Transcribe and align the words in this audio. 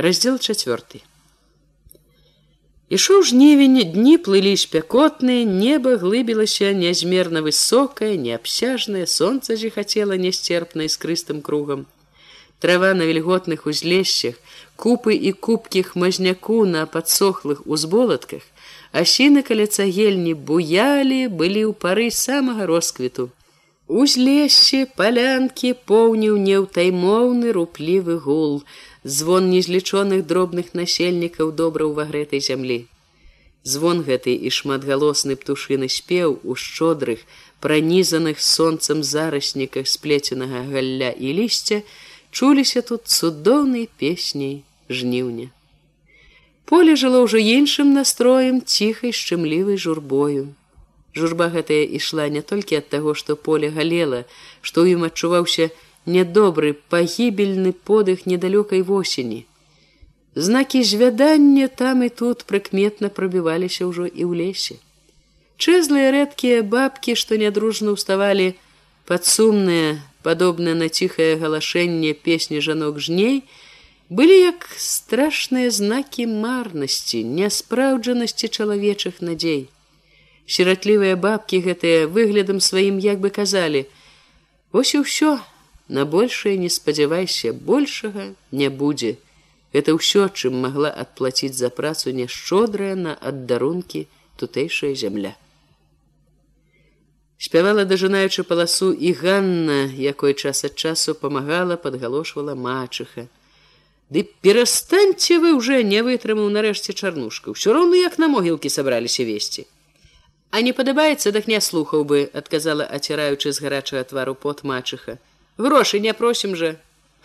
раздел 0.00 0.38
четвертый 0.38 1.02
ішоў 2.96 3.22
жнівень 3.28 3.76
дні 3.92 4.16
плылі 4.26 4.52
спякотныя 4.60 5.44
неба 5.48 5.92
глыбілася 6.00 6.70
нязмерна 6.78 7.42
высокае 7.44 8.16
неабсяжнае 8.22 9.04
сонца 9.06 9.56
зіхацела 9.60 10.16
нясцерпна 10.22 10.88
скрыстым 10.88 11.42
кругам. 11.42 11.84
Трава 12.58 12.94
на 12.94 13.04
вільготных 13.08 13.66
узлесщах 13.66 14.40
купы 14.76 15.14
і 15.14 15.32
кубкі 15.32 15.84
хмазняку 15.92 16.64
на 16.64 16.86
падсохлых 16.86 17.60
узболатках 17.64 18.42
асіны 19.04 19.44
каля 19.44 19.68
цагельні 19.68 20.32
буялі 20.34 21.20
былі 21.28 21.62
ў 21.68 21.72
пары 21.76 22.08
самага 22.10 22.66
росквіту 22.72 23.28
узлессе 23.90 24.84
палянкі 24.98 25.72
поўніў 25.90 26.36
неўтаймоўны 26.38 27.50
руплівы 27.56 28.16
гул 28.26 28.62
звон 29.02 29.50
незлічоных 29.50 30.22
дробных 30.30 30.70
насельнікаў 30.78 31.50
добра 31.60 31.88
ўвагрэтай 31.90 32.38
зямлі. 32.38 32.86
Звон 33.66 34.04
гэты 34.06 34.36
і 34.46 34.52
шматгалосны 34.54 35.34
птушыны 35.40 35.90
спеў 35.90 36.38
у 36.44 36.54
шчодрых 36.54 37.26
пранізаных 37.60 38.38
сонцам 38.40 39.02
зарасніках 39.02 39.90
сплеценага 39.90 40.62
галля 40.70 41.10
і 41.10 41.34
лісця 41.40 41.82
чуліся 42.30 42.86
тут 42.86 43.10
цудоўнай 43.10 43.90
песняй 43.98 44.62
жніўня. 44.88 45.50
Поле 46.64 46.94
жыло 46.94 47.26
ўжо 47.26 47.42
іншым 47.42 47.92
настроем 47.98 48.62
ціхай 48.62 49.10
шчымлівай 49.10 49.76
журбою 49.76 50.54
журба 51.14 51.50
гэтая 51.54 51.84
ішла 51.98 52.28
не 52.28 52.42
толькі 52.42 52.80
ад 52.80 52.88
таго 52.94 53.14
што 53.14 53.36
поле 53.36 53.70
галела 53.76 54.24
што 54.62 54.84
ў 54.84 54.98
ім 54.98 55.06
адчуваўся 55.10 55.70
нядобры 56.06 56.74
пагібельны 56.92 57.72
подых 57.72 58.26
недалёкай 58.26 58.82
восені. 58.82 59.44
Знакі 60.34 60.82
звядання 60.82 61.68
там 61.68 62.02
і 62.06 62.08
тут 62.08 62.46
прыкметна 62.46 63.10
прабіваліся 63.10 63.86
ўжо 63.90 64.06
і 64.06 64.22
ў 64.24 64.32
лесе. 64.40 64.76
Чэзлыя 65.60 66.14
рэдкія 66.14 66.62
бабкі 66.62 67.18
што 67.18 67.36
нядружна 67.36 67.92
ўставалі 67.98 68.54
падсумныя 69.10 69.98
падобна 70.22 70.74
на 70.78 70.88
ціхае 70.88 71.34
галашэнне 71.42 72.14
песні 72.14 72.62
жанок 72.62 73.02
жней 73.02 73.42
былі 74.08 74.36
як 74.38 74.64
страшныя 74.78 75.74
знакі 75.74 76.30
марнасці 76.30 77.26
няспраўджанасці 77.26 78.48
чалавечых 78.48 79.20
надзей 79.20 79.68
сіратлівыя 80.56 81.16
бабкі 81.24 81.62
гэтыя 81.66 82.06
выглядам 82.18 82.60
сваім 82.68 82.98
як 83.06 83.22
бы 83.24 83.30
казалі. 83.40 83.86
Ось 84.72 84.94
і 84.98 85.02
ўсё. 85.06 85.32
На 85.90 86.06
большее 86.06 86.54
не 86.62 86.70
спадзявайся 86.70 87.52
большага 87.52 88.30
не 88.50 88.70
будзе. 88.70 89.18
Это 89.72 89.94
ўсё 89.98 90.30
чым 90.30 90.62
могла 90.66 90.90
адплаціць 91.04 91.58
за 91.58 91.70
працу 91.70 92.14
няшчодрая 92.14 92.94
на 92.94 93.14
аддарункі 93.14 94.06
тутэйшая 94.38 94.94
зямля 94.94 95.34
спявала 97.40 97.86
дажынаючы 97.88 98.44
паласу 98.44 98.92
і 98.92 99.12
ганна 99.16 99.88
якой 99.96 100.34
час 100.36 100.64
ад 100.68 100.76
часу 100.76 101.14
памагала 101.14 101.76
подгалошвала 101.80 102.54
мачыха. 102.54 103.28
Ды 104.10 104.28
перастаньце 104.44 105.38
вы 105.40 105.54
уже 105.56 105.80
не 105.82 106.02
вытрымаў 106.04 106.52
нарэшце 106.52 106.92
чарнушка 106.92 107.56
ўсё 107.56 107.72
роўна 107.72 107.96
як 107.96 108.18
на 108.20 108.28
могілкі 108.28 108.68
сабраліся 108.68 109.24
весці 109.24 109.64
а 110.50 110.60
не 110.66 110.72
падабаецца 110.76 111.32
дак 111.36 111.46
не 111.50 111.60
слухаў 111.60 112.04
бы 112.12 112.22
адказала 112.40 112.86
аціраючы 112.98 113.52
з 113.52 113.62
гарачага 113.64 114.04
твару 114.12 114.34
пот 114.34 114.62
мачыха. 114.70 115.18
Грошы 115.58 116.00
не 116.00 116.14
просім 116.14 116.56
жа. 116.56 116.76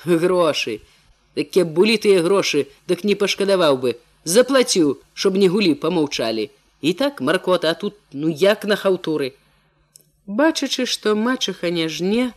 Грошы. 0.06 0.80
Такія 1.36 1.66
былі 1.66 1.98
тыя 2.06 2.22
грошы 2.22 2.68
дык 2.88 3.04
не 3.04 3.16
пашкадаваў 3.16 3.82
бы. 3.82 3.96
Заплаціў 4.26 4.96
чтоб 5.14 5.38
не 5.42 5.50
гулі 5.50 5.74
помаўчалі 5.74 6.50
і 6.82 6.94
так 6.94 7.22
маркота 7.22 7.72
а 7.72 7.74
тут 7.74 7.98
ну 8.12 8.30
як 8.30 8.66
на 8.66 8.76
хаўтуры. 8.76 9.34
Бачачы 10.26 10.86
што 10.86 11.16
мачаха 11.16 11.70
не 11.70 11.90
жне 11.90 12.34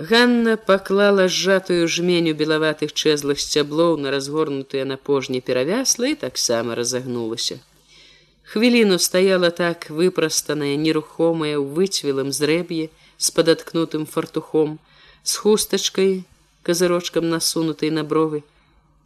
Ганна 0.00 0.56
паклала 0.56 1.28
сжатую 1.28 1.86
жменю 1.94 2.32
белаватых 2.32 2.92
чэзлых 2.96 3.40
сцяблоў 3.40 3.98
на 4.00 4.12
разгорнутыя 4.14 4.86
на 4.88 4.96
пожні 4.96 5.40
перавясла 5.44 6.12
і 6.12 6.16
таксама 6.22 6.74
разагнулася. 6.74 7.60
Хвіліну 8.50 8.98
стаяла 8.98 9.50
так 9.50 9.84
выпрастаная 9.94 10.74
нерухомая 10.74 11.54
ў 11.54 11.70
выцвілым 11.70 12.30
зрэб'е 12.34 12.90
з 13.14 13.26
падаткнутым 13.30 14.06
фартухом, 14.10 14.80
с 15.22 15.36
хустачкой 15.38 16.24
казырочкам 16.66 17.28
насунутай 17.30 17.94
на 17.94 18.02
бровы. 18.02 18.42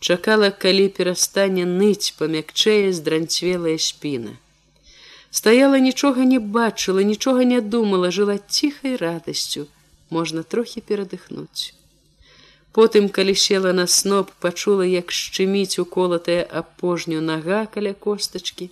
Чакала 0.00 0.48
калі 0.48 0.88
перастане 0.96 1.66
ныць 1.68 2.16
памякчэе 2.16 2.88
здранцвелая 2.96 3.76
спіна. 3.76 4.32
Стаяла 5.28 5.76
нічога 5.76 6.24
не 6.24 6.38
бачыла 6.40 7.04
нічога 7.04 7.44
не 7.44 7.60
думала 7.60 8.08
жыла 8.08 8.38
ціхай 8.48 8.96
радасцю 8.96 9.66
можна 10.08 10.42
трохі 10.42 10.80
перадыхнуць. 10.80 11.76
Потым 12.72 13.12
калі 13.12 13.36
села 13.36 13.76
на 13.76 13.84
сноп 13.86 14.32
пачула 14.40 14.88
як 14.88 15.12
шчыміць 15.12 15.76
уколатая 15.84 16.48
апожню 16.62 17.20
нага 17.20 17.60
каля 17.76 17.92
костачки 17.92 18.70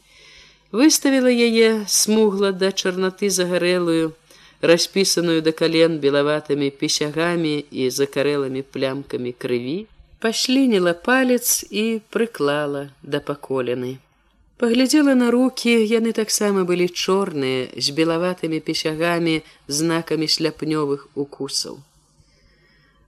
выставила 0.72 1.28
яе 1.28 1.84
смугла 1.86 2.50
да 2.52 2.72
чарнаты 2.72 3.30
загарэлую 3.30 4.16
распісаную 4.62 5.42
да 5.42 5.52
кален 5.52 5.98
белаватымі 6.00 6.70
пісягамі 6.70 7.54
і 7.70 7.90
закарэлымі 7.90 8.62
плямкамі 8.62 9.34
крыві, 9.34 9.84
пашлініла 10.22 10.94
палец 10.94 11.66
і 11.68 12.00
прыклала 12.14 12.88
да 13.02 13.20
паколены. 13.20 13.98
Паглядзела 14.62 15.14
на 15.18 15.32
руки, 15.34 15.74
яны 15.74 16.12
таксама 16.14 16.62
былі 16.62 16.86
чорныя 16.88 17.66
з 17.74 17.90
белаватымі 17.90 18.62
пісягамі 18.62 19.42
знакамі 19.66 20.30
шляпнёвых 20.30 21.08
укусаў. 21.18 21.82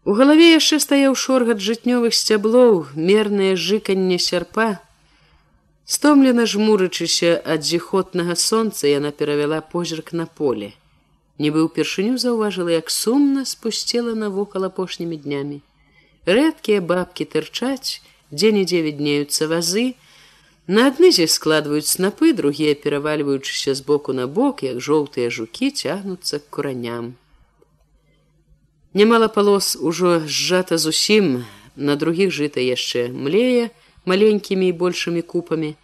У 0.04 0.12
галаве 0.18 0.50
яшчэ 0.58 0.82
стаяў 0.82 1.14
шоргат 1.14 1.62
жытнёвых 1.62 2.12
сцяблоў, 2.12 2.90
мернае 2.98 3.54
жыканне 3.54 4.18
сярпа. 4.18 4.83
Стомлена 5.86 6.46
жмурычыся 6.48 7.36
ад 7.44 7.64
зіхотнага 7.68 8.36
сонца 8.40 8.88
яна 8.88 9.10
перавяла 9.12 9.60
позірк 9.60 10.12
на 10.16 10.24
поле. 10.24 10.72
Нібы 11.36 11.66
ўпершыню 11.66 12.16
заўважыла 12.16 12.72
як 12.72 12.88
сумна 12.88 13.44
спусцела 13.44 14.14
навокал 14.16 14.64
апошнімі 14.64 15.20
днямі. 15.20 15.60
Рэдкія 16.24 16.80
бабкі 16.80 17.28
тырчаць 17.28 18.00
дзе-нідзе 18.32 18.80
віднеюцца 18.80 19.50
вазы. 19.52 19.92
На 20.66 20.88
аднызе 20.88 21.28
складваюць 21.28 21.90
снапы 21.90 22.32
другія 22.32 22.72
перавальваючыся 22.72 23.76
з 23.76 23.84
боку 23.84 24.16
на 24.16 24.24
бок 24.24 24.64
як 24.64 24.80
жоўтыя 24.80 25.28
жукі 25.28 25.68
цягнуцца 25.68 26.40
к 26.40 26.48
кураням. 26.48 27.12
Нямала 28.94 29.28
палос 29.28 29.76
ужо 29.76 30.24
сжата 30.24 30.78
зусім 30.78 31.44
на 31.76 31.96
другіх 32.00 32.32
жыта 32.32 32.64
яшчэ 32.64 33.12
млее 33.12 33.68
маленькімі 34.12 34.68
і 34.68 34.76
большымі 34.84 35.22
купамі 35.34 35.74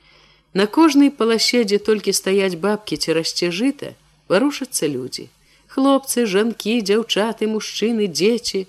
на 0.61 0.67
кожнай 0.67 1.11
паласе 1.11 1.65
дзе 1.65 1.79
толькі 1.91 2.17
стаяць 2.21 2.61
бабкі 2.65 2.97
ці 3.03 3.17
расце 3.19 3.51
жыта 3.59 3.93
варушацца 4.33 4.91
людзі 4.95 5.29
хлопцы 5.75 6.27
жанкі 6.35 6.75
дзяўчаты 6.91 7.51
мужчыны 7.51 8.09
дзеці 8.11 8.65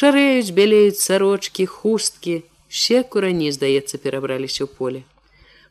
шарэюць 0.00 0.54
бялеюць 0.56 1.02
сарочки 1.02 1.66
хусткі 1.76 2.40
все 2.68 3.02
курані 3.14 3.50
здаецца 3.56 4.02
перабраліся 4.02 4.64
ў 4.64 4.70
поле 4.80 5.02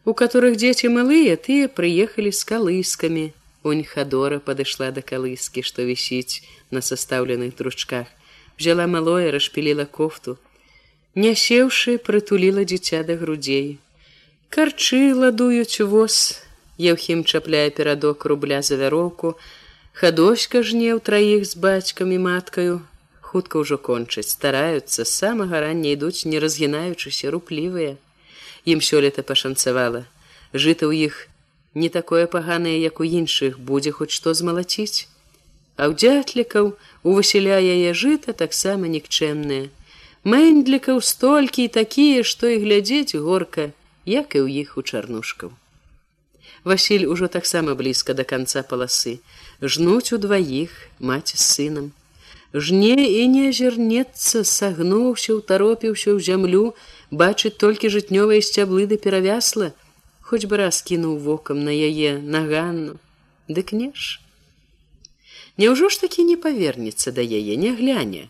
у 0.06 0.16
которых 0.22 0.56
дзеці 0.62 0.92
малыя 0.96 1.36
тыя 1.48 1.72
прыехалі 1.80 2.32
з 2.32 2.48
калыскамі 2.52 3.26
унь 3.72 3.84
хадора 3.84 4.40
падышла 4.40 4.92
да 4.96 5.04
калыскі 5.12 5.64
што 5.70 5.88
вісіць 5.90 6.44
на 6.72 6.82
састаўленых 6.90 7.56
дручках 7.60 8.08
взяла 8.60 8.88
малое 8.88 9.32
расшпіліла 9.36 9.86
кофту 10.00 10.38
не 11.16 11.34
сеўшы 11.34 11.98
прытуліла 11.98 12.64
дзіця 12.70 13.02
да 13.04 13.16
грудзей. 13.18 13.80
Карчы 14.50 15.14
ладуюць 15.14 15.82
воз 15.82 16.38
Еўхім 16.80 17.24
чапляе 17.26 17.70
перадок 17.76 18.24
рубля 18.26 18.62
за 18.62 18.78
вяроўку, 18.80 19.36
хадоська 19.92 20.62
жнеў 20.64 21.02
траіх 21.04 21.44
з 21.44 21.58
бацькам 21.58 22.14
і 22.16 22.20
маткаю 22.24 22.82
хутка 23.20 23.60
ўжо 23.62 23.78
кончыць 23.78 24.30
стараюцца 24.30 25.04
самага 25.06 25.60
рання 25.66 25.92
ідуць 25.98 26.26
не 26.26 26.40
разгінаючыся 26.40 27.34
руплівыя. 27.34 27.98
Ім 28.66 28.80
сёлета 28.80 29.26
пашанцавала. 29.26 30.06
Жыта 30.54 30.88
ў 30.88 31.10
іх 31.10 31.28
не 31.74 31.90
такое 31.90 32.26
паганае 32.26 32.78
як 32.80 33.02
у 33.02 33.06
іншых 33.06 33.60
будзе 33.60 33.92
хоць 33.92 34.14
што 34.14 34.34
змалаціць. 34.34 35.10
А 35.76 35.90
ў 35.90 36.00
дзятлікаў 36.00 36.74
у 37.04 37.10
васіля 37.18 37.60
яе 37.60 37.92
жыта 37.94 38.34
таксама 38.34 38.88
нікчэмныя 38.88 39.74
мэндлікаў 40.24 41.02
столькі 41.02 41.64
і 41.64 41.74
такія 41.80 42.24
што 42.24 42.48
і 42.48 42.60
глядзець 42.64 43.16
горка 43.16 43.72
як 44.06 44.36
і 44.36 44.44
ў 44.44 44.66
іх 44.66 44.78
у 44.78 44.84
чарнушкаў. 44.84 45.54
Васіль 46.64 47.06
ужо 47.08 47.28
таксама 47.28 47.76
блізка 47.76 48.14
да 48.14 48.24
канца 48.24 48.64
паласы. 48.64 49.20
Жнуць 49.62 50.12
удваіх 50.12 50.76
маці 51.00 51.38
з 51.38 51.44
сынам. 51.44 51.92
Жне 52.54 52.96
і 53.06 53.28
не 53.28 53.50
азірнецца 53.50 54.44
сагнуўся 54.44 55.38
утаропіўся 55.38 56.12
ў 56.12 56.20
зямлю 56.20 56.74
бачыць 57.12 57.56
толькі 57.62 57.94
жытнёвыя 57.94 58.42
сцяблы 58.42 58.90
да 58.90 58.98
перавясла 58.98 59.72
хоць 60.30 60.46
бы 60.50 60.58
раз 60.62 60.82
кінуў 60.86 61.18
вокам 61.26 61.64
на 61.64 61.74
яе 61.74 62.18
на 62.22 62.44
ганну. 62.50 62.98
Дык 63.48 63.72
неш 63.74 64.20
Няўжо 65.58 65.90
ж 65.90 66.02
такі 66.02 66.26
не 66.26 66.36
павернецца 66.36 67.14
да 67.14 67.22
яе 67.22 67.56
не 67.56 67.72
гляне 67.78 68.28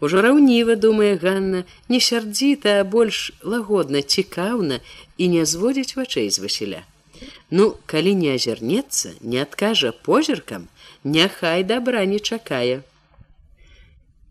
Ужо 0.00 0.22
раўніва 0.22 0.76
думае 0.76 1.16
Ганна 1.16 1.64
не 1.88 2.00
сярдзіта, 2.00 2.80
а 2.80 2.84
больш 2.84 3.32
лагодна 3.42 4.02
цікаўна 4.02 4.80
і 5.16 5.28
не 5.32 5.44
зводзіць 5.44 5.96
вачэй 5.96 6.28
з 6.30 6.44
Васіля. 6.44 6.82
Ну, 7.50 7.76
калі 7.86 8.12
не 8.14 8.34
азірнецца, 8.36 9.16
не 9.20 9.40
адкажа 9.40 9.92
позіркам, 9.92 10.68
няхай 11.04 11.64
добра 11.64 12.04
не 12.04 12.20
чакае. 12.20 12.82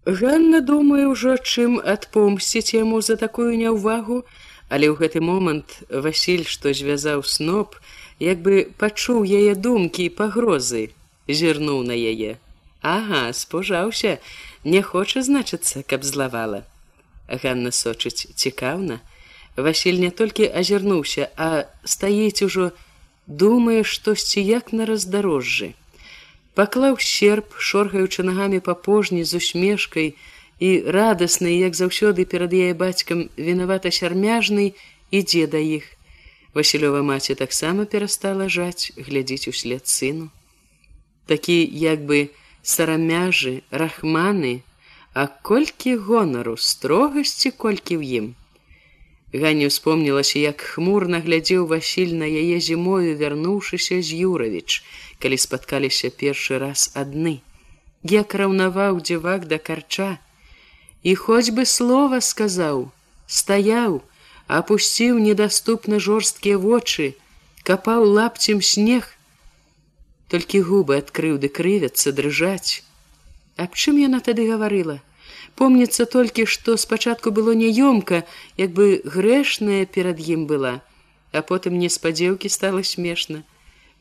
Ганна 0.05 0.61
думае 0.61 1.09
ўжо, 1.09 1.37
чым 1.41 1.81
адпомсціць 1.81 2.77
яму 2.77 3.01
за 3.01 3.17
такую 3.17 3.57
няўвагу, 3.57 4.21
але 4.69 4.85
ў 4.89 5.01
гэты 5.01 5.21
момант 5.21 5.81
Васіль, 5.89 6.45
што 6.45 6.73
звязаў 6.77 7.25
сноп, 7.25 7.81
як 8.21 8.45
бы 8.45 8.69
пачуў 8.77 9.25
яе 9.25 9.57
думкі 9.57 10.05
і 10.05 10.13
пагрозы, 10.13 10.93
зірнуў 11.25 11.81
на 11.89 11.97
яе. 11.97 12.37
Ага, 12.85 13.33
спужаўся, 13.33 14.21
не 14.65 14.81
хоча 14.81 15.21
значыцца 15.21 15.83
каб 15.87 16.03
злавала. 16.03 16.65
Ганна 17.29 17.71
сочыць 17.71 18.27
цікаўна. 18.35 18.99
Васіль 19.55 20.01
не 20.03 20.11
толькі 20.11 20.51
азірнуўся 20.51 21.29
а 21.37 21.63
стаіць 21.85 22.43
ужо 22.43 22.71
думае 23.27 23.81
штосьці 23.87 24.41
як 24.43 24.73
на 24.73 24.85
раздарожжы 24.85 25.73
паклаў 26.55 26.95
серп 27.03 27.59
шоргаючы 27.59 28.23
нагамі 28.23 28.63
па 28.63 28.73
пожні 28.87 29.23
з 29.27 29.43
усмешкай 29.43 30.15
і 30.63 30.69
радасны 30.95 31.51
як 31.51 31.75
заўсёды 31.75 32.23
перад 32.23 32.55
яе 32.55 32.71
бацькам 32.73 33.27
вінавата 33.35 33.91
сярмяжнай 33.91 34.71
ідзе 35.11 35.45
да 35.51 35.59
іх. 35.59 35.91
Васілёва 36.55 37.03
маці 37.03 37.35
таксама 37.35 37.83
перастала 37.83 38.47
жаць 38.47 38.95
глядзіць 38.95 39.51
услед 39.51 39.91
сыну. 39.91 40.31
Такі 41.27 41.59
як 41.67 42.07
бы 42.07 42.31
сарамяжы, 42.65 43.61
рахманы, 43.69 44.63
а 45.13 45.27
колькі 45.27 45.95
гонару 45.95 46.57
строгасці 46.57 47.53
колькі 47.53 48.01
ў 48.01 48.03
ім. 48.19 48.25
Ганне 49.31 49.67
успомнілася, 49.71 50.39
як 50.39 50.61
хмурна 50.61 51.21
глядзеў 51.23 51.67
Васіль 51.69 52.15
на 52.19 52.27
яе 52.27 52.59
зімою, 52.59 53.15
вярнуўшыся 53.21 54.01
з 54.01 54.19
Юравіч, 54.27 54.83
калі 55.21 55.37
спаткаліся 55.37 56.09
першы 56.09 56.59
раз 56.59 56.89
адны. 56.95 57.39
Як 58.03 58.35
раўнаваў 58.35 59.01
дзівак 59.01 59.47
да 59.51 59.57
карча. 59.57 60.17
І 61.03 61.15
хоць 61.15 61.53
бы 61.55 61.65
слова 61.69 62.21
сказаў, 62.21 62.89
стаяў, 63.27 64.01
апусціў 64.47 65.19
недаступна 65.19 65.99
жорсткія 65.99 66.57
вочы, 66.57 67.13
капаў 67.63 68.09
лапцем 68.19 68.61
снег, 68.61 69.14
толькі 70.33 70.61
губы 70.69 70.97
адкрыў 71.01 71.37
ды 71.43 71.49
крывяцца 71.57 72.11
дрыжаць. 72.11 72.81
Аб 73.57 73.75
чым 73.75 73.99
яна 74.01 74.19
тады 74.27 74.47
гаварыла? 74.49 74.97
Помніцца 75.55 76.05
толькі 76.15 76.45
што 76.53 76.75
спачатку 76.77 77.31
было 77.31 77.53
няёмка 77.55 78.23
як 78.57 78.73
бы 78.79 79.01
грэшная 79.05 79.85
перад 79.85 80.19
ім 80.19 80.47
была 80.51 80.81
а 81.35 81.41
потым 81.43 81.77
неспадзеўкі 81.79 82.47
стала 82.47 82.81
смешна. 82.83 83.43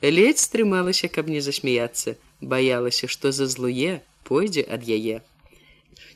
Ледзь 0.02 0.46
стрымалася 0.46 1.08
каб 1.08 1.30
не 1.34 1.40
засмяяться 1.40 2.16
баялася 2.40 3.08
што 3.08 3.32
за 3.32 3.46
злуе 3.46 4.02
пойдзе 4.28 4.66
ад 4.76 4.84
яе. 4.98 5.22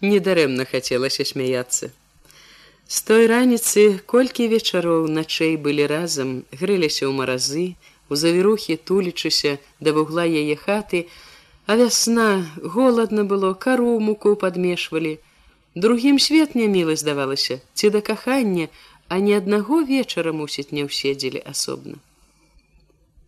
Недарэмна 0.00 0.64
хацелася 0.64 1.24
смяяться 1.24 1.90
з 2.88 3.02
той 3.04 3.26
раніцы 3.28 4.00
колькі 4.10 4.48
вечароў 4.48 5.08
начэй 5.12 5.56
былі 5.64 5.84
разам 5.92 6.30
грэліся 6.56 7.04
ў 7.04 7.12
маразы 7.20 7.66
у 8.08 8.16
завірухі 8.16 8.76
тулічыся 8.76 9.58
да 9.80 9.92
вугла 9.92 10.24
яе 10.24 10.56
хаты, 10.56 11.06
а 11.66 11.76
вясна 11.76 12.48
голадна 12.56 13.24
было 13.24 13.52
кару 13.54 14.00
муку 14.00 14.34
падмешвалі. 14.36 15.18
Другім 15.74 16.18
свет 16.18 16.54
не 16.54 16.66
мілы 16.66 16.96
здавалася, 16.96 17.60
ці 17.74 17.90
да 17.90 18.00
кахання, 18.00 18.68
а 19.08 19.18
ні 19.18 19.34
аднаго 19.36 19.84
вечара 19.84 20.32
мусіць 20.32 20.72
не 20.72 20.84
ўседзелі 20.88 21.44
асобна. 21.44 22.00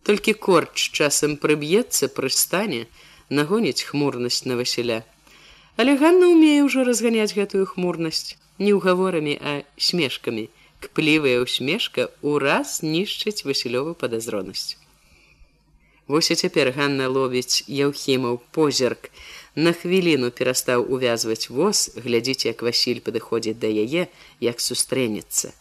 Толькі 0.03 0.33
корч 0.33 0.89
часам 0.97 1.37
прыб'ецца 1.37 2.09
прыстане, 2.09 2.85
нагоніць 3.29 3.85
хмурнасць 3.85 4.45
на 4.49 4.57
Васіля. 4.57 5.05
Але 5.77 5.95
Ганна 6.01 6.33
ўмее 6.33 6.65
ўжо 6.65 6.83
разганяць 6.83 7.37
гэтую 7.37 7.69
хмурнасць 7.69 8.37
не 8.57 8.73
ўгаворамі, 8.73 9.37
а 9.37 9.61
смешкамі 9.77 10.49
кплівая 10.81 11.39
усмешка 11.45 12.09
ураз 12.21 12.81
нішчыць 12.81 13.45
васілёву 13.45 13.93
падазронасць. 13.93 14.81
Вось 16.11 16.31
і 16.33 16.35
цяпер 16.35 16.73
Ганна 16.75 17.07
ловіць 17.07 17.63
Яўхімаў 17.67 18.41
позірк. 18.51 19.11
На 19.55 19.71
хвіліну 19.77 20.31
перастаў 20.31 20.83
увязваць 20.89 21.47
воз, 21.53 21.91
глядзіць, 21.95 22.45
як 22.49 22.65
Васіль 22.67 22.99
падыходзіць 23.05 23.59
да 23.61 23.69
яе, 23.69 24.07
як 24.41 24.59
сустрэнецца. 24.59 25.53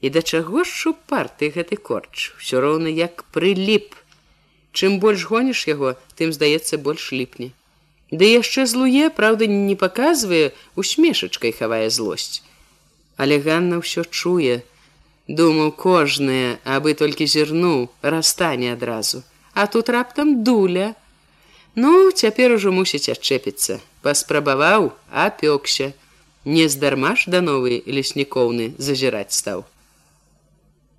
І 0.00 0.10
да 0.10 0.22
чаго 0.22 0.64
ж 0.64 0.70
шупарты 0.82 1.52
гэты 1.54 1.76
корч, 1.76 2.32
усё 2.40 2.64
роўна 2.64 2.88
як 2.88 3.24
прыліп. 3.36 3.94
Чым 4.72 4.98
больш 4.98 5.26
гоніш 5.30 5.66
яго, 5.68 5.94
тым 6.16 6.32
здаецца 6.32 6.78
больш 6.78 7.12
ліпне. 7.12 7.52
Ды 8.10 8.26
яшчэ 8.26 8.66
злуе, 8.66 9.10
праўда, 9.10 9.46
не 9.46 9.76
паказвае, 9.76 10.54
усмешачкай 10.74 11.52
хавае 11.52 11.90
злосць 11.90 12.42
але 13.20 13.36
Ганна 13.44 13.84
ўсё 13.84 14.08
чуе, 14.08 14.64
думаў 15.28 15.76
кожнае, 15.76 16.56
абы 16.64 16.96
толькі 16.96 17.28
зірнуў, 17.28 17.92
расстане 18.00 18.72
адразу, 18.72 19.20
а 19.52 19.66
тут 19.66 19.92
раптам 19.92 20.40
дуля. 20.42 20.94
Ну, 21.76 22.10
цяпер 22.10 22.56
ужо 22.56 22.72
мусіць 22.72 23.12
адчэпіцца, 23.12 23.76
паспрабаваў, 24.00 24.88
апёкся, 25.12 25.92
не 26.48 26.64
здарма 26.72 27.12
ж 27.20 27.28
да 27.28 27.44
новы 27.44 27.84
леснікоўны 27.84 28.72
зазіраць 28.80 29.36
стаў. 29.36 29.68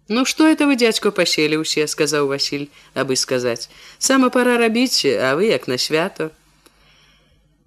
Ну 0.07 0.25
што 0.29 0.45
это 0.45 0.69
вы 0.69 0.77
дзядзьку 0.77 1.09
паселі 1.09 1.57
ўсе, 1.65 1.89
сказаў 1.89 2.29
Васіль, 2.29 2.69
абы 2.93 3.17
сказаць, 3.17 3.65
сама 3.97 4.29
пора 4.29 4.61
рабіць, 4.61 5.09
а 5.09 5.33
вы 5.33 5.49
як 5.49 5.65
на 5.65 5.81
свято. 5.81 6.29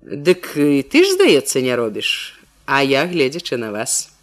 Дык 0.04 0.54
ты 0.54 0.98
ж 1.02 1.18
здаецца, 1.18 1.58
не 1.58 1.74
робіш, 1.74 2.38
а 2.66 2.84
я 2.86 3.08
гледзячы 3.10 3.56
на 3.58 3.74
вас. 3.74 4.13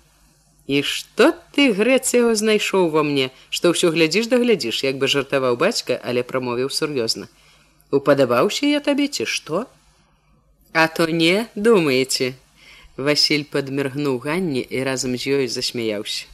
І 0.71 0.77
што 0.87 1.25
ты 1.55 1.63
грэц 1.75 2.13
яго 2.15 2.31
знайшоў 2.39 2.85
ва 2.91 3.01
мне, 3.03 3.27
што 3.51 3.71
ўсё 3.73 3.89
глядзіш 3.91 4.29
да 4.31 4.37
глядзіш, 4.39 4.77
як 4.87 5.01
бы 5.01 5.09
жартаваў 5.13 5.57
бацька, 5.59 5.97
але 5.99 6.23
прамовіў 6.23 6.69
сур'ёзна. 6.71 7.27
Упадабаўся 7.91 8.69
я 8.71 8.79
табе 8.79 9.07
ці 9.11 9.27
што? 9.27 9.65
А 10.71 10.87
то 10.87 11.07
не 11.11 11.47
думаеце. 11.55 12.31
Васіль 12.95 13.43
падміргнуў 13.51 14.21
ганні 14.23 14.63
і 14.63 14.83
разам 14.87 15.19
з 15.19 15.35
ёй 15.41 15.51
засмяяўся. 15.51 16.31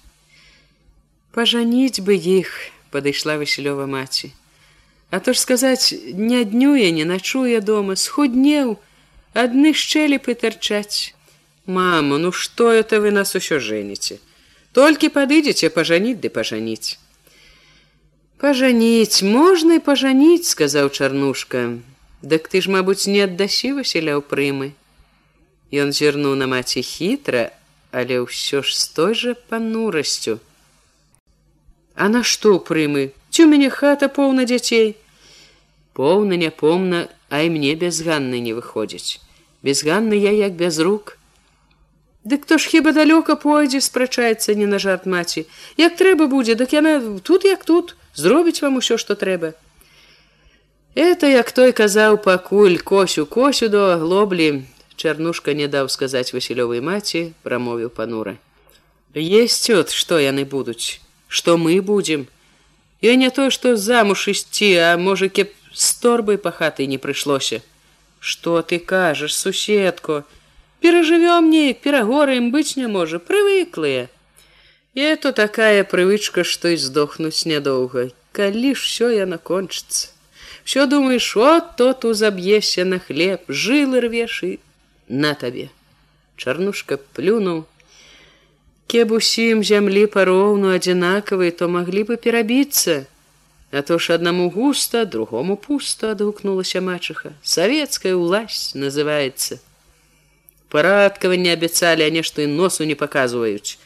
Пажаніць 1.33 2.05
бы 2.05 2.13
іх, 2.13 2.53
падышла 2.93 3.41
Васілёва 3.41 3.89
маці. 3.89 4.29
А 5.09 5.17
то 5.17 5.33
ж 5.33 5.41
сказаць, 5.41 5.97
не 6.13 6.45
днюе, 6.45 6.93
не 6.93 7.09
начуе 7.09 7.57
дома, 7.61 7.97
схуднеў, 7.97 8.77
адны 9.33 9.73
шчэлепы 9.73 10.37
тарчаць. 10.37 11.17
Мама, 11.65 12.21
ну 12.21 12.29
што 12.31 12.69
это 12.69 13.01
вы 13.01 13.09
нас 13.09 13.33
усё 13.33 13.57
жэніце? 13.57 14.21
Толькі 14.77 15.09
падыдзеце 15.13 15.73
пажаніць 15.73 16.19
ды 16.23 16.29
пажаніць 16.33 16.97
пажаніць 18.41 19.25
можна 19.25 19.77
і 19.79 19.85
пажаніць 19.87 20.49
сказаў 20.49 20.91
чарнушка 20.93 21.63
дык 22.33 22.51
ты 22.53 22.61
ж 22.65 22.73
мабуць 22.75 23.09
не 23.09 23.23
аддасі 23.25 23.71
васіля 23.77 24.13
ў 24.17 24.21
прымы 24.33 24.69
ён 25.85 25.95
зірнуў 25.99 26.37
на 26.43 26.49
маці 26.53 26.85
хітра 26.89 27.43
але 27.91 28.21
ўсё 28.27 28.61
ж 28.61 28.77
з 28.77 28.85
той 28.99 29.17
жа 29.17 29.33
панурасцю 29.49 30.37
а 31.97 32.13
на 32.13 32.21
што 32.21 32.53
ў 32.53 32.61
прымы? 32.61 33.03
Ці 33.33 33.49
у 33.49 33.49
мяне 33.49 33.73
хата 33.73 34.13
поўна 34.13 34.45
дзяцей 34.45 34.93
поўна 35.97 36.37
няпомна 36.37 37.07
ай 37.33 37.49
мне 37.49 37.73
без 37.73 38.05
ганны 38.05 38.45
не 38.45 38.53
выходзіць 38.53 39.17
без 39.65 39.81
ганны 39.81 40.21
я 40.21 40.37
як 40.45 40.53
без 40.53 40.77
рук 40.77 41.16
Дык 42.27 42.43
хто 42.43 42.57
ж 42.57 42.67
хіба 42.67 42.91
далёка 42.91 43.39
пойдзе 43.39 43.79
спрачаецца 43.79 44.51
не 44.51 44.67
на 44.67 44.79
жарт 44.83 45.05
маці. 45.07 45.47
Як 45.79 45.95
трэба 45.95 46.27
будзе 46.27 46.59
дык 46.59 46.75
яна 46.75 46.99
тут 47.23 47.47
як 47.47 47.63
тут 47.63 47.95
зробіць 48.19 48.59
вам 48.59 48.83
усё 48.83 48.97
што 48.99 49.15
трэба. 49.15 49.55
Это 50.91 51.31
як 51.31 51.55
той 51.55 51.71
казаў 51.71 52.19
пакуль 52.19 52.83
косю 52.83 53.23
косю 53.25 53.69
до 53.69 53.95
глоблі 54.03 54.67
чарнушка 54.99 55.55
не 55.55 55.71
даў 55.71 55.87
сказаць 55.87 56.35
васілёвай 56.35 56.83
маці 56.83 57.31
прамовіў 57.47 57.95
панура. 57.95 58.35
Есть 59.15 59.69
от 59.69 59.95
што 59.95 60.19
яны 60.19 60.43
будуць 60.43 60.99
што 61.31 61.55
мы 61.55 61.79
будзем. 61.79 62.27
Я 62.99 63.15
не 63.15 63.29
той 63.31 63.55
што 63.55 63.77
замуж 63.79 64.27
ісці 64.27 64.75
а 64.83 64.97
можа 64.99 65.31
кеп 65.31 65.55
з 65.71 65.95
торбай 66.03 66.35
па 66.35 66.51
хаты 66.51 66.91
не 66.91 66.97
прыйшлося. 66.97 67.63
Что 68.19 68.61
ты 68.61 68.79
кажаш 68.79 69.31
суседку 69.31 70.25
перажывём 70.81 71.49
неяк 71.49 71.81
перагораем 71.85 72.51
быць 72.51 72.77
не 72.77 72.87
можа 72.87 73.19
прывыклыя. 73.19 74.09
І 74.93 75.01
это 75.13 75.31
такая 75.31 75.83
прывычка 75.83 76.43
што 76.43 76.73
і 76.73 76.77
здохнуць 76.77 77.45
нядоўга. 77.45 78.09
Калі 78.31 78.73
ж 78.73 78.81
все 78.81 79.07
яна 79.13 79.37
кончыцца? 79.37 80.09
Все 80.63 80.85
думаешь 80.85 81.37
от 81.37 81.75
тот 81.77 82.05
узаб'ешся 82.05 82.85
на 82.85 82.99
хлеб 82.99 83.41
жылы 83.47 84.01
рвеш 84.03 84.43
і 84.43 84.53
на 85.07 85.33
табе 85.33 85.69
чарнушка 86.37 86.97
плюнуў. 87.17 87.65
Кеб 88.87 89.11
усім 89.11 89.63
зямлі 89.67 90.07
пароўну 90.07 90.73
адзінакавай 90.75 91.51
то 91.51 91.67
маглі 91.67 92.03
бы 92.09 92.15
перабіцца 92.15 93.05
а 93.71 93.81
то 93.81 93.97
ж 93.99 94.15
аднаму 94.15 94.49
густа 94.49 95.03
другому 95.05 95.57
пусто 95.57 96.11
адгукнулася 96.11 96.79
мачыха 96.81 97.33
савецкая 97.43 98.15
ўласць 98.15 98.75
называется 98.79 99.59
парадкаванне 100.69 101.53
абяцалі 101.53 102.03
а 102.03 102.09
нешта 102.09 102.43
і 102.43 102.47
носу 102.47 102.85
не 102.85 102.95
паказваюць. 102.95 103.77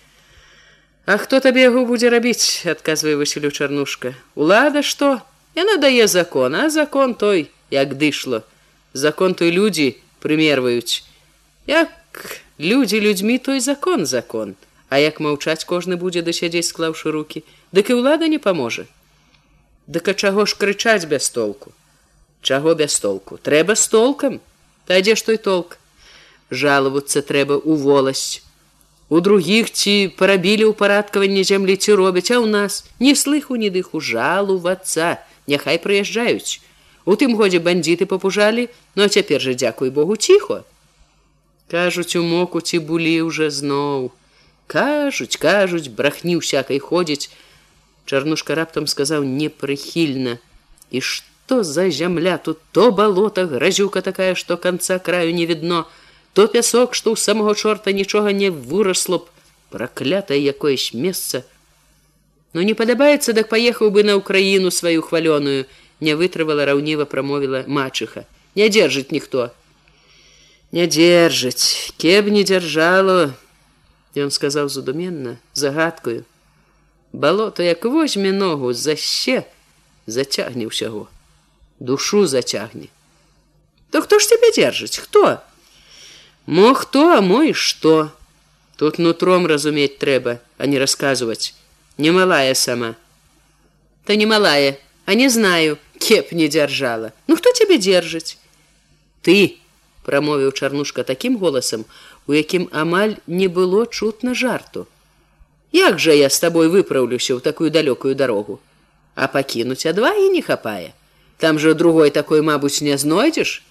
А 1.05 1.17
хто 1.17 1.39
табе 1.39 1.65
яго 1.65 1.85
будзе 1.85 2.09
рабіць 2.13 2.65
адказвае 2.65 3.15
Васілю 3.17 3.51
чарнушка. 3.51 4.13
Лада 4.35 4.81
что 4.85 5.21
яна 5.55 5.77
дае 5.77 6.07
закон 6.07 6.55
а 6.55 6.69
закон 6.69 7.15
той 7.15 7.49
як 7.71 7.97
дышло. 7.97 8.43
Закон 8.93 9.33
той 9.33 9.51
людзі 9.51 9.97
прымерваюць. 10.21 11.03
Як 11.67 11.89
людзі 12.59 13.01
людзьмі 13.01 13.37
той 13.37 13.59
закон 13.59 14.05
закон. 14.05 14.55
А 14.89 14.99
як 14.99 15.19
маўчаць 15.19 15.65
кожны 15.65 15.97
будзе 15.97 16.21
дасядзець 16.21 16.69
склаўшы 16.69 17.11
руки 17.11 17.43
дык 17.71 17.89
і 17.89 17.97
ўлада 17.99 18.27
не 18.27 18.37
паможа. 18.37 18.85
Дык 19.87 20.07
а 20.07 20.13
чаго 20.13 20.45
ж 20.45 20.55
крычаць 20.55 21.09
без 21.09 21.29
толку? 21.29 21.73
Чаго 22.41 22.75
без 22.75 22.99
толку? 22.99 23.37
Трэба 23.37 23.75
з 23.75 23.87
толкам. 23.87 24.39
Та 24.85 25.01
дзе 25.01 25.15
ж 25.15 25.25
той 25.25 25.37
толк 25.37 25.80
жалавацца 26.51 27.21
трэба 27.25 27.57
у 27.63 27.75
воласць 27.75 28.43
у 29.09 29.19
других 29.19 29.71
ці 29.71 29.93
парабілі 30.19 30.71
ўпарадкаванне 30.71 31.43
зямлі 31.47 31.75
ці 31.75 31.95
робяць 31.99 32.31
а 32.31 32.39
ў 32.39 32.47
нас 32.51 32.83
не 32.99 33.15
слыху 33.15 33.59
ні 33.59 33.71
дыху 33.71 34.03
жалу 34.11 34.57
ваца 34.65 35.15
няхай 35.47 35.79
прыязджаюць 35.83 36.59
у 37.05 37.17
тым 37.19 37.35
годзе 37.39 37.59
бандіты 37.59 38.05
папужалі 38.05 38.67
но 38.95 39.07
ну, 39.07 39.09
цяпер 39.09 39.41
жа 39.43 39.55
дзякуй 39.55 39.91
богу 39.95 40.15
ціхо 40.15 40.61
кажуць 41.71 42.15
у 42.19 42.23
моку 42.23 42.61
ці 42.61 42.83
булі 42.91 43.15
уже 43.27 43.49
зноў 43.49 44.11
кажуць 44.67 45.39
кажуць 45.39 45.87
брахні 45.87 46.35
всякой 46.43 46.79
ходзіць 46.79 47.31
чарнушка 48.05 48.55
раптам 48.55 48.87
сказаў 48.91 49.23
непрыхільна 49.23 50.37
і 50.91 50.99
што 50.99 51.63
за 51.63 51.89
зямля? 51.89 52.37
Тут 52.37 52.59
то 52.71 52.91
балота 52.91 53.45
гразюка 53.45 54.01
такая 54.01 54.35
што 54.35 54.57
конца 54.57 54.99
краю 54.99 55.33
не 55.35 55.45
відно 55.45 55.85
то 56.33 56.47
пясок 56.47 56.95
што 56.95 57.13
ў 57.13 57.17
самого 57.19 57.55
чорта 57.55 57.91
нічога 57.91 58.31
не 58.31 58.49
вырасло 58.49 59.19
б 59.19 59.27
праклятае 59.71 60.39
якоеś 60.39 60.93
месца. 60.93 61.43
Но 62.53 62.63
не 62.67 62.75
падабаецца 62.75 63.33
дак 63.33 63.47
паехаў 63.51 63.91
бы 63.91 64.03
на 64.03 64.15
ўкраіну 64.19 64.71
сваю 64.71 65.03
хвалёную 65.03 65.67
не 65.99 66.13
вытрывала 66.15 66.67
раўніва 66.67 67.05
прамовіла 67.05 67.63
мачыха. 67.67 68.27
Не 68.55 68.67
дзержыць 68.67 69.11
ніхто. 69.11 69.51
Не 70.71 70.87
дзержыць 70.87 71.95
кеб 71.97 72.27
не 72.27 72.43
дзяржало 72.43 73.35
ён 74.15 74.31
сказаў 74.31 74.67
задуменна 74.67 75.39
загадкаю 75.53 76.27
балото 77.13 77.63
як 77.63 77.85
возьме 77.85 78.31
ногу 78.31 78.73
заще 78.73 79.47
зацягне 80.07 80.67
ўсяго. 80.67 81.07
Душу 81.79 82.25
зацягне. 82.25 82.87
То 83.91 84.01
хто 84.01 84.19
ж 84.19 84.27
тебе 84.27 84.51
дзержыць? 84.51 84.99
Хто 84.99 85.39
Мо 86.45 86.73
хто, 86.73 87.17
а 87.17 87.21
мой 87.21 87.53
што? 87.53 88.11
Тут 88.77 88.97
нутром 88.97 89.45
разумець 89.45 89.97
трэба, 90.01 90.39
а 90.57 90.65
не 90.65 90.79
расказваць. 90.79 91.53
Немалая 91.97 92.53
сама. 92.55 92.95
Та 94.05 94.15
не 94.15 94.25
малая, 94.25 94.77
а 95.05 95.13
не 95.13 95.29
знаю, 95.29 95.77
кеп 95.99 96.31
не 96.31 96.47
дзяржала. 96.47 97.13
Ну 97.27 97.35
хто 97.35 97.51
цябе 97.53 97.77
дзержыць? 97.77 98.37
Ты, 99.21 99.61
прамовіў 100.03 100.51
чарнушка 100.51 101.03
такім 101.03 101.37
голасам, 101.37 101.85
у 102.25 102.33
якім 102.33 102.69
амаль 102.71 103.15
не 103.27 103.47
было 103.47 103.85
чутна 103.85 104.33
жарту. 104.33 104.87
Як 105.71 105.99
жа 105.99 106.11
я 106.17 106.29
з 106.29 106.39
табой 106.41 106.67
выпраўлюся 106.67 107.37
ў 107.37 107.39
такую 107.39 107.69
далёкую 107.69 108.15
дарогу, 108.15 108.59
А 109.15 109.27
пакінуць 109.27 109.85
адва 109.85 110.15
і 110.15 110.29
не 110.31 110.41
хапае. 110.41 110.93
Там 111.37 111.59
жа 111.59 111.73
другой 111.73 112.11
такой, 112.11 112.41
мабуць, 112.41 112.81
не 112.81 112.97
знойдзеш? 112.97 113.61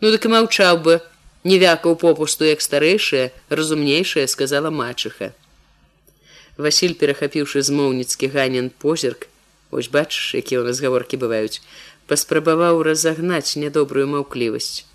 Ну 0.00 0.10
дык 0.10 0.24
і 0.26 0.32
маўчаў 0.32 0.80
бы, 0.80 1.00
не 1.46 1.58
вякаў 1.62 1.96
попусту 2.02 2.48
як 2.50 2.64
старэйшая 2.68 3.26
разумнейшая 3.60 4.26
сказала 4.36 4.70
мачыха 4.82 5.32
Васіль 6.56 6.96
перахапіўшы 7.00 7.62
змоўніцкі 7.68 8.32
ганен 8.34 8.70
позірк 8.84 9.28
ось 9.70 9.92
бачыш 9.92 10.34
якія 10.40 10.62
ў 10.62 10.72
нас 10.72 10.80
гаворкі 10.84 11.20
бываюць 11.22 11.60
паспрабаваў 12.10 12.82
разагнаць 12.86 13.58
нядобрую 13.60 14.06
маўклівасць. 14.12 14.86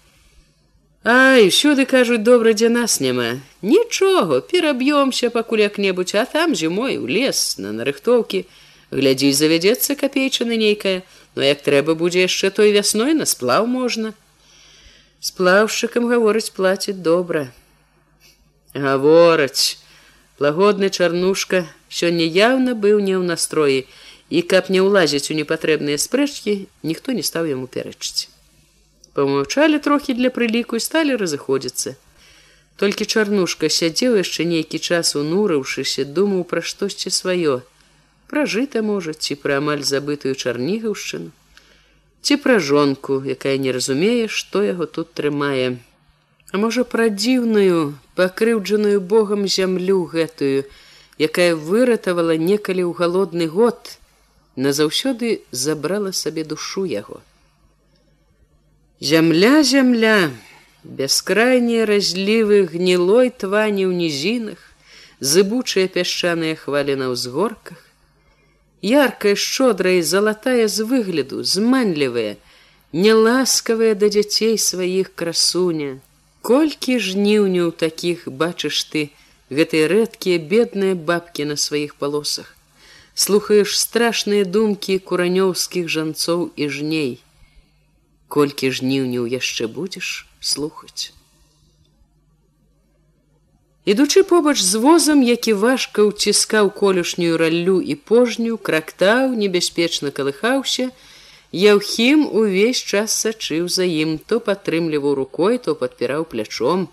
Ай 1.04 1.50
сюды 1.50 1.86
кажуць 1.90 2.22
добра 2.24 2.54
дзе 2.54 2.70
нас 2.70 3.00
няма. 3.02 3.42
Нічога 3.62 4.42
пераб'ёмся 4.52 5.32
пакуль 5.34 5.66
як-небудзь 5.66 6.16
а 6.16 6.26
там 6.26 6.56
зімой 6.56 6.98
у 6.98 7.08
лес 7.08 7.58
на 7.58 7.74
нарыхтоўкі. 7.78 8.46
Глядзі 8.92 9.32
завядзецца 9.34 9.96
капейчына 9.96 10.58
нейкая 10.62 11.02
но 11.36 11.44
як 11.48 11.64
трэба 11.66 11.96
будзе 11.96 12.28
яшчэ 12.28 12.52
той 12.52 12.72
вясной 12.76 13.14
на 13.18 13.26
сплаў 13.26 13.66
можна 13.66 14.14
сплаўшчыкам 15.22 16.08
гаворыць 16.10 16.50
плаціць 16.58 16.98
добра. 17.06 17.54
Гавораць 18.74 19.78
лагодны 20.42 20.90
чарнушка 20.90 21.60
сёння 21.90 22.26
яўна 22.26 22.74
быў 22.74 22.98
не 23.06 23.14
ў 23.14 23.24
настроі 23.30 23.86
і 24.34 24.42
каб 24.54 24.72
не 24.74 24.82
ўлазіць 24.82 25.30
у 25.30 25.38
непатрэбныя 25.38 26.02
спрэчкі 26.02 26.56
ніхто 26.92 27.14
не 27.18 27.22
стаў 27.28 27.52
яму 27.54 27.70
пярэчыць. 27.76 28.34
Помаўчалі 29.14 29.78
трохі 29.88 30.18
для 30.18 30.32
прыліку 30.34 30.82
і 30.82 30.86
сталі 30.86 31.20
разыходзіцца. 31.22 31.94
Толькі 32.82 33.06
чарнушка 33.06 33.70
сядзеў 33.70 34.18
яшчэ 34.18 34.48
нейкі 34.50 34.82
час 34.82 35.14
унурыўшыся 35.20 36.08
думаў 36.18 36.48
пра 36.50 36.66
штосьці 36.66 37.14
сваё. 37.14 37.62
Пражыта 38.32 38.82
можа 38.82 39.14
ці 39.14 39.38
пра 39.38 39.62
амаль 39.62 39.86
забытую 39.86 40.34
чарнігаўшчыну 40.34 41.30
ці 42.22 42.38
пра 42.38 42.60
жонку, 42.60 43.22
якая 43.26 43.58
не 43.58 43.72
разумее, 43.72 44.28
што 44.28 44.62
яго 44.64 44.86
тут 44.86 45.14
трымае. 45.14 45.78
А 46.52 46.58
можа 46.58 46.84
пра 46.84 47.10
дзіўную, 47.10 47.96
пакрыўджаную 48.16 49.02
Богом 49.02 49.48
зямлю 49.48 50.04
гэтую, 50.06 50.70
якая 51.18 51.56
выратавала 51.56 52.38
некалі 52.38 52.86
ў 52.86 52.92
галодны 52.94 53.48
год, 53.48 53.98
назаўсёды 54.56 55.42
забрала 55.52 56.12
сабе 56.12 56.44
душу 56.44 56.86
яго. 56.86 57.22
Зямля 59.00 59.64
зямля, 59.64 60.30
бяскрайнія 60.84 61.86
разлівы 61.90 62.66
гнілой 62.70 63.32
твані 63.34 63.88
ў 63.90 63.94
нізінах, 63.98 64.60
зыбучыя 65.22 65.88
пясчаныя 65.88 66.58
хвалі 66.58 66.98
на 67.02 67.10
ўзгорках, 67.14 67.80
яркая 68.82 69.36
шчодрая 69.36 70.02
залатая 70.02 70.68
з 70.68 70.84
выгляду 70.84 71.44
зманлівая 71.44 72.38
неласкавая 72.92 73.94
да 73.96 74.10
дзяцей 74.10 74.58
сваіх 74.58 75.14
красуня. 75.16 76.00
Колькі 76.42 76.98
жніўню 76.98 77.72
таких 77.72 78.28
бачыш 78.28 78.84
ты 78.90 79.10
гэтыя 79.54 79.88
рэдкія 79.88 80.42
бедныя 80.42 80.96
бабкі 80.96 81.46
на 81.46 81.56
сваіх 81.56 81.96
палосах. 81.96 82.58
Слухаеш 83.14 83.78
страшныя 83.78 84.44
думкі 84.44 84.98
куранёўскіх 85.00 85.88
жанцоў 85.88 86.50
і 86.56 86.70
жней. 86.70 87.14
Колькі 88.28 88.72
жніўняў 88.72 89.28
яшчэ 89.30 89.68
будзеш 89.68 90.26
слухаць 90.40 91.14
Ідучы 93.86 94.24
побач 94.24 94.62
з 94.62 94.76
возам, 94.76 95.24
які 95.26 95.54
важка 95.54 96.06
ўціскаў 96.06 96.70
колюшнюю 96.70 97.38
раллю 97.42 97.82
і 97.82 97.96
пожню, 97.98 98.58
крактаў, 98.58 99.34
небяспечна 99.34 100.12
калыхаўся, 100.12 100.92
Яўхім 101.52 102.32
увесь 102.32 102.80
час 102.80 103.12
сачыў 103.12 103.68
за 103.68 103.84
ім, 103.84 104.18
то 104.24 104.40
падтрымліваў 104.40 105.16
рукой, 105.20 105.58
то 105.58 105.76
падпіраў 105.76 106.24
плячом. 106.24 106.88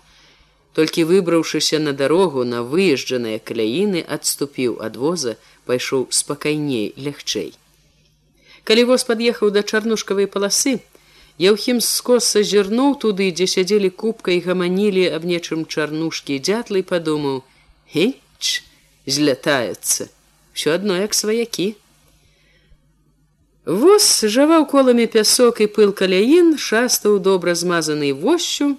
Толькі 0.75 1.05
выбраўшыся 1.07 1.79
на 1.79 1.93
дарогу 1.93 2.43
на 2.43 2.59
выезджаныя 2.63 3.39
каляіны, 3.39 4.03
адступіў 4.03 4.83
ад 4.83 4.99
воза, 4.99 5.37
пайшоў 5.63 6.07
спакайней 6.11 6.91
лягчэй. 6.99 7.55
Калі 8.67 8.83
воз 8.91 9.07
пад'ехаў 9.07 9.55
да 9.55 9.63
чарнушкавай 9.63 10.27
паласы, 10.27 10.83
Яўхім 11.39 11.77
скоса 11.79 12.43
зірнуў 12.43 12.95
туды, 12.99 13.31
дзе 13.31 13.47
сядзелі 13.47 13.89
кубка 13.89 14.35
і 14.35 14.43
гаманілі 14.43 15.05
аб 15.15 15.23
нечым 15.23 15.63
чарнушкі 15.63 16.35
дзятлы 16.43 16.83
падумаў: 16.83 17.43
Геч 17.93 18.67
злятаецца, 19.07 20.11
ўсё 20.51 20.75
адно 20.75 20.99
як 20.99 21.15
сваякі. 21.15 21.67
Воз 23.63 24.09
жаваў 24.35 24.67
коламі 24.67 25.07
пясок 25.07 25.63
і 25.63 25.71
пыл 25.71 25.95
каляін, 25.95 26.57
шастаў 26.59 27.19
добра 27.23 27.55
змазанай 27.55 28.11
восью, 28.11 28.75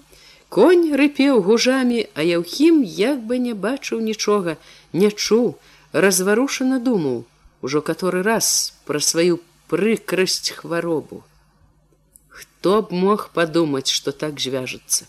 конь 0.53 0.93
рыпеў 1.01 1.41
гужамі, 1.49 2.05
а 2.13 2.27
яўхім 2.27 2.85
як 2.85 3.25
бы 3.25 3.41
не 3.41 3.55
бачыў 3.55 4.05
нічога, 4.05 4.59
не 4.93 5.09
чуў, 5.09 5.57
разварушана 5.93 6.77
думаў, 6.77 7.25
ужо 7.63 7.81
каторы 7.81 8.21
раз 8.27 8.75
пра 8.85 9.01
сваю 9.01 9.41
прыкрасць 9.73 10.53
хваробу. 10.61 11.25
Хто 12.61 12.83
б 12.83 12.93
мог 12.93 13.31
падумаць, 13.33 13.89
што 13.89 14.13
так 14.13 14.41
звяжацца. 14.45 15.07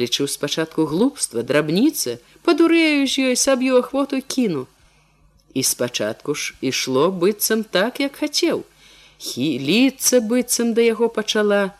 Лічыў 0.00 0.28
спачатку 0.30 0.84
глупства, 0.86 1.42
драбніцы, 1.42 2.12
падурэю 2.46 3.10
з 3.10 3.24
ёй 3.30 3.36
саб'ю 3.44 3.80
ахвоту 3.82 4.20
кіну. 4.34 4.62
І 5.50 5.64
спачатку 5.66 6.36
ж 6.38 6.54
ішло 6.60 7.10
быццам 7.10 7.64
так, 7.78 7.98
як 7.98 8.22
хацеў. 8.22 8.62
Хіліцца 9.18 10.22
быццам 10.30 10.70
да 10.78 10.86
яго 10.86 11.10
пачала. 11.18 11.74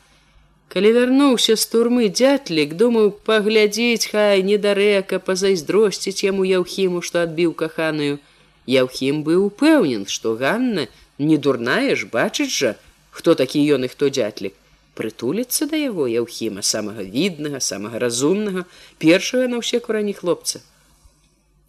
Калі 0.75 0.93
вярнуўся 0.99 1.55
з 1.55 1.71
турмы 1.71 2.11
дзятлік, 2.11 2.75
думаў 2.75 3.15
паглядзець 3.31 4.11
хай 4.11 4.43
недарэка 4.43 5.23
пазайздросціць 5.23 6.27
яму 6.27 6.51
яўхіму, 6.51 6.99
што 6.99 7.23
адбіў 7.23 7.55
каханую. 7.55 8.19
Яўхім 8.67 9.23
быў 9.23 9.47
упэўнен, 9.55 10.11
што 10.11 10.35
Ганна 10.35 10.91
не 11.31 11.39
дурная 11.39 11.95
ж 11.95 12.11
бачыць 12.11 12.51
жа, 12.51 12.75
хто 13.15 13.39
такі 13.39 13.63
ён 13.79 13.87
і 13.87 13.95
хто 13.95 14.11
дзятлік 14.11 14.66
прытуліцца 14.99 15.69
да 15.73 15.81
яго 15.81 16.07
яўхіма 16.13 16.65
самага 16.67 17.05
віднага 17.17 17.61
самага 17.61 18.01
разумнага 18.03 18.65
першага 19.05 19.51
на 19.53 19.61
ўсе 19.63 19.81
курані 19.85 20.15
хлопца. 20.21 20.63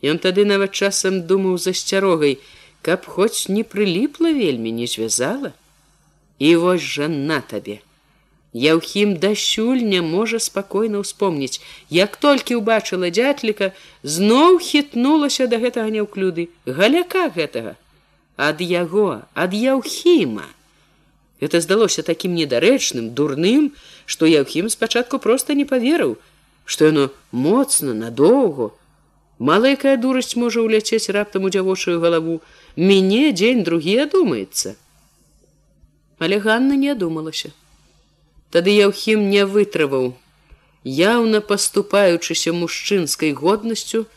Ён 0.04 0.22
тады 0.24 0.46
нават 0.46 0.78
часам 0.78 1.26
думаў 1.32 1.58
за 1.58 1.74
сцярогай 1.74 2.40
каб 2.88 3.06
хоць 3.06 3.50
не 3.50 3.64
прыліпла 3.64 4.32
вельмі 4.34 4.72
не 4.72 4.88
звязала. 4.88 5.52
І 6.40 6.56
вось 6.56 6.82
жа 6.82 7.08
на 7.12 7.42
табе. 7.42 7.80
Яўхім 8.54 9.18
дасюль 9.24 9.82
не 9.94 10.02
можа 10.02 10.40
спакойна 10.40 11.02
ўспомніць 11.04 11.62
як 11.94 12.16
толькі 12.26 12.58
ўбачыла 12.60 13.10
дзятліка 13.14 13.74
зноў 14.04 14.58
хітнулася 14.68 15.48
да 15.52 15.60
гэтага 15.64 15.92
няўклюды 15.96 16.48
галяка 16.80 17.28
гэтага 17.36 17.76
ад 18.48 18.64
яго 18.64 19.10
ад 19.34 19.54
яўхіма 19.54 20.48
Это 21.40 21.62
здалося 21.62 22.02
такім 22.02 22.34
недарэчным, 22.34 23.14
дурным, 23.14 23.74
што 24.06 24.26
Яўхім 24.26 24.70
спачатку 24.70 25.20
проста 25.20 25.54
не 25.54 25.66
паверыў, 25.66 26.18
што 26.66 26.90
яно 26.90 27.10
моцна 27.32 27.94
надоўго. 27.94 28.74
Мала 29.38 29.70
якая 29.70 29.98
дурасць 30.02 30.34
можа 30.36 30.66
ўляцець 30.66 31.14
раптам 31.14 31.46
у 31.46 31.54
дзявочую 31.54 32.02
галаву, 32.02 32.42
мяне 32.76 33.32
дзень 33.38 33.62
другі 33.64 34.10
адумаецца. 34.10 34.74
Але 36.18 36.40
Ганна 36.42 36.74
не 36.74 36.90
адумалася. 36.90 37.54
Тады 38.50 38.74
Яўхім 38.74 39.30
не 39.30 39.46
вытрываў, 39.46 40.16
яўна 40.84 41.42
паступаючыся 41.42 42.54
мужчынскай 42.54 43.34
годнасцю, 43.38 44.08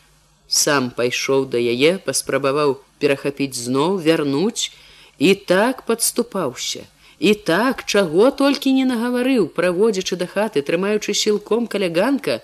сам 0.47 0.89
пайшоў 0.89 1.45
да 1.53 1.61
яе, 1.61 1.99
паспрабаваў 2.01 2.79
перахапіць 2.97 3.53
зноў, 3.53 4.01
вярнуць 4.01 4.73
і 5.19 5.35
так 5.35 5.85
падступаўся. 5.85 6.89
І 7.21 7.33
так, 7.33 7.83
чаго 7.85 8.31
толькі 8.33 8.71
не 8.73 8.83
нагаварыў, 8.89 9.43
праводзячы 9.53 10.17
да 10.17 10.25
хаты, 10.25 10.63
трымаючы 10.65 11.13
сілком 11.13 11.67
каляганка, 11.69 12.41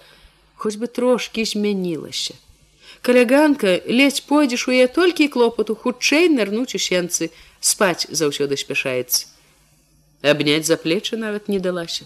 хоць 0.53 0.77
бы 0.77 0.85
трошкі 0.85 1.45
змянілася. 1.49 2.37
Каляганка 3.01 3.81
ледзь 3.89 4.21
пойдзеш 4.29 4.67
у 4.69 4.75
яе 4.77 4.85
толькі 4.85 5.33
клопату, 5.33 5.73
хутчэй 5.73 6.29
нырнуць 6.29 6.77
у 6.77 6.81
сенцы, 6.83 7.31
спаць 7.57 8.05
заўсёды 8.21 8.53
спяшаецца. 8.53 9.25
Абняць 10.21 10.69
за 10.69 10.77
плечы 10.77 11.17
нават 11.17 11.49
не 11.49 11.57
далася. 11.57 12.05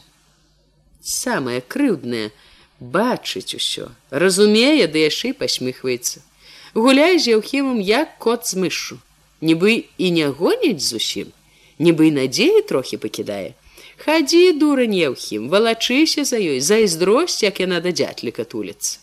Самае 1.03 1.59
крыўднае 1.59 2.31
бачыць 2.79 3.51
усё, 3.51 3.91
разумее, 4.15 4.87
ды 4.87 5.03
яшчэ 5.03 5.33
пасміхваецца. 5.35 6.23
Гуляй 6.71 7.19
з 7.19 7.35
яўхімам 7.35 7.83
як 7.83 8.15
кот 8.15 8.47
з 8.47 8.63
мышу, 8.63 8.95
нібы 9.43 9.91
і 9.99 10.15
не 10.15 10.31
гоніць 10.31 10.79
зусім 10.79 11.35
нібы 11.81 12.13
і 12.13 12.15
надзеі 12.21 12.61
трохі 12.69 13.01
пакідае. 13.01 13.57
Хадзі 14.01 14.53
дурань 14.57 14.97
еўхім, 14.97 15.49
валачыся 15.49 16.25
за 16.25 16.37
ёй, 16.37 16.59
зайздросць, 16.61 17.41
як 17.43 17.61
яна 17.61 17.81
да 17.81 17.93
дзятліка 17.93 18.45
туліцца. 18.45 18.97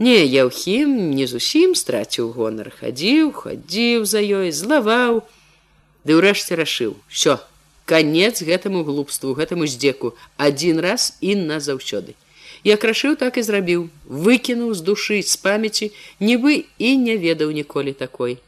Не, 0.00 0.24
Яўхім 0.24 1.12
не 1.12 1.26
зусім 1.28 1.76
страціў 1.76 2.32
гонар, 2.32 2.72
хадзіў, 2.72 3.32
хадзіў 3.36 4.08
за 4.08 4.24
ёй, 4.24 4.48
злаваў, 4.48 5.20
ды 6.08 6.16
ўрэшце 6.16 6.56
рашыў: 6.56 6.96
що, 7.08 7.36
канец 7.84 8.40
гэтаму 8.40 8.84
глупству, 8.84 9.36
гэтаму 9.36 9.68
здзеку, 9.68 10.16
адзін 10.40 10.80
раз 10.80 11.16
і 11.20 11.36
назаўсёды. 11.36 12.16
Як 12.64 12.84
рашыў, 12.84 13.16
так 13.20 13.36
і 13.36 13.44
зрабіў, 13.44 13.88
выкінуў 14.08 14.72
з 14.72 14.80
душы 14.88 15.20
з 15.20 15.36
памяці, 15.36 15.92
нібы 16.20 16.64
і 16.80 16.96
не 16.96 17.20
ведаў 17.20 17.52
ніколі 17.52 17.92
такой 17.92 18.40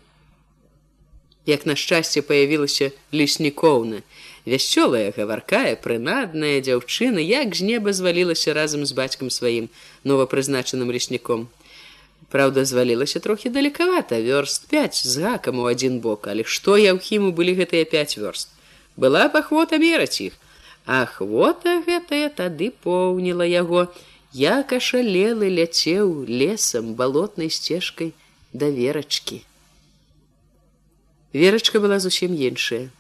як 1.46 1.66
на 1.66 1.74
шчасце 1.76 2.22
появілася 2.22 2.90
леснікоўна 3.12 4.02
вясёлая 4.46 5.12
гаваркая 5.16 5.74
прынадная 5.83 6.59
дзяўчына 6.61 7.22
як 7.22 7.55
з 7.55 7.66
неба 7.66 7.92
звалілася 7.92 8.55
разам 8.55 8.87
з 8.87 8.92
бацькам 8.92 9.31
сваім 9.31 9.68
новапрызначаным 10.05 10.90
лесніком. 10.90 11.48
Праўда 12.31 12.64
звалілася 12.64 13.20
трохі 13.20 13.50
далекавата 13.55 14.18
вёрст 14.18 14.66
5 14.70 15.02
з 15.07 15.16
гакам 15.18 15.61
у 15.61 15.66
адзін 15.70 16.00
бок 16.00 16.26
але 16.26 16.44
што 16.44 16.76
я 16.76 16.94
ў 16.94 16.98
хіму 16.98 17.31
былі 17.33 17.55
гэтыя 17.59 17.85
5 17.85 18.18
вёрст? 18.18 18.48
Была 18.96 19.28
пахвота 19.28 19.78
мераць 19.78 20.20
іх. 20.20 20.35
Ахвота 20.87 21.83
гэтая 21.87 22.28
тады 22.31 22.72
поўніла 22.83 23.46
яго. 23.46 23.87
Як 24.33 24.72
ашалелы 24.72 25.52
ляцеў 25.52 26.24
лесам 26.26 26.94
балотнай 26.98 27.50
сцежкай 27.50 28.12
да 28.52 28.72
верачкі 28.72 29.44
Верачка 31.33 31.81
была 31.81 31.99
зусім 31.99 32.37
іншая. 32.37 32.90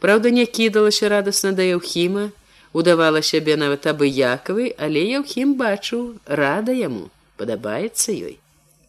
Праўда, 0.00 0.30
не 0.30 0.44
кідалася 0.46 1.08
радасна 1.08 1.52
да 1.52 1.64
Яўхіма, 1.64 2.30
удавала 2.72 3.22
сябе 3.22 3.56
нават 3.56 3.88
абыякавы, 3.88 4.76
але 4.76 5.00
Яўхім 5.16 5.56
бачыў, 5.56 6.20
рада 6.26 6.72
яму, 6.76 7.08
падабаецца 7.36 8.12
ёй. 8.12 8.36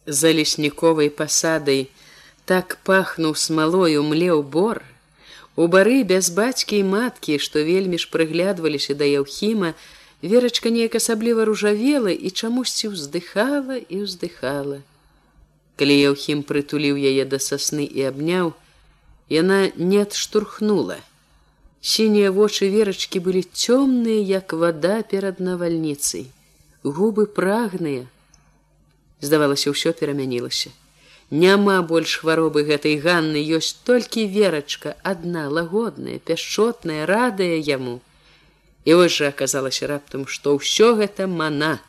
За 0.06 0.32
лесніковай 0.32 1.08
пасадай 1.08 1.88
так 2.44 2.78
пахнуў 2.84 3.36
смалою 3.36 4.02
млеў 4.04 4.42
бор. 4.42 4.82
У 5.56 5.68
бары 5.68 6.04
без 6.04 6.28
бацькі 6.28 6.80
і 6.80 6.84
маткі, 6.84 7.38
што 7.38 7.64
вельмі 7.64 7.96
ж 7.96 8.08
прыглядваліся 8.12 8.94
да 8.94 9.08
Яўхіма, 9.08 9.74
Верачка 10.22 10.70
неяк 10.70 10.94
асабліва 10.94 11.44
ружавела 11.44 12.12
і 12.12 12.30
чамусьці 12.30 12.94
ўздыхала 12.94 13.80
і 13.82 14.06
ўздыхала. 14.06 14.84
Калі 15.80 15.94
Яўхім 15.98 16.44
прытуліў 16.46 16.94
яе 16.94 17.24
да 17.26 17.42
сасны 17.42 17.82
і 17.82 18.06
абняў, 18.06 18.54
Яна 19.32 19.72
не 19.76 20.02
адштурхнула. 20.04 20.98
Сінія 21.80 22.30
вочы 22.36 22.66
верачкі 22.72 23.20
былі 23.26 23.40
цёмныя, 23.48 24.20
як 24.20 24.52
вада 24.52 24.96
перад 25.12 25.40
навальніцай. 25.40 26.26
Губы 26.84 27.24
прагныя. 27.38 28.04
Здавалася, 29.24 29.72
ўсё 29.72 29.94
перамянілася. 29.96 30.68
Няма 31.44 31.76
больш 31.80 32.18
хваробы 32.20 32.66
гэтай 32.68 33.00
ганны 33.00 33.40
ёсць 33.40 33.72
толькі 33.88 34.26
верачка, 34.28 35.00
адна 35.00 35.46
лагодная, 35.48 36.18
пяшчотная, 36.20 37.08
радая 37.08 37.56
яму. 37.56 38.04
І 38.84 39.00
вось 39.00 39.16
жа 39.16 39.32
аказалася 39.32 39.88
раптам, 39.88 40.28
што 40.28 40.58
ўсё 40.60 40.92
гэта 41.00 41.24
мана. 41.24 41.80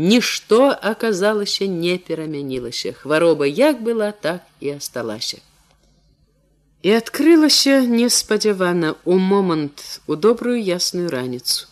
Нішто 0.00 0.72
аказалася 0.72 1.68
не 1.68 2.00
перамянілася. 2.00 2.96
Хвароба 3.04 3.44
як 3.44 3.84
была, 3.84 4.16
так 4.16 4.48
і 4.64 4.80
асталася 4.80 5.44
і 6.82 6.92
адкрылася 6.96 7.80
неспадзявана 7.84 8.94
у 9.04 9.18
момант 9.18 10.00
у 10.06 10.16
добрую 10.16 10.56
ясную 10.56 11.10
раніцу. 11.12 11.68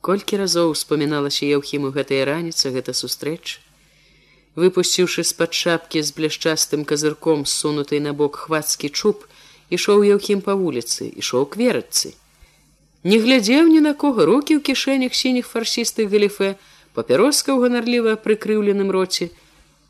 Колькі 0.00 0.38
разоў 0.42 0.74
успаміналася 0.74 1.46
Яўхіму 1.46 1.90
гэтая 1.94 2.24
раніца 2.26 2.74
гэта 2.74 2.94
сустрэч. 2.94 3.62
Выпусціўшы 4.58 5.22
з-пад 5.22 5.54
шапкі 5.54 6.02
з 6.02 6.10
бляшчастым 6.16 6.82
казырком 6.84 7.46
сунутай 7.46 8.02
на 8.02 8.12
бок 8.12 8.38
хвацкі 8.46 8.90
чуб, 8.90 9.26
ішоў 9.70 10.02
Яўхім 10.02 10.42
па 10.42 10.58
вуліцы, 10.58 11.06
ішоў 11.06 11.46
к 11.46 11.62
верадцы. 11.62 12.14
Не 13.06 13.18
глядзеў 13.22 13.70
ні 13.70 13.80
на 13.80 13.94
кого 13.94 14.26
рукі 14.26 14.58
ў 14.58 14.60
кішэнях 14.62 15.14
сініх 15.14 15.46
фарсістых 15.46 16.10
галіфе, 16.10 16.58
папяроска 16.98 17.54
ў 17.54 17.66
ганарліва 17.66 18.18
прыкрыўленым 18.18 18.90
роце, 18.90 19.30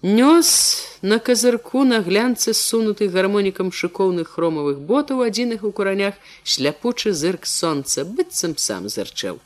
Нёс 0.03 0.85
на 1.01 1.19
казырку 1.19 1.85
на 1.85 2.01
глянцы 2.01 2.53
сунуты 2.53 3.09
гармонікам 3.09 3.73
шыкоўных 3.73 4.29
хромавых 4.37 4.79
ботаў 4.79 5.23
адзіных 5.25 5.65
у 5.65 5.73
куранях 5.73 6.15
шляпучы 6.45 7.13
зырк 7.13 7.47
сонца 7.47 8.05
быццам 8.05 8.57
сам 8.61 8.89
зарчэў. 8.93 9.41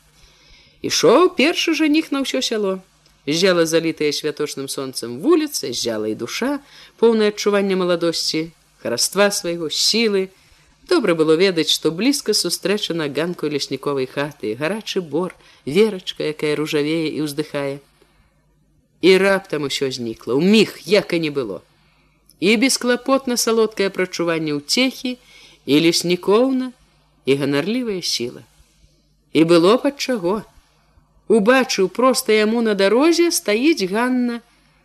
Ішоў 0.82 1.30
першы 1.38 1.74
жаніх 1.74 2.10
на 2.10 2.26
ўсё 2.26 2.42
сяло. 2.42 2.82
Зяла 3.26 3.64
залітая 3.64 4.10
святочным 4.10 4.66
сонцам 4.66 5.20
вуліца, 5.20 5.70
зяла 5.70 6.10
і 6.10 6.18
душа, 6.18 6.58
поўнае 6.98 7.30
адчування 7.30 7.76
маладосці, 7.76 8.50
хараства 8.82 9.30
свайго 9.30 9.70
сілы, 9.70 10.30
Добра 10.90 11.14
было 11.14 11.36
ведаць, 11.38 11.70
што 11.70 11.92
блізка 11.94 12.34
сустрэча 12.34 12.94
на 12.98 13.06
ганку 13.06 13.46
лесніковай 13.46 14.08
хаты, 14.10 14.56
гарачы 14.58 15.00
бор, 15.00 15.36
верачка, 15.64 16.26
якая 16.34 16.56
ружавее 16.58 17.06
і 17.14 17.22
ўздыхае. 17.30 17.78
І 19.00 19.16
раптам 19.16 19.64
усё 19.64 19.90
знікла, 19.90 20.34
у 20.34 20.40
міг 20.40 20.78
як 20.84 21.12
і 21.12 21.20
не 21.20 21.30
было. 21.30 21.60
І 22.40 22.56
бесклапотна 22.56 23.36
салодкае 23.36 23.88
прачуванне 23.88 24.52
ўцехі 24.56 25.16
і 25.66 25.74
леснікоўна 25.80 26.72
і 27.24 27.32
ганарлівая 27.36 28.02
сіла. 28.02 28.44
І 29.32 29.44
было 29.44 29.76
пад 29.78 30.00
чаго. 30.00 30.42
Убачыў 31.28 31.88
проста 31.88 32.32
яму 32.32 32.60
на 32.60 32.74
дарозе 32.74 33.30
стаіць 33.30 33.86
Ганна, 33.86 34.40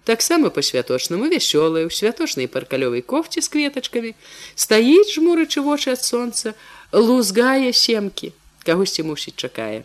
таксама 0.06 0.54
па-святочнаму 0.54 1.26
вясёлая, 1.26 1.88
у 1.88 1.92
святочнай 1.92 2.48
паркалёвай 2.48 3.02
кофце 3.02 3.42
з 3.42 3.50
кветачкамі, 3.50 4.14
стаіць 4.54 5.18
жмурачы 5.18 5.66
вочы 5.66 5.98
ад 5.98 6.06
сонца, 6.06 6.54
лузгае 6.94 7.74
семкі, 7.74 8.32
кагосьці 8.64 9.10
мусіць 9.10 9.36
чакае. 9.36 9.84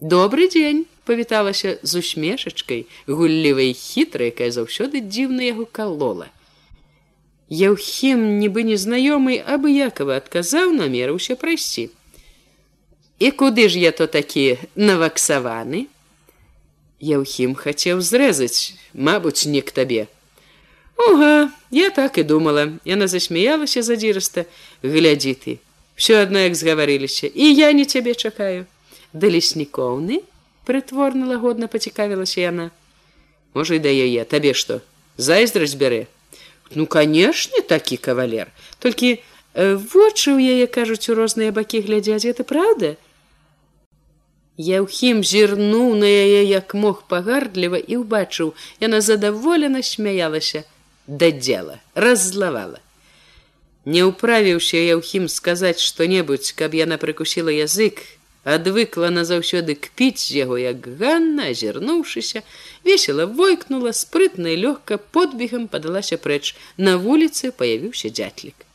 Добры 0.00 0.48
дзень 0.48 0.86
павіталася 1.04 1.76
з 1.82 2.00
усмешачкай, 2.00 2.86
гуллівай 3.06 3.76
хітрай, 3.76 4.32
якая 4.32 4.48
заўсёды 4.48 5.04
дзіўна 5.04 5.44
яго 5.44 5.68
калола. 5.68 6.32
Яўхім, 7.52 8.40
нібы 8.40 8.64
незнаёмы, 8.64 9.44
абыякова 9.44 10.16
адказаў, 10.16 10.72
намерыўся 10.72 11.36
прайсці. 11.36 11.92
І 13.20 13.28
куды 13.36 13.68
ж 13.68 13.76
я 13.76 13.92
то 13.92 14.08
такі 14.08 14.56
наваксаваны? 14.72 15.84
Яўхім 17.04 17.52
хацеў 17.52 18.00
зрэзаць, 18.00 18.72
Мабуць, 18.96 19.44
не 19.44 19.60
к 19.60 19.68
табе. 19.68 20.08
Ога, 20.96 21.52
я 21.70 21.90
так 21.90 22.16
і 22.16 22.24
думала. 22.24 22.72
Яна 22.88 23.04
засмяялася 23.04 23.84
задзіраста, 23.84 24.48
глядзі 24.80 25.36
ты. 25.36 25.52
Всё 25.92 26.24
адно 26.24 26.40
як 26.48 26.56
згаварыліся, 26.56 27.28
і 27.28 27.52
я 27.52 27.72
не 27.76 27.84
цябе 27.84 28.16
чакаю. 28.16 28.64
Да 29.12 29.26
леснікоўны 29.26 30.22
прытворна 30.68 31.26
лагодна 31.26 31.66
пацікавілася 31.66 32.40
яна. 32.40 32.70
Можа 33.54 33.74
і 33.74 33.82
да 33.82 33.90
яе, 33.90 34.24
табе 34.24 34.54
што? 34.54 34.80
Зайздрасць 35.16 35.74
бярэ. 35.74 36.06
Ну, 36.74 36.86
канешне, 36.86 37.62
такі 37.66 37.96
кавалер. 37.98 38.52
Толькі 38.78 39.18
вочы 39.54 40.30
ў 40.30 40.38
яе 40.54 40.66
кажуць 40.70 41.10
у 41.10 41.18
розныя 41.18 41.50
бакі 41.50 41.82
глядзяць, 41.82 42.24
это 42.24 42.46
праўда? 42.46 42.94
Яўхім 44.60 45.24
зірнуў 45.24 45.96
на 45.98 46.06
яе 46.06 46.44
як 46.44 46.74
мог 46.74 47.02
пагардліва 47.10 47.80
і 47.80 48.04
ўбачыў, 48.04 48.54
яна 48.78 49.00
задаволена 49.00 49.82
смяялася 49.82 50.62
да 51.10 51.32
дзела, 51.34 51.80
раззлавала. 51.94 52.78
Не 53.88 54.04
ўправіўся 54.06 54.76
Яўхім 54.76 55.26
сказаць 55.32 55.80
што-небудзь, 55.80 56.52
каб 56.54 56.76
яна 56.76 57.00
прыкусіла 57.00 57.50
язык, 57.50 58.04
адвыкла 58.44 59.10
назаўсёды 59.10 59.74
кпіць 59.74 60.28
з 60.28 60.44
яго 60.44 60.56
як 60.58 60.86
ганна, 61.00 61.50
азірнуўшыся, 61.52 62.42
весела 62.84 63.26
войкнула 63.26 63.92
спрытна 63.92 64.54
і 64.54 64.60
лёгка 64.64 64.98
подбегам 64.98 65.68
падалася 65.68 66.16
прэч. 66.16 66.56
На 66.76 66.96
вуліцы 66.96 67.52
паявіўся 67.52 68.08
дзятлік. 68.08 68.66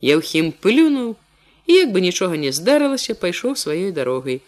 Яўхім 0.00 0.52
плюнуў 0.52 1.16
і 1.66 1.72
як 1.74 1.90
бы 1.90 2.00
нічога 2.00 2.36
не 2.36 2.52
здарылася, 2.52 3.14
пайшоў 3.14 3.54
сваёй 3.54 3.92
дарогай 3.92 4.42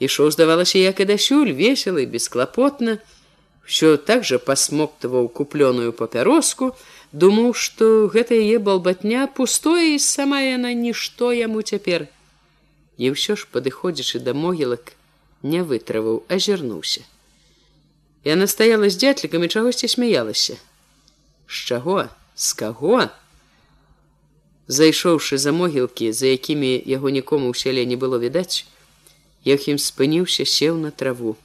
ішоў 0.00 0.30
здавалася 0.30 0.78
як 0.78 1.00
і 1.00 1.04
дасюль 1.04 1.52
весела 1.52 2.00
і 2.00 2.06
бесклапотна 2.06 2.98
все 3.64 3.96
так 3.96 4.24
же 4.24 4.38
пасмоктываў 4.38 5.28
купленую 5.28 5.92
папяроску 5.92 6.76
думаў 7.12 7.54
что 7.54 8.08
гэта 8.12 8.36
яе 8.36 8.58
балбатня 8.58 9.26
пустое 9.26 9.96
і 9.96 9.98
сама 9.98 10.40
яна 10.44 10.72
нішто 10.72 11.32
яму 11.32 11.62
цяпер 11.62 12.06
і 12.96 13.12
ўсё 13.12 13.36
ж 13.36 13.48
падыходзячы 13.52 14.20
да 14.20 14.32
могілак 14.32 14.94
не 15.42 15.62
вытраваў 15.62 16.22
азірнуўся. 16.28 17.04
Яна 18.24 18.46
стаяла 18.50 18.90
з 18.90 18.98
дзятлікам 18.98 19.44
і 19.44 19.48
чагосьці 19.48 19.88
смяялася. 19.88 20.56
З 21.46 21.56
чаго? 21.70 22.08
З 22.34 22.52
каго? 22.52 23.08
Зайшоўшы 24.66 25.38
за 25.38 25.52
могілкі 25.52 26.10
за 26.12 26.26
якімі 26.26 26.82
яго 26.86 27.12
нікому 27.14 27.52
ў 27.52 27.54
сяле 27.54 27.86
не 27.86 27.96
было 27.96 28.18
відаць 28.18 28.66
Яхім 29.46 29.78
спыніўся, 29.78 30.42
сеў 30.42 30.74
на 30.82 30.90
траву. 30.90 31.36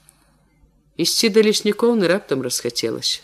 Ісці 0.98 1.30
да 1.30 1.46
леснікоўны 1.46 2.10
раптам 2.10 2.42
расхацелася. 2.42 3.22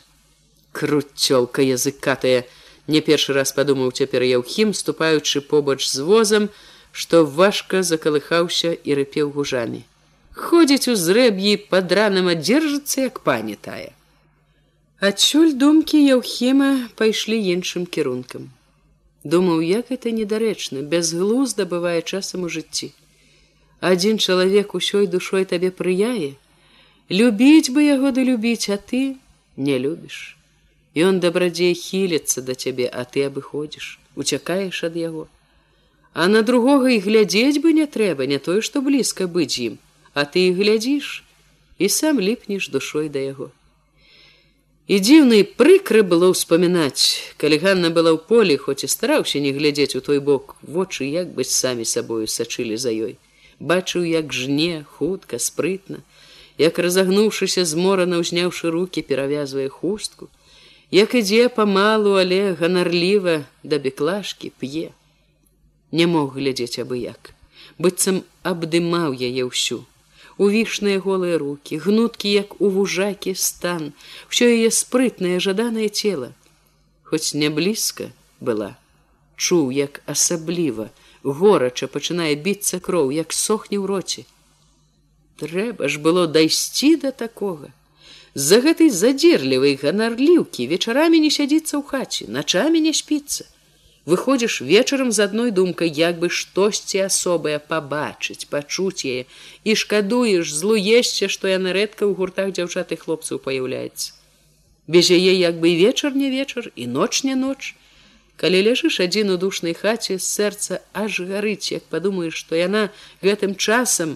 Круцёлка 0.72 1.66
языкатая, 1.66 2.46
не 2.86 3.02
першы 3.02 3.34
раз 3.34 3.58
падумаў 3.58 3.90
цяпер 3.90 4.22
Яўхім, 4.22 4.78
ступаючы 4.78 5.42
побач 5.42 5.82
з 5.90 6.06
возам, 6.06 6.50
што 6.97 7.23
важка 7.39 7.83
закалыхаўся 7.89 8.73
і 8.73 8.99
рыпеў 8.99 9.31
гужамі. 9.38 9.81
Ходзіць 10.43 10.89
у 10.93 10.95
зрэб'і 11.05 11.55
пад 11.71 11.95
раным 11.99 12.29
адзержацца, 12.33 13.07
як 13.07 13.23
пані 13.29 13.57
тая. 13.69 13.93
Адсюль 15.10 15.57
думкі 15.63 16.03
Яўхіма 16.03 16.69
пайшлі 17.01 17.41
іншым 17.55 17.89
кірункам. 17.97 18.53
Думаў, 19.23 19.65
як 19.71 19.91
это 19.97 20.15
недарэчна, 20.21 20.86
бязглузда 20.93 21.69
бывае 21.75 21.99
часам 22.01 22.47
у 22.47 22.53
жыцці 22.57 22.93
адзін 23.79 24.17
чалавек 24.17 24.73
усёй 24.73 25.07
душой 25.07 25.45
табе 25.45 25.69
прыяе 25.69 26.33
любіць 27.10 27.69
бы 27.69 27.86
яго 27.86 28.12
да 28.12 28.23
любіць 28.25 28.69
а 28.73 28.77
ты 28.77 29.17
не 29.55 29.77
любіш 29.77 30.36
ён 30.97 31.19
дабрадзей 31.21 31.73
хіліцца 31.77 32.41
да 32.41 32.55
цябе 32.55 32.89
а 32.89 33.05
ты 33.05 33.25
абыходзіш 33.29 33.99
уцякаеш 34.15 34.83
ад 34.89 34.97
яго 34.97 35.27
а 36.13 36.28
на 36.28 36.41
другога 36.41 36.91
і 36.91 37.00
глядзець 37.00 37.62
бы 37.63 37.74
не 37.74 37.86
трэба 37.86 38.28
не 38.32 38.39
тое 38.39 38.62
што 38.62 38.82
блізка 38.82 39.28
быць 39.28 39.60
ім. 39.60 39.78
А 40.13 40.26
ты 40.26 40.50
і 40.50 40.56
глядзіш 40.58 41.24
і 41.78 41.89
сам 41.89 42.20
ліпнеш 42.20 42.70
душой 42.74 43.10
да 43.10 43.20
яго. 43.20 43.52
І 44.88 45.00
дзіўна 45.04 45.43
і 45.43 45.48
прыкры 45.60 46.02
было 46.02 46.32
ўспамінаць 46.32 47.36
калі 47.38 47.60
Ганна 47.63 47.91
была 47.91 48.15
ў 48.15 48.20
полі 48.24 48.56
хоць 48.58 48.88
і 48.88 48.91
стараўся 48.91 49.43
не 49.43 49.52
глядзець 49.52 50.00
у 50.00 50.02
той 50.02 50.24
бок 50.24 50.56
вочы 50.63 51.06
як 51.12 51.36
быць 51.38 51.52
самі 51.52 51.86
сабою 51.86 52.28
сачылі 52.28 52.78
за 52.80 52.96
ёй. 52.96 53.20
Бачыў 53.60 54.08
як 54.08 54.34
жне 54.34 54.86
хутка 54.98 55.38
спрытна 55.38 56.02
як 56.58 56.80
разагнуўшыся 56.82 57.65
зморана 57.70 58.17
ўзняўшы 58.24 58.74
руки 58.74 59.06
перавязвае 59.06 59.70
хустку 59.70 60.30
як 60.91 61.13
ідзе 61.20 61.50
памалу 61.54 62.17
але 62.17 62.58
ганарліва 62.58 63.43
да 63.63 63.78
беклажкі 63.78 64.50
п'е 64.58 64.89
не 65.91 66.08
мог 66.13 66.34
глядзець 66.39 66.80
абы 66.84 67.02
як 67.04 67.34
быццам 67.78 68.23
абдымаў 68.52 69.15
яе 69.30 69.47
ўсю 69.50 69.80
увішныя 70.38 71.02
голыя 71.08 71.38
руки 71.43 71.82
гнуткі 71.86 72.34
як 72.34 72.60
у 72.62 72.69
вужакі 72.78 73.34
стан 73.47 73.91
все 74.30 74.52
яе 74.54 74.69
спрытнае 74.82 75.39
жаданае 75.47 75.89
цело 75.89 76.32
хоць 77.04 77.34
не 77.34 77.50
блізка 77.50 78.12
была 78.39 78.71
чуў 79.38 79.69
як 79.71 80.02
асабліва 80.06 80.89
горача 81.23 81.88
пачынае 81.88 82.36
біцца 82.36 82.80
кроў, 82.80 83.12
як 83.12 83.34
сохне 83.34 83.78
ў 83.78 83.86
роце. 83.86 84.23
Трэба 85.41 85.88
ж 85.88 86.00
было 86.00 86.28
дайсці 86.28 86.95
да 87.04 87.12
такога. 87.12 87.73
За 88.34 88.62
гэтай 88.62 88.89
задзерлівай 88.93 89.78
ганарліўкі 89.82 90.67
вечарамі 90.71 91.19
не 91.19 91.30
сядзіцца 91.34 91.78
ў 91.78 91.84
хаце, 91.84 92.23
начамі 92.30 92.82
не 92.82 92.93
спіцца. 92.93 93.45
Выходзіш 94.08 94.62
вечарам 94.62 95.12
з 95.12 95.20
адной 95.28 95.52
думкай, 95.52 95.89
як 95.91 96.20
бы 96.20 96.30
штосьці 96.32 97.00
асобае 97.06 97.58
пабачыць, 97.60 98.48
пачуць 98.48 99.04
яе 99.04 99.28
і 99.67 99.76
шкадуеш 99.76 100.48
злуешся, 100.48 101.28
што 101.28 101.52
яны 101.52 101.76
рэдка 101.76 102.08
ў 102.08 102.15
гуртах 102.15 102.56
дзяўчаты 102.56 102.96
хлопцаў 102.96 103.43
паяўляецца. 103.43 104.15
Без 104.88 105.12
яе 105.12 105.36
як 105.36 105.60
бы 105.60 105.76
вечар 105.76 106.15
не 106.15 106.32
вечар 106.32 106.72
і 106.72 106.88
ноч 106.88 107.28
не 107.28 107.36
ноч, 107.36 107.76
калі 108.39 108.63
ляжыш 108.72 109.04
адзін 109.04 109.36
у 109.36 109.38
душнай 109.43 109.76
хаце 109.76 110.15
сэрца 110.24 110.80
аж 110.96 111.20
гарыць 111.28 111.76
як 111.76 111.84
падумаеш 111.91 112.39
што 112.48 112.56
яна 112.56 112.88
гэтым 113.20 113.60
часам 113.60 114.15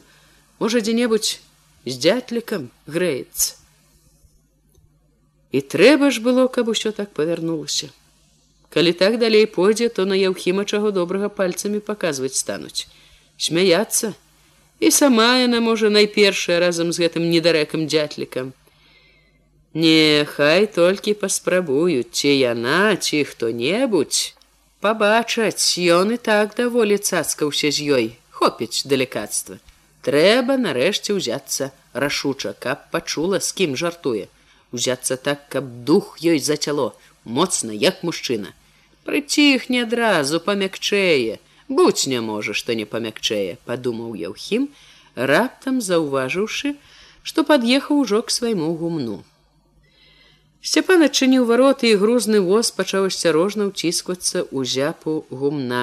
можа 0.63 0.79
дзе-небудзь 0.79 1.35
з 1.83 1.99
дзятлікам 1.99 2.71
грэецца. 2.87 3.59
І 5.51 5.59
трэба 5.59 6.15
ж 6.15 6.23
было 6.23 6.47
каб 6.47 6.71
усё 6.71 6.95
так 6.95 7.11
павярнулася 7.11 7.91
калі 8.73 8.93
так 9.03 9.19
далей 9.19 9.45
пойдзе 9.59 9.89
то 9.89 10.07
на 10.09 10.17
яўхіма 10.19 10.65
чаго 10.65 10.91
добрага 10.95 11.29
пальцамі 11.41 11.83
паказваць 11.91 12.37
стануць 12.39 12.87
смяяцца 13.37 14.13
і 14.79 14.91
сама 15.01 15.29
яна 15.43 15.59
можа 15.67 15.93
найпершая 15.93 16.59
разам 16.65 16.95
з 16.95 17.05
гэтым 17.05 17.29
недарэкам 17.35 17.85
дзятлікам 17.91 18.55
Нехай 19.73 20.67
толькі 20.67 21.13
паспрабуюць, 21.15 22.11
ці 22.11 22.27
яна, 22.27 22.95
ці 22.99 23.23
хто-небудзь. 23.23 24.35
Пабачаць, 24.83 25.79
ён 25.79 26.11
і 26.11 26.17
так 26.17 26.55
даволі 26.59 26.97
цацкаўся 26.97 27.71
з 27.71 27.79
ёй, 27.95 28.07
хопіць 28.35 28.83
далікацтва. 28.83 29.63
Трэба 30.03 30.57
нарэшце 30.59 31.15
ўзяцца 31.15 31.71
рашуча, 31.93 32.51
каб 32.59 32.91
пачула, 32.91 33.39
з 33.39 33.55
кім 33.55 33.79
жартуе. 33.79 34.27
Узяцца 34.75 35.15
так, 35.15 35.47
каб 35.47 35.71
дух 35.87 36.19
ёй 36.19 36.43
зацяло, 36.43 36.91
моцна, 37.23 37.71
як 37.71 38.03
мужчына. 38.03 38.51
Прыціхне 39.03 39.81
адразу 39.83 40.39
памякчэе, 40.39 41.39
будь 41.67 42.05
не 42.07 42.21
можа 42.21 42.53
што 42.53 42.77
не 42.77 42.85
памякчэе 42.85 43.57
падумаў 43.65 44.13
яўхім 44.13 44.67
раптам 45.31 45.81
заўважыўшы 45.81 46.75
што 47.29 47.43
пад'ехаў 47.47 48.01
ужо 48.03 48.21
к 48.21 48.33
свайму 48.35 48.69
гумну. 48.77 49.17
Сцяпан 50.61 51.05
адчыніў 51.07 51.47
вароты 51.49 51.89
і 51.89 51.97
грузны 52.03 52.41
воз 52.45 52.69
пачаў 52.77 53.09
асцярожна 53.09 53.67
ўцісквацца 53.71 54.45
ў 54.45 54.69
зяпу 54.75 55.25
гумна. 55.33 55.81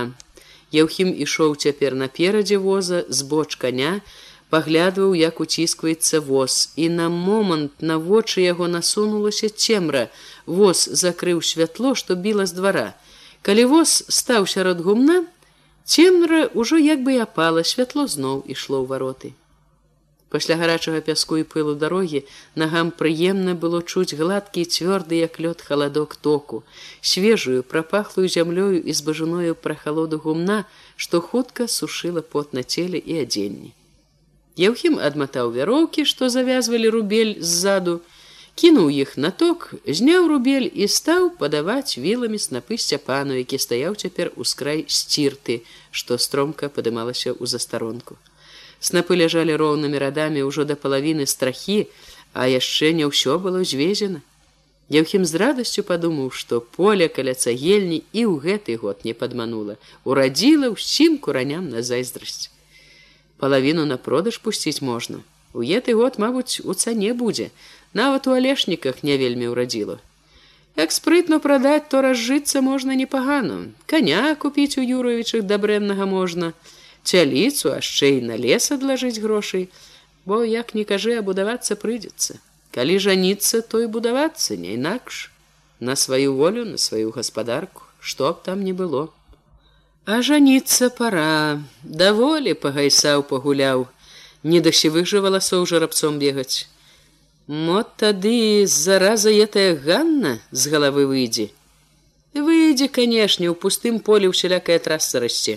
Яўхім 0.71 1.11
ішоў 1.27 1.59
цяпер 1.59 1.99
наперадзе 1.99 2.63
воза 2.63 3.03
з 3.09 3.27
боч 3.27 3.59
коня 3.59 3.99
паглядваў 4.55 5.19
як 5.19 5.43
уціскваецца 5.43 6.23
воз 6.31 6.71
і 6.79 6.87
на 7.01 7.11
момант 7.11 7.83
на 7.83 7.99
вочы 7.99 8.47
яго 8.47 8.71
насунулася 8.71 9.51
цемра. 9.51 10.07
Воз 10.47 10.87
закрыў 11.03 11.43
святло 11.43 11.95
што 11.99 12.15
біла 12.15 12.47
з 12.47 12.55
двара 12.63 12.89
калі 13.43 13.65
воз 13.73 14.05
стаў 14.09 14.47
сярод 14.47 14.81
гумна 14.85 15.25
Цемра 15.89 16.53
ўжо 16.53 16.77
як 16.77 17.01
бы 17.01 17.17
і 17.17 17.25
апала 17.25 17.65
святло 17.65 18.05
зноў 18.13 18.45
ішло 18.45 18.85
ў 18.85 18.87
вароты. 18.93 19.29
Пасля 20.29 20.59
гарачага 20.61 21.01
пяску 21.01 21.39
і 21.41 21.45
пылу 21.49 21.73
дарогі 21.83 22.21
нагам 22.63 22.91
прыемна 22.93 23.55
было 23.63 23.81
чуць 23.81 24.13
гладкі 24.19 24.65
цвёрды 24.69 25.21
як 25.25 25.41
лёд 25.41 25.65
халадок 25.65 26.17
току, 26.21 26.61
свежую 27.01 27.65
прапахлую 27.65 28.29
зямлёю 28.29 28.77
і 28.85 28.93
збажаною 28.93 29.57
прахалоду 29.57 30.21
гумна, 30.21 30.59
што 30.97 31.25
хутка 31.25 31.65
сушыла 31.65 32.21
пот 32.21 32.53
на 32.53 32.63
целе 32.63 33.01
і 33.01 33.25
адзенні. 33.25 33.73
Яўхім 34.61 35.01
адматаў 35.01 35.57
вяроўкі, 35.57 36.05
што 36.05 36.29
завязвалі 36.29 36.93
рубель 36.93 37.35
ззаду, 37.41 38.01
кінуў 38.59 38.89
іх 38.91 39.15
на 39.17 39.31
ток, 39.31 39.71
зняў 39.87 40.27
рубель 40.31 40.67
і 40.67 40.89
стаў 40.91 41.31
падаваць 41.41 41.95
віламі 42.03 42.39
снапы 42.43 42.79
сцяпану, 42.85 43.39
які 43.39 43.59
стаяў 43.63 43.95
цяпер 43.95 44.33
у 44.35 44.45
скрай 44.45 44.83
сцірты, 44.89 45.63
што 45.91 46.19
стромка 46.19 46.67
падымалася 46.67 47.31
ў 47.31 47.47
застаронку. 47.47 48.19
Снапы 48.83 49.15
ляжалі 49.21 49.55
роўнымі 49.63 50.03
радамі 50.03 50.43
ўжо 50.49 50.67
да 50.67 50.75
палавіны 50.75 51.27
страхі, 51.31 51.87
а 52.35 52.51
яшчэ 52.51 52.91
не 52.99 53.07
ўсё 53.07 53.39
было 53.39 53.63
звезена. 53.63 54.27
Яўхім 54.91 55.25
з 55.29 55.39
радасцю 55.39 55.83
падумаў, 55.87 56.35
што 56.35 56.61
поле 56.61 57.09
каля 57.13 57.35
цагельні 57.39 58.03
і 58.11 58.23
ў 58.27 58.35
гэты 58.43 58.79
год 58.83 59.05
не 59.05 59.15
падманула, 59.15 59.77
урадзіла 60.03 60.75
ўсім 60.75 61.19
кураням 61.23 61.69
на 61.71 61.83
зайздрасць. 61.87 62.49
Палавіну 63.39 63.85
на 63.87 63.99
продаж 63.99 64.43
пусціць 64.43 64.81
можна. 64.81 65.21
У 65.53 65.63
еты 65.63 65.95
год, 65.95 66.19
мабуць, 66.19 66.61
у 66.65 66.75
цане 66.75 67.13
будзе, 67.13 67.51
нават 67.95 68.27
у 68.27 68.37
алешніках 68.37 69.03
не 69.03 69.17
вельмі 69.17 69.53
ўрадзіла. 69.55 69.99
Як 70.79 70.93
спрытно 70.95 71.41
прадаць, 71.43 71.89
то 71.91 72.03
разжыцца 72.03 72.61
можна 72.63 72.95
непагана. 72.95 73.75
Каня 73.87 74.35
купіць 74.39 74.79
у 74.79 74.85
юровічах 74.87 75.43
дабрэннага 75.43 76.07
можна, 76.07 76.53
цяліцу, 77.03 77.75
яшчэ 77.75 78.19
і 78.19 78.21
на 78.31 78.37
лес 78.39 78.71
адлажыць 78.71 79.19
грошай, 79.19 79.69
бо 80.25 80.45
як 80.45 80.75
не 80.79 80.85
кажы, 80.85 81.19
а 81.19 81.27
будавацца 81.27 81.75
прыйдзецца. 81.75 82.39
Калі 82.71 82.99
жаніцца, 83.03 83.63
то 83.67 83.83
і 83.83 83.91
будавацца 83.91 84.55
не 84.55 84.79
інакш, 84.79 85.31
на 85.81 85.97
сваю 85.97 86.35
волю, 86.39 86.65
на 86.65 86.79
сваю 86.79 87.11
гаспадарку, 87.11 87.83
што 88.01 88.33
б 88.33 88.43
там 88.45 88.63
не 88.63 88.73
было. 88.73 89.09
А 90.07 90.23
жаніцца 90.23 90.95
пора, 90.95 91.61
даволі 91.83 92.55
пагайсаў 92.55 93.27
пагуляў, 93.27 93.89
не 94.43 94.61
да 94.61 94.71
сівых 94.73 95.11
жа 95.11 95.21
валасоў 95.27 95.67
жарабцом 95.67 96.23
бегаць. 96.23 96.69
Мо 97.49 97.83
тады 97.97 98.67
зараза 98.67 99.31
этая 99.33 99.75
Ганна 99.75 100.39
з 100.53 100.69
галавы 100.69 101.07
выйдзе. 101.09 101.49
Выйдзе, 102.35 102.89
канешне, 102.89 103.49
у 103.49 103.55
пустым 103.55 104.01
поле 104.01 104.29
ўсялякая 104.29 104.77
трасса 104.79 105.17
расце. 105.17 105.57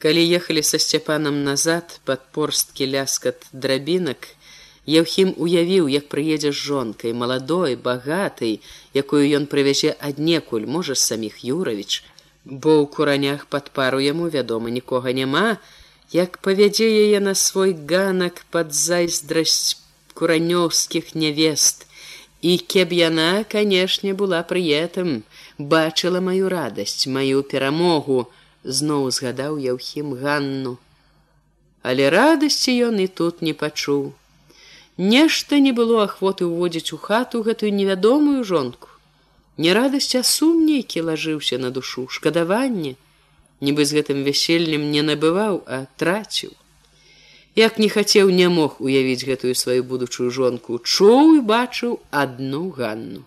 Калі 0.00 0.24
ехалі 0.24 0.62
са 0.64 0.80
сцяпанам 0.80 1.44
назад 1.44 2.00
пад 2.08 2.24
порсткі 2.32 2.88
ляскат 2.88 3.44
драбінак, 3.52 4.32
Яўхім 4.82 5.36
уявіў, 5.38 5.86
як 5.86 6.08
прыедзе 6.10 6.50
з 6.50 6.58
жонкай, 6.58 7.12
маладой, 7.12 7.76
багатай, 7.76 8.58
якую 8.96 9.22
ён 9.38 9.46
прывязе 9.46 9.94
аднекуль, 9.94 10.66
можа 10.66 10.96
саміх 10.98 11.44
Юравіч, 11.44 12.02
бо 12.44 12.82
ў 12.82 12.90
куранях 12.90 13.46
пад 13.46 13.70
пару 13.70 14.00
яму, 14.02 14.26
вядома, 14.26 14.74
нікога 14.74 15.12
няма, 15.12 15.60
як 16.10 16.42
павядзе 16.42 16.90
яе 16.90 17.20
на 17.20 17.36
свой 17.38 17.78
ганак 17.78 18.42
пад 18.50 18.74
зайздрасць 18.74 19.78
куранёўскіх 20.18 21.14
нявест. 21.14 21.86
І 22.42 22.58
кеб 22.58 22.92
яна 22.92 23.44
канешне 23.44 24.12
была 24.20 24.42
прыетам 24.52 25.10
бачыла 25.72 26.20
маю 26.28 26.48
радасць 26.52 27.06
маю 27.16 27.42
перамогу 27.52 28.16
зноў 28.78 29.10
згадаў 29.18 29.58
яўхім 29.64 30.14
ганну. 30.22 30.72
Але 31.82 32.08
радасці 32.14 32.74
ён 32.88 32.98
і 33.04 33.06
тут 33.20 33.42
не 33.42 33.54
пачуў. 33.54 34.14
Нешта 34.98 35.58
не 35.58 35.72
было 35.72 36.02
ахвоты 36.06 36.46
ўводзіць 36.46 36.94
у 36.94 36.98
хату 37.04 37.42
гэтую 37.42 37.70
невядомую 37.74 38.42
жонку. 38.44 38.88
Не 39.58 39.74
радасць 39.78 40.14
а 40.18 40.22
сум 40.22 40.64
нейкі 40.66 41.06
лажыўся 41.10 41.58
на 41.58 41.70
душу 41.70 42.08
шкадаванне. 42.08 42.96
Нібы 43.60 43.86
з 43.86 44.00
гэтым 44.00 44.26
вяселлем 44.26 44.90
не 44.90 45.06
набываў 45.06 45.62
а 45.66 45.86
траціў 45.96 46.58
як 47.54 47.78
не 47.78 47.88
хацеў 47.88 48.30
не 48.30 48.48
мог 48.48 48.80
уявіць 48.80 49.24
гэтую 49.28 49.54
сваю 49.54 49.84
будучую 49.84 50.30
жонку. 50.30 50.78
Чуў 50.78 51.36
і 51.36 51.40
бачыў 51.44 52.00
одну 52.10 52.70
ганну. 52.70 53.24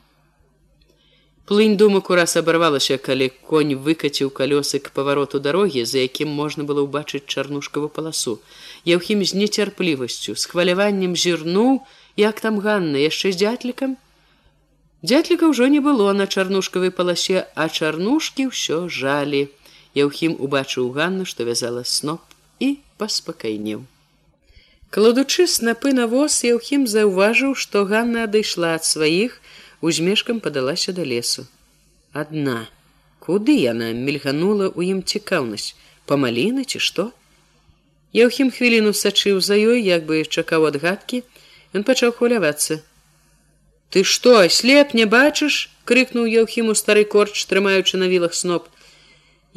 Плынь 1.46 1.78
думак 1.78 2.10
ураз 2.10 2.34
абарвалася 2.42 2.98
калі 2.98 3.30
конь 3.46 3.76
выкаціў 3.78 4.34
калёсы 4.34 4.82
к 4.82 4.90
павароту 4.90 5.38
дарогі 5.38 5.86
за 5.86 6.02
якім 6.02 6.34
можна 6.34 6.66
было 6.66 6.82
ўбачыць 6.82 7.30
чарнушкаву 7.30 7.86
паласу. 7.86 8.42
Яўхім 8.82 9.22
з 9.22 9.38
нецярплівасцю 9.38 10.34
з 10.34 10.44
хваляваннем 10.50 11.14
зірнуў 11.14 11.86
як 12.18 12.42
там 12.42 12.58
ганна 12.58 12.98
яшчэ 12.98 13.38
з 13.38 13.46
дзятлікам? 13.46 13.94
Дзятліка 15.06 15.54
ўжо 15.54 15.70
не 15.70 15.86
было 15.86 16.18
на 16.18 16.26
чарнушкавай 16.26 16.90
паласе 16.90 17.46
а 17.54 17.70
чарнушкі 17.70 18.50
ўсё 18.50 18.90
жалі. 18.90 19.46
Яўхім 19.94 20.42
убачыў 20.42 20.90
ганну 20.98 21.30
што 21.30 21.46
вязала 21.46 21.86
сноп 21.86 22.26
і 22.58 22.82
паспакайнеў 22.98 23.86
Кладучы 24.96 25.46
снапы 25.46 25.92
на 25.92 26.08
воз 26.08 26.36
Яўхім 26.48 26.86
заўважыў, 26.88 27.52
што 27.62 27.84
Ганна 27.88 28.22
адышла 28.28 28.68
ад 28.80 28.86
сваіх, 28.88 29.34
узмешкам 29.82 30.40
падалася 30.40 30.96
да 30.96 31.04
лесу. 31.04 31.44
Адна, 32.22 32.70
куды 33.20 33.56
яна 33.60 33.90
мільганула 33.92 34.72
ў 34.72 34.96
ім 34.96 35.04
цікаўнасць, 35.04 35.76
памаліны 36.08 36.64
ці 36.64 36.80
што? 36.80 37.06
Яўхім 38.16 38.56
хвіліну 38.56 38.96
сачыў 38.96 39.44
за 39.44 39.60
ёй, 39.60 39.84
як 39.84 40.08
бы 40.08 40.24
чакаў 40.24 40.72
адгадкі, 40.72 41.22
ён 41.76 41.84
пачаў 41.84 42.16
хвалявацца. 42.16 42.80
Ты 43.92 44.08
што, 44.16 44.48
слеп 44.48 44.96
не 44.96 45.04
бачыш?— 45.04 45.68
крыкнуў 45.92 46.32
Яўхіму 46.40 46.72
стары 46.72 47.04
корч, 47.04 47.36
трымаючы 47.52 48.00
на 48.00 48.08
вілах 48.08 48.32
сноп. 48.32 48.72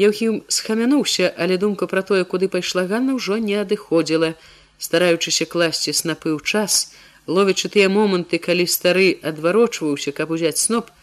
Яўхім 0.03 0.42
схамянуўся, 0.51 1.31
але 1.38 1.62
думка 1.62 1.87
пра 1.87 2.03
тое, 2.03 2.27
куды 2.27 2.51
пайшла 2.51 2.90
Ганна 2.90 3.14
ўжо 3.14 3.38
не 3.38 3.55
адыходзіла 3.62 4.35
стараючыся 4.79 5.45
класці 5.47 5.93
снапы 5.93 6.31
ў 6.35 6.41
час, 6.43 6.95
ловячы 7.27 7.69
тыя 7.69 7.88
моманты, 7.93 8.38
калі 8.38 8.67
стары 8.67 9.19
адварочваўся, 9.23 10.12
каб 10.12 10.31
узяць 10.31 10.59
сноп, 10.62 10.95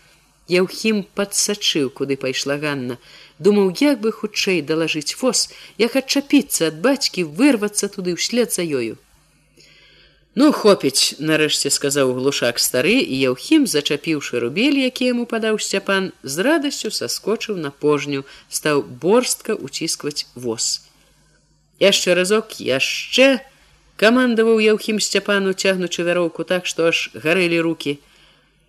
Яўхім 0.45 1.01
падсачыў, 1.17 1.89
куды 1.89 2.15
пайшла 2.21 2.59
Ганна, 2.61 2.99
думаў, 3.41 3.73
як 3.81 3.97
бы 4.01 4.11
хутчэй 4.13 4.61
далажыць 4.61 5.17
фос, 5.17 5.49
як 5.81 5.95
адчапіцца 5.97 6.69
ад 6.69 6.77
бацькі, 6.85 7.25
вырвацца 7.25 7.89
туды 7.89 8.13
ўслед 8.13 8.53
за 8.53 8.61
ёю. 8.61 9.01
Ну 10.35 10.51
хопіць, 10.51 11.15
нарэшце 11.17 11.71
сказаў 11.71 12.13
глушак 12.13 12.59
стары 12.59 12.99
і 12.99 13.17
Яўхім, 13.17 13.65
зачапіўшы 13.65 14.37
рубель, 14.43 14.77
які 14.83 15.09
яму 15.09 15.25
падаў 15.25 15.57
сцяпан, 15.57 16.11
з 16.21 16.45
радасцю 16.45 16.91
саскочыў 16.91 17.57
на 17.57 17.71
пожню, 17.71 18.25
стаў 18.49 18.83
борстка 18.83 19.55
уціскваць 19.55 20.27
воз. 20.35 20.85
Яшчэ 21.79 22.13
разок 22.19 22.59
яшчэ, 22.59 23.41
камандаваў 24.01 24.59
яўхім 24.63 24.99
сцяпану 24.99 25.53
цягнучы 25.53 26.03
вяроўку 26.03 26.43
так 26.43 26.65
што 26.65 26.91
аж 26.91 27.09
гарэлі 27.13 27.61
руки 27.67 27.97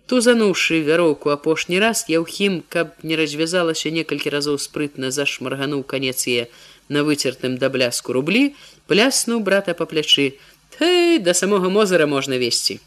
тузануўшы 0.07 0.79
вяроўку 0.87 1.35
апошні 1.35 1.79
раз 1.83 2.05
яўхім 2.07 2.63
каб 2.75 2.95
не 3.03 3.19
развязалася 3.19 3.91
некалькі 3.91 4.31
разоў 4.31 4.59
спрытна 4.63 5.11
зашмаргануў 5.11 5.83
канец 5.83 6.23
е 6.31 6.47
на 6.89 7.03
выцертым 7.03 7.57
да 7.57 7.69
бляску 7.69 8.15
рублі 8.15 8.55
пляснуў 8.87 9.43
брата 9.43 9.73
па 9.73 9.85
плячы. 9.85 10.39
Ты 10.77 11.19
да 11.19 11.33
самога 11.33 11.69
мозара 11.69 12.07
можна 12.07 12.37
весці. 12.37 12.79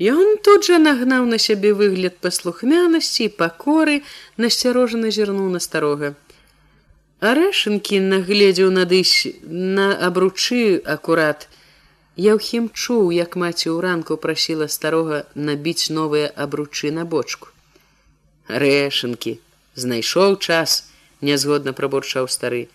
Ён 0.00 0.38
тут 0.44 0.64
жа 0.64 0.78
нагнаў 0.78 1.26
на 1.28 1.38
сябе 1.38 1.74
выгляд 1.76 2.16
паслухмянасці 2.24 3.28
пакоры 3.36 4.00
насцярожана 4.38 5.10
зірнуў 5.10 5.50
на 5.52 5.60
старога 5.60 6.14
Арэшынкі 7.20 8.00
нагледзеў 8.00 8.70
надысь 8.72 9.28
на 9.44 9.92
абручы 10.08 10.80
акурат. 10.84 11.48
Яўхім 12.16 12.68
чуў, 12.72 13.12
як 13.12 13.36
маці 13.36 13.68
ў 13.70 13.80
ранку 13.84 14.16
прасіла 14.16 14.68
старога 14.68 15.24
набіць 15.34 15.92
новыя 15.92 16.32
абручы 16.34 16.90
на 16.90 17.04
бочку. 17.04 17.48
Рэшынкі 18.48 19.38
знайшоў 19.76 20.36
час, 20.40 20.90
нязгодна 21.20 21.72
прабурчаў 21.72 22.28
стары 22.28 22.68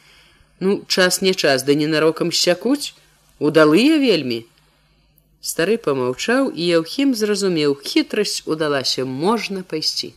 ну 0.59 0.83
час 0.87 1.21
не 1.21 1.33
час 1.33 1.63
да 1.63 1.75
ненарокам 1.75 2.31
сякуць 2.31 2.93
удалыя 3.39 3.97
вельмі 3.99 4.43
стары 5.41 5.77
помаўчаў 5.87 6.51
і 6.53 6.67
яўхім 6.79 7.15
зразумеў 7.21 7.75
хітрасць 7.81 8.43
удалася 8.45 9.05
можна 9.05 9.65
пайсці 9.73 10.13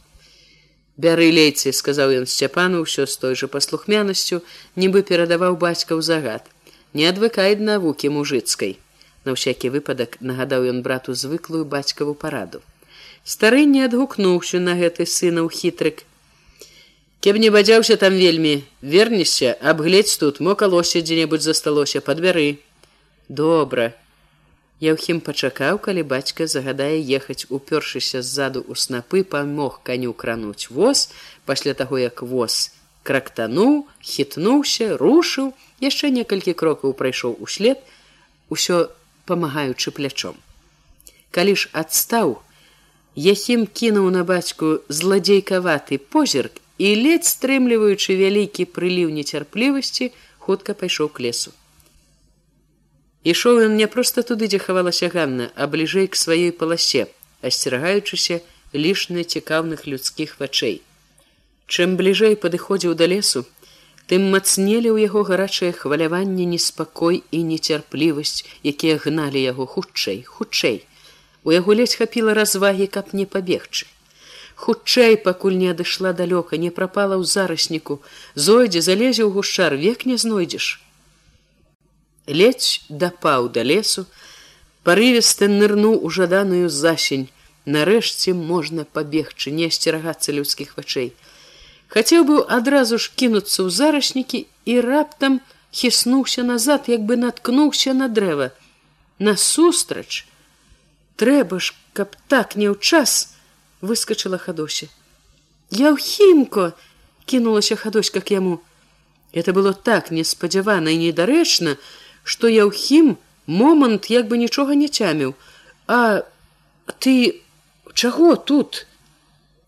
бяры 0.99 1.31
лейцы 1.31 1.73
сказаў 1.73 2.13
ён 2.21 2.27
сцяпану 2.27 2.83
ўсё 2.83 3.07
з 3.07 3.15
той 3.23 3.39
жа 3.39 3.47
паслухмянасцю 3.55 4.43
нібы 4.75 5.07
перадаваў 5.11 5.55
бацька 5.63 5.95
ў 5.95 6.03
загад. 6.03 6.43
Не 6.93 7.07
адвыкай 7.11 7.55
навукі 7.71 8.11
мужыцкай 8.11 8.77
на 9.25 9.39
ўсякі 9.39 9.71
выпадак 9.77 10.19
нагадаў 10.21 10.67
ён 10.73 10.83
брату 10.83 11.15
звыклую 11.15 11.65
бацькаву 11.65 12.15
параду. 12.19 12.61
Стары 13.23 13.65
не 13.65 13.85
адгукнуўся 13.87 14.59
на 14.59 14.75
гэты 14.75 15.07
сына 15.07 15.47
ў 15.47 15.49
хітрык. 15.55 16.03
Кеб 17.21 17.39
не 17.43 17.51
бадзяўся 17.55 17.97
там 18.03 18.19
вельмі 18.19 18.65
вернешся 18.81 19.55
абгледзь 19.61 20.19
тут 20.19 20.41
мокалося 20.41 21.03
дзе-небудзь 21.03 21.47
засталося 21.51 22.01
падбяры 22.01 22.59
добра 23.29 23.95
Яўхім 24.81 25.21
пачакаў, 25.21 25.79
калі 25.83 26.03
бацька 26.07 26.47
загадае 26.47 27.03
ехаць, 27.03 27.51
упёршыся 27.51 28.23
ззаду 28.23 28.63
ў 28.63 28.79
снапы, 28.79 29.25
памог 29.27 29.81
каню 29.83 30.13
крануць 30.15 30.71
воз, 30.71 31.11
пасля 31.45 31.75
таго, 31.75 31.99
як 31.99 32.23
воз 32.23 32.71
крактануў, 33.03 33.89
хітнуўся, 34.05 34.95
рушыў, 35.01 35.55
яшчэ 35.81 36.11
некалькі 36.15 36.53
крокаў 36.53 36.93
прайшоў 36.93 37.39
услед, 37.41 37.81
усё 38.53 38.93
памагаючы 39.27 39.91
плячом. 39.91 40.37
Калі 41.33 41.57
ж 41.57 41.73
адстаў, 41.73 42.39
Яхім 43.19 43.67
кінуў 43.67 44.11
на 44.15 44.23
бацьку 44.23 44.79
зладзейкаваты 44.89 45.99
позірк 45.99 46.61
і 46.79 46.91
ледзь 47.03 47.33
стрымліваючы 47.35 48.15
вялікі 48.15 48.67
прыліў 48.71 49.11
нецярплівасці, 49.11 50.13
хутка 50.39 50.75
пайшоў 50.79 51.11
к 51.11 51.27
лесу. 51.27 51.51
Ішоў 53.29 53.59
ён 53.67 53.75
не 53.77 53.87
проста 53.93 54.23
туды, 54.29 54.47
дзе 54.49 54.59
хавалася 54.65 55.09
Ганна, 55.13 55.47
а 55.53 55.67
бліжэй 55.73 56.07
к 56.13 56.17
сваёй 56.17 56.53
паласе, 56.61 57.03
асцерагаючыся 57.49 58.39
лішне 58.85 59.25
цікаўных 59.37 59.85
людскіх 59.85 60.39
вачэй. 60.41 60.81
Чым 61.69 61.99
бліжэй 62.01 62.39
падыходзіў 62.45 62.95
да 63.01 63.11
лесу, 63.13 63.45
тым 64.09 64.25
мацнелі 64.33 64.89
ў 64.95 65.05
яго 65.11 65.27
гарачае 65.29 65.73
хваляванне 65.83 66.49
неспакой 66.55 67.21
і 67.29 67.43
нецярплівасць, 67.51 68.49
якія 68.73 68.97
гналі 69.05 69.45
яго 69.45 69.69
хутчэй, 69.77 70.25
хутчэй. 70.25 70.81
У 71.45 71.53
яго 71.53 71.77
ледзь 71.77 72.01
хапіла 72.01 72.33
развагі, 72.33 72.89
каб 72.99 73.13
не 73.13 73.29
пабегчы. 73.29 73.93
Хутчэй, 74.57 75.21
пакуль 75.29 75.61
не 75.61 75.69
адышла 75.77 76.17
далёка, 76.17 76.57
не 76.57 76.73
прапала 76.73 77.21
ў 77.21 77.29
зарасніку, 77.29 78.01
зойдзе 78.35 78.81
залезе 78.81 79.29
ў 79.29 79.37
гушчар, 79.37 79.77
век 79.77 80.09
не 80.09 80.17
знойдзеш 80.17 80.79
ледзь 82.29 82.85
дапаў 82.89 83.49
да 83.49 83.65
лесу, 83.65 84.07
парывісты 84.85 85.49
нырнуў 85.49 85.99
у 86.05 86.11
жаданую 86.13 86.69
засень, 86.69 87.29
нарэшце 87.65 88.33
можна 88.37 88.85
пабегчы, 88.85 89.51
не 89.51 89.69
асцерагацца 89.73 90.33
людскіх 90.33 90.77
вачэй. 90.77 91.13
Хацеў 91.89 92.25
быў 92.29 92.41
адразу 92.49 93.01
ж 93.01 93.11
кінуцца 93.17 93.65
ў 93.65 93.69
зарашнікі 93.73 94.45
і 94.69 94.81
раптам 94.85 95.41
хіснуўся 95.73 96.45
назад, 96.45 96.89
як 96.93 97.05
бы 97.09 97.17
наткнуўся 97.17 97.97
на 97.97 98.09
дрэва. 98.09 98.53
Насустрач 99.19 100.25
трэба 101.17 101.59
ж, 101.59 101.75
каб 101.93 102.15
так 102.29 102.57
не 102.57 102.69
ў 102.69 102.77
час 102.79 103.35
выскочыла 103.81 104.39
хадося. 104.39 104.89
Я 105.71 105.93
ў 105.93 105.99
хімко 106.01 106.73
кінулася 107.25 107.77
хадоська 107.77 108.21
к 108.21 108.33
яму. 108.33 108.61
Это 109.33 109.53
было 109.53 109.73
так 109.73 110.11
неспадзявана 110.11 110.89
і 110.93 111.01
недарэчна, 111.09 111.77
што 112.29 112.49
яўхім 112.53 113.17
момант 113.49 114.11
як 114.13 114.29
бы 114.29 114.37
нічога 114.37 114.77
не 114.77 114.89
цяміў. 114.93 115.33
А 115.89 116.29
ты 117.01 117.41
чаго 117.95 118.37
тут? 118.37 118.85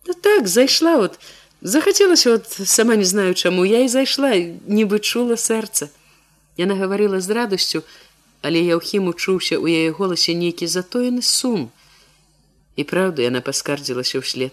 Да 0.04 0.12
так 0.12 0.48
зайшла 0.48 0.96
вот 1.00 1.16
захацелася 1.62 2.32
вот 2.32 2.52
сама 2.68 2.96
не 2.96 3.04
знаю 3.04 3.34
чаму 3.34 3.64
я 3.64 3.80
і 3.84 3.88
зайшла 3.88 4.36
нібы 4.36 5.00
чула 5.00 5.40
сэрца. 5.40 5.88
Яна 6.60 6.76
гаварыла 6.76 7.20
з 7.24 7.32
радасцю 7.40 7.82
але 8.44 8.60
яўхім 8.60 9.08
учуўся 9.08 9.56
ў 9.56 9.80
яе 9.80 9.96
голасе 9.96 10.36
нейкі 10.36 10.68
затоены 10.68 11.24
сум. 11.24 11.70
І 12.76 12.84
праўда 12.84 13.24
яна 13.24 13.40
паскардзілася 13.40 14.20
ўслед. 14.20 14.52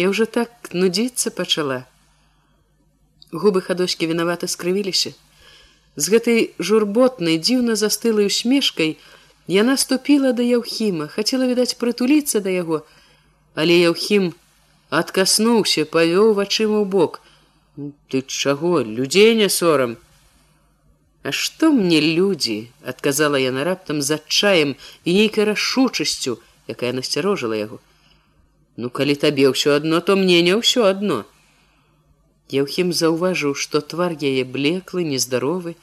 Я 0.00 0.08
ўжо 0.08 0.24
так 0.24 0.72
нудзіцца 0.72 1.32
пачала. 1.36 1.84
Губы 3.32 3.60
хадочкі 3.60 4.08
вінавата 4.08 4.48
скрывіліся 4.48 5.12
з 5.96 6.14
гэтай 6.14 6.40
журботнай 6.58 7.38
дзіўна 7.38 7.74
застылай 7.80 8.30
усмешкай 8.30 8.96
яна 9.46 9.76
ступіла 9.80 10.32
да 10.38 10.46
яўхіма 10.46 11.10
хацела 11.16 11.50
відаць 11.50 11.78
прытуліцца 11.82 12.40
да 12.46 12.54
яго 12.54 12.82
але 13.54 13.78
яўхім 13.78 14.32
адкаснуўся 14.90 15.84
павёў 15.90 16.34
вачыма 16.38 16.78
ў 16.80 16.86
бок. 16.86 17.20
Ты 18.08 18.22
чаго 18.22 18.80
людзей 18.82 19.34
не 19.34 19.48
сорам? 19.48 19.96
А 21.24 21.32
што 21.32 21.72
мне 21.72 22.00
людзі 22.00 22.56
адказала 22.92 23.40
яна 23.40 23.64
раптам 23.64 24.02
з 24.02 24.20
адчаем 24.20 24.74
і 25.04 25.14
нейкай 25.18 25.48
рашучасцю 25.50 26.38
якая 26.68 26.92
насцярожыла 26.92 27.58
яго. 27.58 27.80
Ну 28.76 28.90
калі 28.90 29.14
табе 29.14 29.48
ўсё 29.50 29.74
адно 29.80 30.00
то 30.00 30.16
мне 30.20 30.42
не 30.42 30.54
ўсё 30.60 30.86
адно 30.90 31.24
Яўхім 32.52 32.92
заўважыў, 32.92 33.54
што 33.54 33.80
твар 33.80 34.12
яе 34.20 34.44
блеклы, 34.44 35.04
нездаровы, 35.04 35.76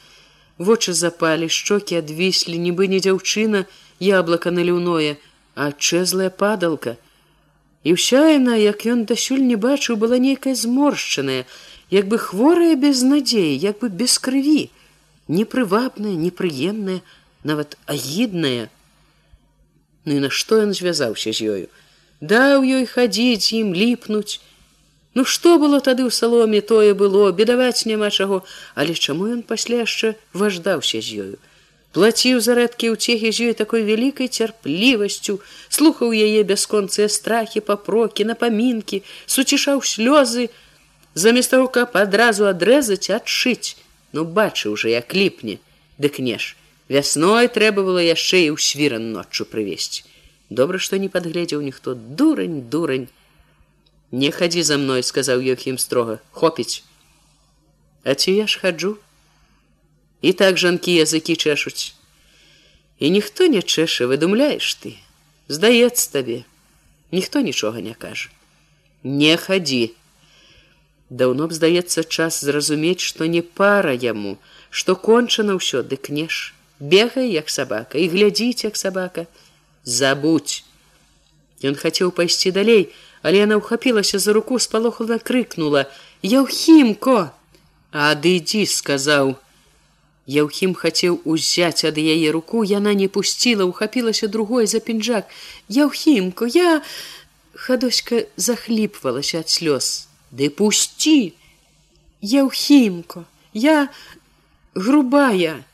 вочы 0.58 0.94
запалі, 0.94 1.50
шчокі 1.50 1.98
адвіслі, 1.98 2.58
нібы 2.58 2.88
не 2.88 3.00
дзяўчына, 3.02 3.66
яблака 4.00 4.52
наліўное, 4.52 5.18
а 5.56 5.72
чэзлая 5.72 6.30
падалка. 6.30 6.98
І 7.84 7.98
ўся 7.98 8.22
яна, 8.38 8.56
як 8.62 8.86
ён 8.86 9.06
дасюль 9.10 9.42
не 9.42 9.58
бачыў, 9.58 9.98
была 9.98 10.22
нейкая 10.22 10.54
зморшчаная, 10.54 11.50
як 11.90 12.08
бы 12.08 12.22
хворая 12.22 12.76
без 12.76 13.02
надзеі, 13.02 13.58
як 13.58 13.82
бы 13.82 13.90
без 13.90 14.20
крыві, 14.22 14.70
непрывабная, 15.28 16.14
непрыемная, 16.14 17.02
нават 17.44 17.78
агідная. 17.86 18.70
Ну 20.06 20.18
і 20.18 20.20
нашто 20.22 20.62
ён 20.62 20.78
звязаўся 20.78 21.34
з 21.34 21.42
ёю, 21.42 21.68
даў 22.22 22.62
ёй 22.62 22.86
хадзіць 22.86 23.54
ім 23.58 23.74
ліпнуць, 23.74 24.42
Ну 25.14 25.26
што 25.28 25.58
было 25.60 25.80
тады 25.84 26.04
ў 26.08 26.12
саломе 26.16 26.62
тое 26.62 26.94
было 26.96 27.32
бедаваць 27.36 27.84
няма 27.86 28.10
чаго, 28.10 28.44
але 28.76 28.96
чаму 28.96 29.28
ён 29.36 29.42
пасля 29.44 29.84
яшчэ 29.84 30.16
важдаўся 30.34 31.02
з 31.04 31.24
ёю? 31.24 31.38
Плаціў 31.92 32.40
за 32.40 32.56
рэдкі 32.56 32.96
ўцехі 32.96 33.32
з 33.36 33.52
ёй 33.52 33.54
такой 33.60 33.84
вялікай 33.84 34.32
цярплівасцю 34.32 35.42
слухаў 35.68 36.16
яе 36.16 36.44
бясконцыя 36.48 37.12
страхі 37.12 37.60
папрокі 37.60 38.24
напамінкі 38.32 39.04
суцішаў 39.28 39.84
слёзы 39.84 40.48
замест 41.14 41.52
того 41.52 41.68
каб 41.68 42.00
адразу 42.00 42.48
адрэзаць 42.48 43.12
адшыць. 43.12 43.76
Ну 44.16 44.24
бачыў 44.24 44.80
уже 44.80 44.96
як 44.96 45.12
ліпне. 45.12 45.60
Дык 46.00 46.24
неш 46.24 46.56
вясной 46.88 47.52
трэба 47.52 47.84
было 47.84 48.00
яшчэ 48.00 48.48
і 48.48 48.56
ў 48.56 48.58
свіран 48.64 49.12
ноччу 49.12 49.44
прывесці 49.44 50.08
добра 50.52 50.80
што 50.84 51.00
не 51.00 51.10
падгледзеў 51.10 51.64
ніхто. 51.64 51.96
Дурань 51.96 52.62
дурань 52.70 53.08
не 54.12 54.32
хадзі 54.32 54.64
за 54.64 54.78
мной 54.78 55.04
сказаў 55.04 55.42
Йохім 55.42 55.78
строга 55.78 56.20
хопіць 56.32 56.84
а 58.04 58.16
ці 58.16 58.36
я 58.36 58.48
ж 58.48 58.60
хаджу 58.60 58.98
і 60.22 60.34
так 60.34 60.58
жанкі 60.58 60.96
языкі 61.06 61.36
чэшуць 61.36 61.94
і 63.00 63.10
ніхто 63.10 63.48
не 63.48 63.62
чэша 63.62 64.08
выдумляеш 64.12 64.76
ты 64.84 64.96
здаецца 65.48 66.12
табе 66.16 66.44
ніхто 67.12 67.42
нічога 67.42 67.82
не 67.82 67.94
кажа 68.06 68.30
не 69.04 69.36
хадзі 69.38 69.84
даўно 71.10 71.48
б 71.52 71.60
здаецца 71.60 72.04
час 72.04 72.40
зразумець 72.48 73.04
што 73.04 73.28
не 73.28 73.42
пара 73.42 73.94
яму 74.08 74.40
што 74.70 74.96
кончана 74.96 75.60
ўсё 75.60 75.84
дык 75.94 76.12
неш 76.18 76.42
бегай 76.82 77.30
як 77.32 77.50
сабака 77.50 77.98
і 78.02 78.10
глядзіць 78.10 78.66
як 78.66 78.76
сабака. 78.76 79.28
Забудь 79.84 80.64
ён 81.62 81.78
хацеў 81.78 82.10
пайсці 82.18 82.52
далей 82.52 82.90
але 83.22 83.46
яна 83.46 83.58
ўхапілася 83.62 84.20
за 84.20 84.34
руку 84.34 84.60
спалохала 84.60 85.18
крыкнула 85.20 85.86
яўхімко! 86.22 87.32
Адыдзі 87.92 88.66
сказаў. 88.72 89.36
Яўхім 90.32 90.74
хацеў 90.80 91.20
узяць 91.26 91.84
ад 91.84 91.98
яе 91.98 92.32
руку 92.32 92.64
яна 92.64 92.94
не 92.94 93.08
пусціла 93.12 93.66
ухапілася 93.68 94.28
другой 94.32 94.68
за 94.68 94.80
пінжак. 94.80 95.28
Яўхімко 95.68 96.48
я 96.48 96.82
хадоська 97.54 98.24
захліпвалася 98.38 99.44
ад 99.44 99.50
слёз. 99.50 100.08
Ды 100.32 100.50
пусці! 100.50 101.34
Яўхімко 102.22 103.26
я 103.54 103.90
грубая! 104.74 105.66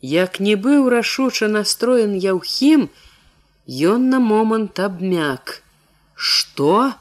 Як 0.00 0.38
не 0.38 0.54
быў 0.54 0.88
рашуча 0.94 1.48
настроен 1.48 2.14
яўхім 2.14 2.86
ён 3.66 4.08
на 4.14 4.20
момант 4.22 4.78
абмяк 4.78 5.66
что 6.18 6.94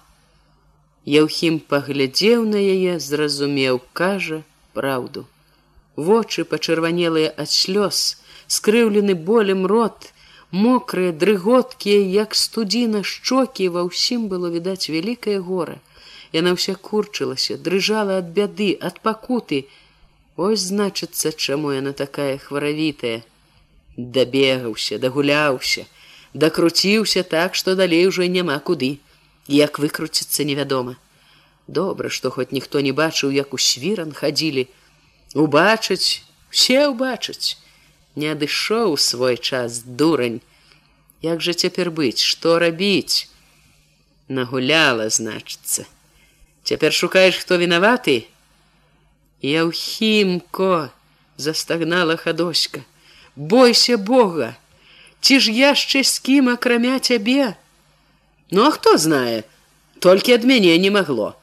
Яўхім 1.07 1.57
паглядзеў 1.71 2.43
на 2.45 2.59
яе, 2.59 2.99
зразумеў, 2.99 3.79
кажа 3.99 4.39
праўду. 4.77 5.23
Вочы 5.95 6.43
пачырванелыя 6.43 7.29
ад 7.43 7.49
слёз, 7.49 7.99
скрыўлены 8.55 9.15
болем 9.29 9.63
рот, 9.71 10.11
мокрыя 10.51 11.15
дрыготкія, 11.21 12.01
як 12.15 12.35
студзіна 12.35 13.05
шчокі 13.13 13.69
ва 13.77 13.85
ўсім 13.87 14.27
было 14.27 14.51
відаць 14.51 14.91
вялікае 14.91 15.37
гора. 15.39 15.79
Яна 16.35 16.53
ўся 16.59 16.75
курчылася, 16.75 17.55
дрыжала 17.55 18.19
ад 18.19 18.35
бяды, 18.35 18.69
ад 18.75 18.99
пакуты. 18.99 19.63
Ось 20.35 20.67
значыцца, 20.67 21.31
чаму 21.31 21.71
яна 21.71 21.95
такая 21.95 22.35
хваравітая. 22.35 23.23
Дабегаўся, 23.95 24.99
дагуляўся, 24.99 25.87
дакруціўся 26.33 27.23
так, 27.23 27.55
што 27.55 27.79
далей 27.79 28.05
ужо 28.11 28.27
няма 28.27 28.59
куды 28.59 28.97
як 29.47 29.79
выкруціцца 29.79 30.43
невядома. 30.43 30.95
Добра 31.67 32.09
што 32.09 32.31
хоць 32.31 32.51
ніхто 32.51 32.79
не 32.79 32.91
бачыў 32.91 33.31
як 33.31 33.53
у 33.53 33.57
свіран 33.57 34.11
хадзілі. 34.11 34.67
Убачыць 35.35 36.23
все 36.49 36.87
ўбачыць 36.87 37.57
не 38.15 38.31
адышоў 38.33 38.97
свой 38.97 39.37
час 39.37 39.83
дурань. 39.83 40.39
Як 41.21 41.41
жа 41.41 41.53
цяпер 41.53 41.91
быць 41.91 42.23
што 42.23 42.59
рабіць? 42.59 43.29
Нагуляла 44.27 45.07
значыцца. 45.09 45.85
Цяпер 46.63 46.93
шукаеш 46.93 47.37
хто 47.43 47.57
вінаваты? 47.57 48.27
Яўхімко 49.41 50.89
застагнала 51.37 52.17
хадоська. 52.17 52.81
Бойся 53.35 53.97
бога! 53.97 54.55
Ці 55.21 55.39
ж 55.39 55.53
яшчэ 55.53 56.03
з 56.03 56.19
кім 56.19 56.49
акрамя 56.49 56.99
цябе 56.99 57.55
Ну 58.51 58.63
а 58.63 58.71
хто 58.71 58.97
знае, 58.97 59.43
толькі 59.99 60.37
ад 60.37 60.43
мяне 60.43 60.77
не 60.77 60.91
магло. 60.91 61.35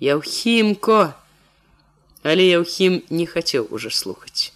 Яўхімко, 0.00 1.14
Але 2.24 2.44
Яўхім 2.48 3.02
не 3.12 3.26
хацеў 3.28 3.68
уже 3.70 3.90
слухаць. 3.92 4.48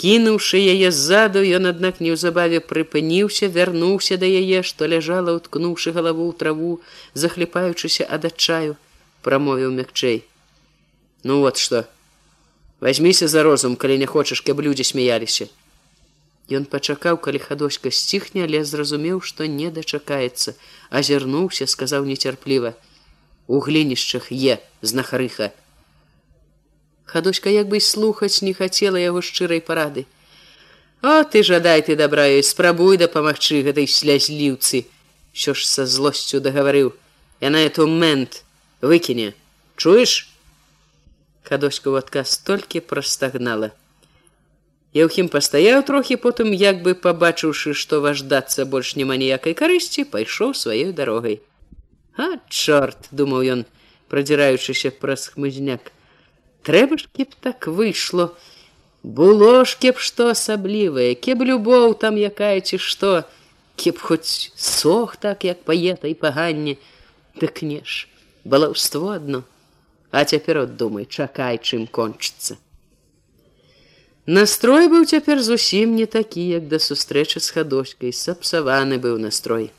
Кінуўшы 0.00 0.58
яе 0.58 0.90
ззаду, 0.90 1.42
ён 1.58 1.70
аднак 1.70 2.00
неўзабаве 2.02 2.58
прыпыніўся, 2.70 3.46
вярнуўся 3.46 4.18
да 4.18 4.26
яе, 4.26 4.62
што 4.66 4.88
ляжала, 4.90 5.36
уткнуўшы 5.38 5.94
галаву 5.94 6.26
ў 6.26 6.34
траву, 6.40 6.72
захліпаючыся 7.14 8.08
ад 8.16 8.26
адчаю, 8.26 8.74
прамовіў 9.22 9.70
мякчэй. 9.78 10.24
Ну 11.22 11.38
вот 11.46 11.62
што, 11.62 11.84
возьміся 12.80 13.28
за 13.28 13.46
розум, 13.46 13.76
калі 13.76 13.98
не 14.02 14.10
хочаш, 14.10 14.42
каб 14.42 14.58
людзі 14.66 14.88
смяяліся. 14.90 15.46
Ён 16.50 16.66
пачакаў, 16.66 17.16
калі 17.22 17.38
хадоська 17.38 17.94
сціхне, 17.94 18.42
але 18.42 18.64
зразумеў, 18.66 19.22
што 19.22 19.46
не 19.46 19.70
дачакаецца, 19.70 20.58
азірнуўся, 20.90 21.66
сказаў 21.70 22.04
нецярпліва: 22.10 22.74
«У 23.46 23.60
глінішчах 23.62 24.32
е 24.34 24.58
знахарыха. 24.82 25.54
Хадоська 27.06 27.50
як 27.50 27.70
бы 27.70 27.78
слухаць 27.80 28.42
не 28.42 28.54
хацела 28.54 28.98
яго 28.98 29.22
шчырай 29.22 29.60
парады. 29.62 30.06
О 31.02 31.22
ты 31.24 31.42
жадай 31.42 31.82
ты 31.82 31.96
дабра 31.96 32.26
і 32.26 32.42
спрабуй 32.42 32.98
дапамагчы 32.98 33.62
гэтай 33.66 33.86
слязліўцы, 33.86 34.86
що 35.32 35.54
ж 35.54 35.66
са 35.66 35.86
злосцю 35.86 36.38
дагаварыў. 36.38 36.94
Яна 37.40 37.62
эту 37.62 37.86
мент 37.86 38.44
выкіне, 38.82 39.34
чуеш? 39.76 40.26
Хадоська 41.46 41.90
ў 41.90 41.98
адказ 42.02 42.38
толькі 42.42 42.82
прастагнала. 42.84 43.70
Яўхім 44.96 45.28
пастаяў 45.30 45.84
трохі 45.86 46.16
потым 46.18 46.50
як 46.50 46.82
бы 46.82 46.96
пабачыўшы 46.98 47.74
што 47.78 48.00
важдацца 48.02 48.66
больш 48.66 48.96
няма 48.98 49.16
ніякай 49.22 49.54
карысці 49.54 50.02
пайшоў 50.10 50.54
сваёй 50.60 50.90
дарогай. 50.92 51.38
А 52.18 52.42
чорт 52.50 53.06
думаў 53.14 53.46
ён 53.54 53.60
прадзіраючыся 54.10 54.90
праз 54.90 55.30
хмызняк. 55.30 55.92
Трэба 56.66 56.98
ж 56.98 57.06
кеп 57.14 57.38
так 57.38 57.68
выйшло. 57.70 58.34
Было 59.06 59.62
ж 59.64 59.78
кеп 59.78 60.02
што 60.02 60.34
асаблівае 60.34 61.14
кеп 61.14 61.46
любоў 61.46 61.94
там 61.94 62.18
якая 62.18 62.58
ці 62.58 62.82
што. 62.82 63.22
Кеп 63.78 64.02
хоць 64.02 64.50
сох 64.58 65.14
так 65.16 65.46
як 65.46 65.62
паета 65.62 66.10
і 66.10 66.18
паганне. 66.18 66.74
Так 67.38 67.62
не 67.62 67.78
ж 67.86 68.10
балаўство 68.42 69.14
адно. 69.14 69.44
А 70.10 70.24
цяпер 70.26 70.66
от 70.66 70.74
думай 70.74 71.06
чакай 71.06 71.62
чым 71.62 71.86
кончыцца 71.86 72.58
Настрой 74.26 74.88
быў 74.92 75.06
цяпер 75.08 75.40
зусім 75.40 75.96
не 75.96 76.04
такі, 76.04 76.44
як 76.44 76.68
да 76.68 76.76
сустрэчы 76.76 77.40
з 77.40 77.48
хадочкай, 77.56 78.12
сапсаваны 78.12 79.00
быў 79.00 79.16
настрой. 79.16 79.72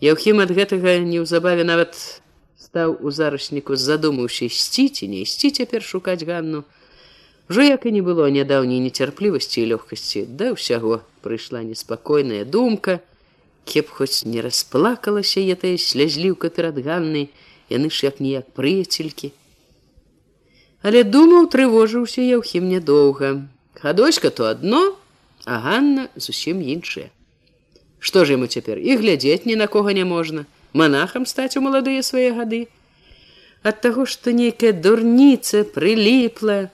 Яўхім 0.00 0.38
ад 0.38 0.54
гэтага 0.54 1.02
неўзабаве 1.02 1.66
нават 1.66 2.22
стаў 2.62 2.94
у 3.02 3.10
зарашніку 3.10 3.74
задумаўся 3.74 4.46
ісці 4.46 4.86
ці 4.88 5.08
не 5.10 5.26
ісці 5.26 5.50
цяпер 5.50 5.82
шукаць 5.82 6.22
ганну. 6.22 6.62
Ужо 7.50 7.62
як 7.66 7.86
і 7.86 7.90
не 7.90 8.02
было 8.06 8.30
нядаўняй 8.30 8.78
нецярплівасці 8.86 9.58
і 9.62 9.66
лёгкасці, 9.74 10.30
да 10.30 10.54
ўсяго 10.54 11.02
прыйшла 11.26 11.66
неспакойная 11.66 12.46
думка, 12.46 13.02
кеп 13.66 13.90
хоць 13.90 14.22
не 14.22 14.46
расплакалася 14.46 15.42
я 15.42 15.58
тая 15.58 15.74
слязліўка 15.74 16.54
перад 16.54 16.78
ганнай, 16.78 17.34
яны 17.66 17.90
ж 17.90 18.06
як 18.06 18.22
ніяк 18.22 18.46
прыяцелькі. 18.54 19.34
Але 20.86 21.02
думаў 21.02 21.50
трывожыўся 21.50 22.22
яўхім 22.22 22.70
нядоўга. 22.70 23.42
Хадочка 23.80 24.30
то 24.30 24.46
адно, 24.46 24.96
а 25.44 25.58
Ганна 25.60 26.08
зусім 26.16 26.62
іншая. 26.62 27.10
Што 28.00 28.24
ж 28.24 28.36
яму 28.36 28.48
цяпер 28.48 28.80
і 28.80 28.96
глядзець 28.96 29.44
ні 29.44 29.56
на 29.56 29.66
кого 29.66 29.92
не 29.92 30.04
можна, 30.04 30.46
монахам 30.72 31.26
стаць 31.26 31.56
у 31.56 31.60
маладыя 31.60 32.02
свае 32.02 32.32
гады. 32.32 32.68
Ад 33.62 33.80
таго, 33.84 34.06
што 34.06 34.32
нейкая 34.32 34.72
дурніца 34.72 35.64
прыліпла. 35.76 36.72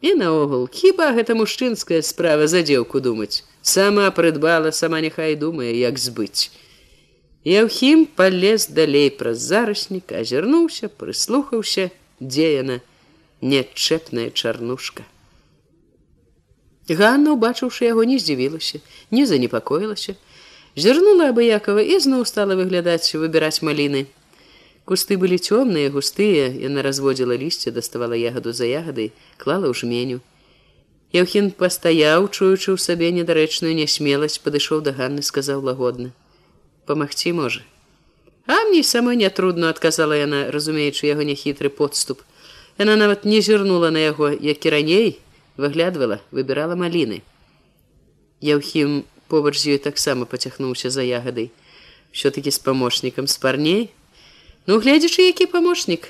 І 0.00 0.14
наогул, 0.16 0.64
хіба 0.72 1.12
гэта 1.12 1.36
мужчынская 1.36 2.00
справа 2.00 2.48
за 2.48 2.64
дзеўку 2.64 3.04
думаць, 3.04 3.44
сама 3.60 4.08
прыдбала, 4.08 4.72
сама 4.72 5.00
няхай 5.04 5.36
думае, 5.36 5.76
як 5.76 6.00
збыць. 6.00 6.48
Яўхім 7.44 8.08
палез 8.16 8.68
далей 8.72 9.10
праз 9.12 9.44
зараснік, 9.44 10.12
азірнуўся, 10.12 10.88
прыслухаўся, 10.88 11.90
дзе 12.20 12.48
яна, 12.64 12.80
нечэпная 13.44 14.30
чарнушка. 14.32 15.04
Ганна, 16.94 17.34
убачыўшы 17.36 17.86
яго, 17.86 18.04
не 18.04 18.18
здзівілася, 18.18 18.80
не 19.10 19.26
занепакоілася, 19.26 20.16
зірнула 20.76 21.30
абыякова 21.30 21.82
і 21.82 21.98
зноў 22.02 22.24
стала 22.26 22.56
выглядаць 22.58 23.14
выбіраць 23.14 23.62
маліны. 23.62 24.06
Кусты 24.88 25.14
былі 25.20 25.38
цёмныя, 25.38 25.90
густыя, 25.94 26.50
яна 26.50 26.82
разводзіла 26.82 27.36
лісце, 27.38 27.70
даставала 27.70 28.18
ягаду 28.18 28.52
за 28.52 28.66
ягодай, 28.66 29.12
клала 29.38 29.70
ў 29.70 29.74
жменю. 29.76 30.18
Яўхін 31.14 31.50
пастаяў, 31.54 32.26
чуючы 32.30 32.74
ў 32.74 32.78
сабе 32.78 33.10
недарэчную 33.14 33.74
нясмеласць, 33.74 34.42
падышоў 34.42 34.82
да 34.82 34.90
Ганны, 34.94 35.22
сказаў 35.22 35.62
лагодна: 35.62 36.10
«Памагці 36.86 37.32
можа. 37.38 37.62
А 38.46 38.66
мне 38.66 38.82
самой 38.82 39.14
нятрудно 39.14 39.70
адказала 39.70 40.18
яна, 40.18 40.50
разумеючы 40.50 41.06
яго 41.06 41.22
няхітры 41.22 41.70
подступ. 41.70 42.22
Яна 42.78 42.96
нават 42.96 43.24
не 43.24 43.38
зірнула 43.40 43.90
на 43.90 44.02
яго, 44.02 44.30
як 44.30 44.66
і 44.66 44.70
раней, 44.70 45.18
выглядвала 45.60 46.20
выбірала 46.32 46.74
маліны. 46.74 47.20
Яўхім 48.40 49.04
побач 49.28 49.60
з 49.60 49.76
ёй 49.76 49.78
таксама 49.78 50.24
пацягнуўся 50.24 50.90
за 50.90 51.04
ягадай 51.04 51.52
все-таки 52.12 52.50
з 52.50 52.58
памочнікам 52.58 53.26
з 53.26 53.36
парней. 53.38 53.90
Ну 54.66 54.80
гледзячы 54.80 55.22
які 55.22 55.46
памочнік. 55.46 56.08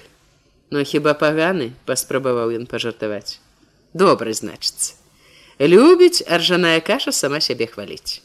Но 0.70 0.84
хіба 0.84 1.14
паганы? 1.14 1.74
Паспрабаваў 1.84 2.54
ён 2.54 2.66
пажартаваць. 2.70 3.42
Добры 3.92 4.32
значыцца. 4.32 4.94
Любіць 5.58 6.22
аржаная 6.24 6.80
каша 6.80 7.12
сама 7.12 7.40
сябе 7.40 7.66
хваліць. 7.66 8.22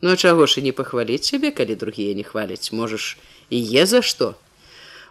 Ну 0.00 0.16
чаго 0.16 0.46
ж 0.46 0.60
і 0.60 0.70
не 0.70 0.72
пахваліць 0.72 1.28
сябе 1.28 1.50
калі 1.50 1.76
другія 1.76 2.14
не 2.14 2.24
хваляць? 2.24 2.72
Можаш 2.72 3.18
і 3.50 3.58
е 3.60 3.86
за 3.86 4.02
што. 4.02 4.34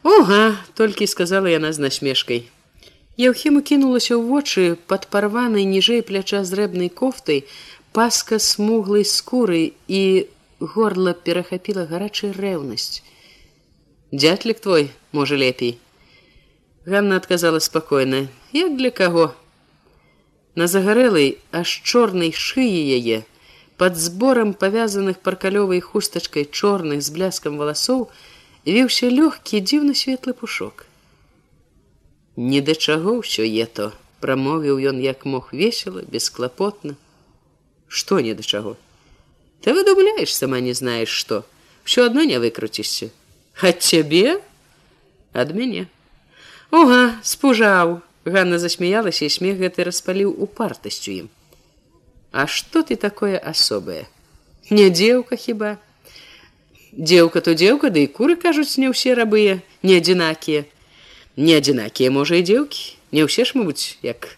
Ога 0.03 0.57
толькі 0.73 1.07
сказала 1.07 1.47
яна 1.47 1.73
з 1.73 1.79
насмешкай 1.79 2.49
Яўхіму 3.17 3.65
кінулася 3.65 4.13
ў 4.13 4.21
вочы 4.29 4.63
пад 4.89 5.09
парванай 5.13 5.65
ніжэй 5.65 6.03
пляча 6.05 6.43
зрэбнай 6.45 6.89
кофтай 6.93 7.39
паска 7.97 8.37
смуглай 8.37 9.05
скуры 9.09 9.73
і 9.89 10.01
горла 10.61 11.13
перахапіла 11.17 11.85
гарачая 11.89 12.29
рэўнасць. 12.37 13.01
Дзятлік 14.13 14.61
твой 14.61 14.91
можа 15.17 15.33
лепей. 15.33 15.79
Ганна 16.85 17.17
адказала 17.17 17.59
спакойна, 17.59 18.27
як 18.53 18.77
для 18.77 18.91
каго. 18.91 19.33
На 20.55 20.67
загарэлай 20.69 21.37
аж 21.51 21.73
чорнай 21.83 22.31
шыі 22.31 22.81
яе, 23.01 23.25
пад 23.81 23.97
зборам 23.97 24.53
павязаных 24.53 25.19
паркалёвай 25.25 25.81
хустачкай 25.81 26.45
чорных 26.45 27.01
з 27.01 27.09
бляскам 27.17 27.57
валасоў 27.57 28.07
віўся 28.65 29.09
лёгкі 29.09 29.61
дзіўна 29.61 29.97
светлы 29.97 30.33
пушок. 30.33 30.86
Ні 32.37 32.61
да 32.61 32.77
чаго 32.77 33.17
ўсё 33.19 33.41
е 33.41 33.65
то, 33.65 33.91
прамовіў 34.21 34.77
ён 34.93 35.01
як 35.01 35.25
мог 35.25 35.49
весела, 35.51 36.05
бесклапотна. 36.05 36.93
Што 37.87 38.21
не 38.21 38.37
да 38.37 38.43
чаго? 38.45 38.77
Ты 39.65 39.73
выдумляеш 39.73 40.29
сама 40.29 40.61
не 40.61 40.77
знаеш 40.77 41.09
што, 41.09 41.43
ўсё 41.83 42.05
адно 42.05 42.29
не 42.29 42.37
выкруцішся. 42.37 43.09
Ад 43.57 43.81
цябе? 43.81 44.37
ад 45.33 45.53
мяне 45.55 45.87
Ога 46.71 47.01
спужаў 47.23 48.01
Ганна 48.27 48.59
засмяялася 48.59 49.25
і 49.25 49.31
смех 49.31 49.59
гэты 49.63 49.87
распаліў 49.87 50.33
упартасцю 50.45 51.11
ім 51.15 51.27
А 52.31 52.45
што 52.45 52.83
ты 52.83 52.97
такое 53.01 53.37
асобае 53.37 54.05
не 54.69 54.89
дзеўка 54.93 55.37
хіба 55.43 55.77
дзеўка 56.93 57.41
то 57.45 57.53
дзеўка 57.53 57.93
ды 57.93 58.01
да 58.01 58.07
і 58.07 58.11
куры 58.17 58.35
кажуць 58.35 58.77
не 58.83 58.89
ўсе 58.93 59.13
рабыя 59.19 59.59
не 59.83 59.99
адзінакія 60.01 60.65
не 61.37 61.55
адзінакія 61.61 62.11
можа 62.11 62.41
і 62.41 62.43
дзеўкі 62.43 62.83
не 63.15 63.23
ўсе 63.29 63.45
ж 63.45 63.55
мабуць 63.55 63.95
як 64.03 64.35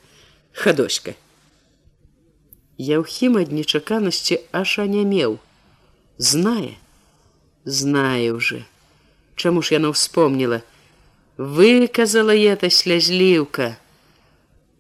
хадоська 0.54 1.16
Яўхім 2.80 3.36
ад 3.36 3.52
нечаканасці 3.52 4.39
аж 4.56 4.80
анямеў. 4.80 5.36
Знае, 6.16 6.80
знае 7.68 8.32
уже. 8.32 8.64
Чаму 9.36 9.60
ж 9.60 9.76
яна 9.76 9.91
ўспомніла? 9.91 10.64
Выказала 11.36 12.32
это 12.32 12.72
слязліўка. 12.72 13.76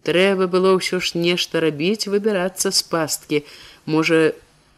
Трэба 0.07 0.47
было 0.47 0.79
ўсё 0.79 1.03
ж 1.03 1.19
нешта 1.19 1.59
рабіць, 1.59 2.07
выбірацца 2.07 2.71
з 2.71 2.87
пасткі. 2.87 3.43
Можа, 3.83 4.31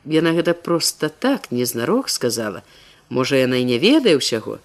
яна 0.09 0.33
гэта 0.33 0.57
проста 0.57 1.13
так 1.13 1.53
незнарок 1.53 2.09
сказала. 2.09 2.65
Можа, 3.13 3.37
яна 3.37 3.61
і 3.61 3.69
не 3.69 3.77
ведае 3.77 4.17
ўсяго. 4.17 4.57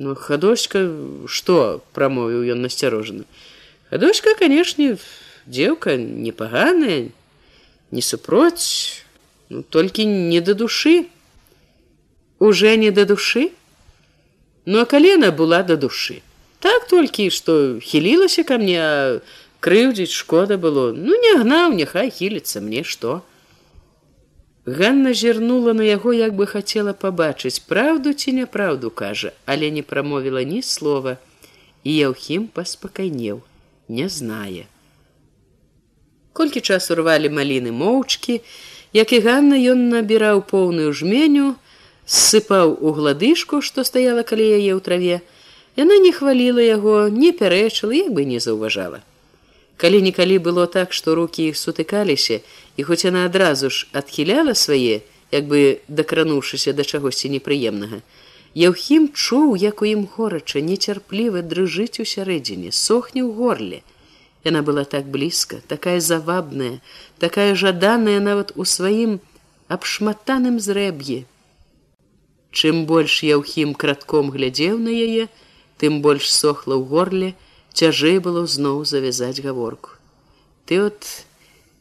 Ну 0.00 0.14
хадочка, 0.16 0.80
што 1.28 1.84
прамовіў 1.92 2.56
ён 2.56 2.64
насцярожаны. 2.64 3.28
Хадочка, 3.92 4.32
канешне, 4.32 4.96
дзеўка 5.44 6.00
непаганая, 6.00 7.12
не 7.92 8.00
супроць 8.00 9.04
ну, 9.50 9.60
толькі 9.62 10.06
не 10.08 10.40
да 10.40 10.54
душы. 10.54 11.04
Уже 12.38 12.76
не 12.80 12.90
да 12.90 13.04
душы? 13.04 13.52
Ну 14.64 14.80
а 14.80 14.86
калена 14.86 15.32
была 15.36 15.60
да 15.62 15.76
душы. 15.76 16.22
Так 16.64 16.88
толькі 16.88 17.28
што 17.28 17.76
хілілася 17.76 18.40
ко 18.48 18.56
мне 18.56 19.20
крыўдзіць 19.60 20.16
шкода 20.16 20.56
было. 20.56 20.96
Ну 20.96 21.12
не 21.12 21.36
гнаў 21.44 21.76
няхай 21.76 22.08
хіліцца 22.08 22.64
мне 22.64 22.88
што 22.88 23.20
Ганна 24.66 25.14
зірнула 25.14 25.72
на 25.72 25.84
яго 25.84 26.12
як 26.12 26.34
бы 26.36 26.46
хацела 26.46 26.92
пабачыць 26.92 27.64
праўду 27.64 28.12
ці 28.12 28.32
няправду 28.36 28.90
кажа 28.90 29.32
але 29.46 29.70
не 29.70 29.82
прамовіла 29.82 30.42
ні 30.44 30.62
слова. 30.62 31.16
І 31.84 31.96
яўхім 31.96 32.46
паспакайнеў 32.52 33.40
не 33.88 34.08
знае. 34.08 34.68
Колькі 36.36 36.60
часу 36.60 36.94
рвалі 37.00 37.32
маліны 37.32 37.72
моўчкі 37.72 38.40
як 38.92 39.16
і 39.16 39.20
ганна 39.24 39.56
ён 39.56 39.88
набіраў 39.96 40.44
поўную 40.44 40.92
жменю 40.92 41.56
ссыпаў 42.04 42.76
у 42.76 42.92
гладышку 42.92 43.64
што 43.64 43.84
стаяла 43.84 44.28
калі 44.28 44.44
яе 44.44 44.76
ў 44.76 44.80
траве. 44.84 45.24
Яна 45.80 45.96
не 46.04 46.12
хваліла 46.12 46.60
яго 46.60 47.08
не 47.08 47.32
пярэчыла 47.32 47.96
як 47.96 48.12
бы 48.12 48.28
не 48.28 48.44
заўважала 48.44 49.00
калі-нікалі 49.82 50.38
было 50.46 50.66
так 50.78 50.96
што 50.96 51.14
руки 51.18 51.48
іх 51.50 51.60
сутыкаліся 51.60 52.40
і 52.76 52.88
хоць 52.88 53.04
яна 53.04 53.26
адразу 53.28 53.70
ж 53.76 53.86
адхіляла 54.00 54.54
свае 54.64 55.00
як 55.36 55.46
бы 55.52 55.62
дакрануўшыся 55.88 56.76
да 56.76 56.84
чагосьці 56.84 57.32
непрыемнага 57.36 58.02
Яўхім 58.58 59.04
чуў 59.14 59.54
як 59.62 59.82
у 59.82 59.86
ім 59.86 60.00
горача 60.16 60.60
нецярпліва 60.68 61.42
дрыжыць 61.50 62.02
у 62.02 62.06
сярэдзіне 62.12 62.74
сохне 62.74 63.22
ў 63.22 63.30
горле 63.40 63.82
Яна 64.44 64.62
была 64.62 64.84
так 64.84 65.04
блізка, 65.04 65.60
такая 65.68 66.00
завабная, 66.00 66.80
такая 67.18 67.54
жаданая 67.54 68.20
нават 68.20 68.52
у 68.56 68.64
сваім 68.64 69.20
абшматаным 69.68 70.56
зрэб'і. 70.58 71.24
Чым 72.50 72.86
больш 72.88 73.20
я 73.22 73.36
ўхім 73.36 73.74
кратком 73.76 74.32
глядзеў 74.32 74.80
на 74.80 74.90
яе, 74.90 75.28
тым 75.76 76.00
больш 76.00 76.32
сохла 76.32 76.80
ў 76.80 76.88
горле, 76.88 77.28
цяжэй 77.74 78.18
было 78.18 78.46
зноў 78.46 78.84
завязаць 78.84 79.40
гаворку. 79.40 79.90
Ты 80.66 80.80
от 80.86 81.26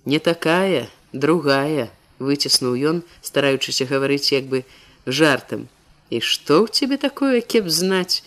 не 0.05 0.19
такая, 0.19 0.89
другая, 1.13 1.89
выціснуў 2.19 2.75
ён, 2.75 3.03
стараючыся 3.21 3.85
гаварыць 3.85 4.31
як 4.33 4.45
бы 4.51 4.65
жартам. 5.05 5.69
І 6.09 6.19
што 6.19 6.65
ў 6.65 6.73
цябе 6.73 6.97
такое, 6.97 7.41
кеп 7.41 7.69
знаць, 7.69 8.23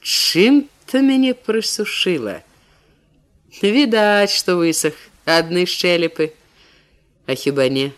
чым 0.00 0.68
ты 0.86 1.00
мяне 1.00 1.34
прысушыла? 1.34 2.42
відаць 3.60 4.32
што 4.32 4.56
высах 4.56 4.96
адны 5.26 5.66
шчэлепы 5.68 6.32
а 7.26 7.36
хіба 7.36 7.68
не 7.68 7.92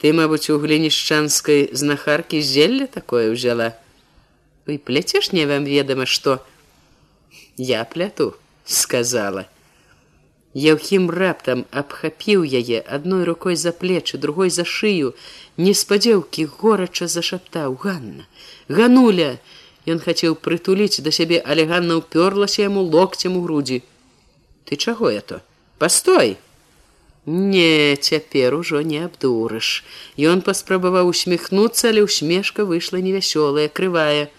ты 0.00 0.12
мабуць 0.16 0.48
у 0.50 0.58
глінішчанскай 0.58 1.68
знахаркі 1.76 2.40
зелля 2.40 2.86
такое 2.88 3.28
ўзяла 3.34 3.76
вы 4.64 4.78
пляцеш 4.78 5.32
не 5.36 5.44
вам 5.44 5.68
ведама 5.68 6.08
што 6.08 6.40
я 7.56 7.84
пляту 7.84 8.34
сказала. 8.64 9.46
Яўхім 10.54 11.10
раптам 11.10 11.64
абхапіў 11.74 12.44
яе 12.46 12.78
адной 12.86 13.24
рукой 13.26 13.56
за 13.58 13.72
плечы 13.74 14.18
другой 14.18 14.50
за 14.54 14.62
шыю. 14.62 15.14
Неспадзеўкі 15.58 16.46
горача 16.46 17.08
зашаптаў 17.10 17.74
ганна 17.74 18.26
гануля! 18.68 19.38
Ён 19.84 19.98
хацеў 20.00 20.38
прытуліць 20.38 21.02
да 21.04 21.10
сябе 21.10 21.42
але 21.44 21.66
ганна 21.66 21.98
ўпёрлася 21.98 22.62
яму 22.62 22.86
локцем 22.86 23.36
у 23.36 23.42
грудзі. 23.42 23.82
Ты 24.64 24.76
чаго 24.76 25.10
я 25.10 25.20
то 25.20 25.42
постой! 25.78 26.38
Не 27.26 27.96
цяпер 27.96 28.54
ужо 28.54 28.80
не 28.86 29.02
абдурыш 29.04 29.82
ён 30.18 30.40
паспрабаваў 30.46 31.10
усміхнуцца 31.10 31.90
але 31.90 32.06
усмешка 32.06 32.64
выйшла 32.64 33.02
невясёлая 33.02 33.68
крывая. 33.68 34.30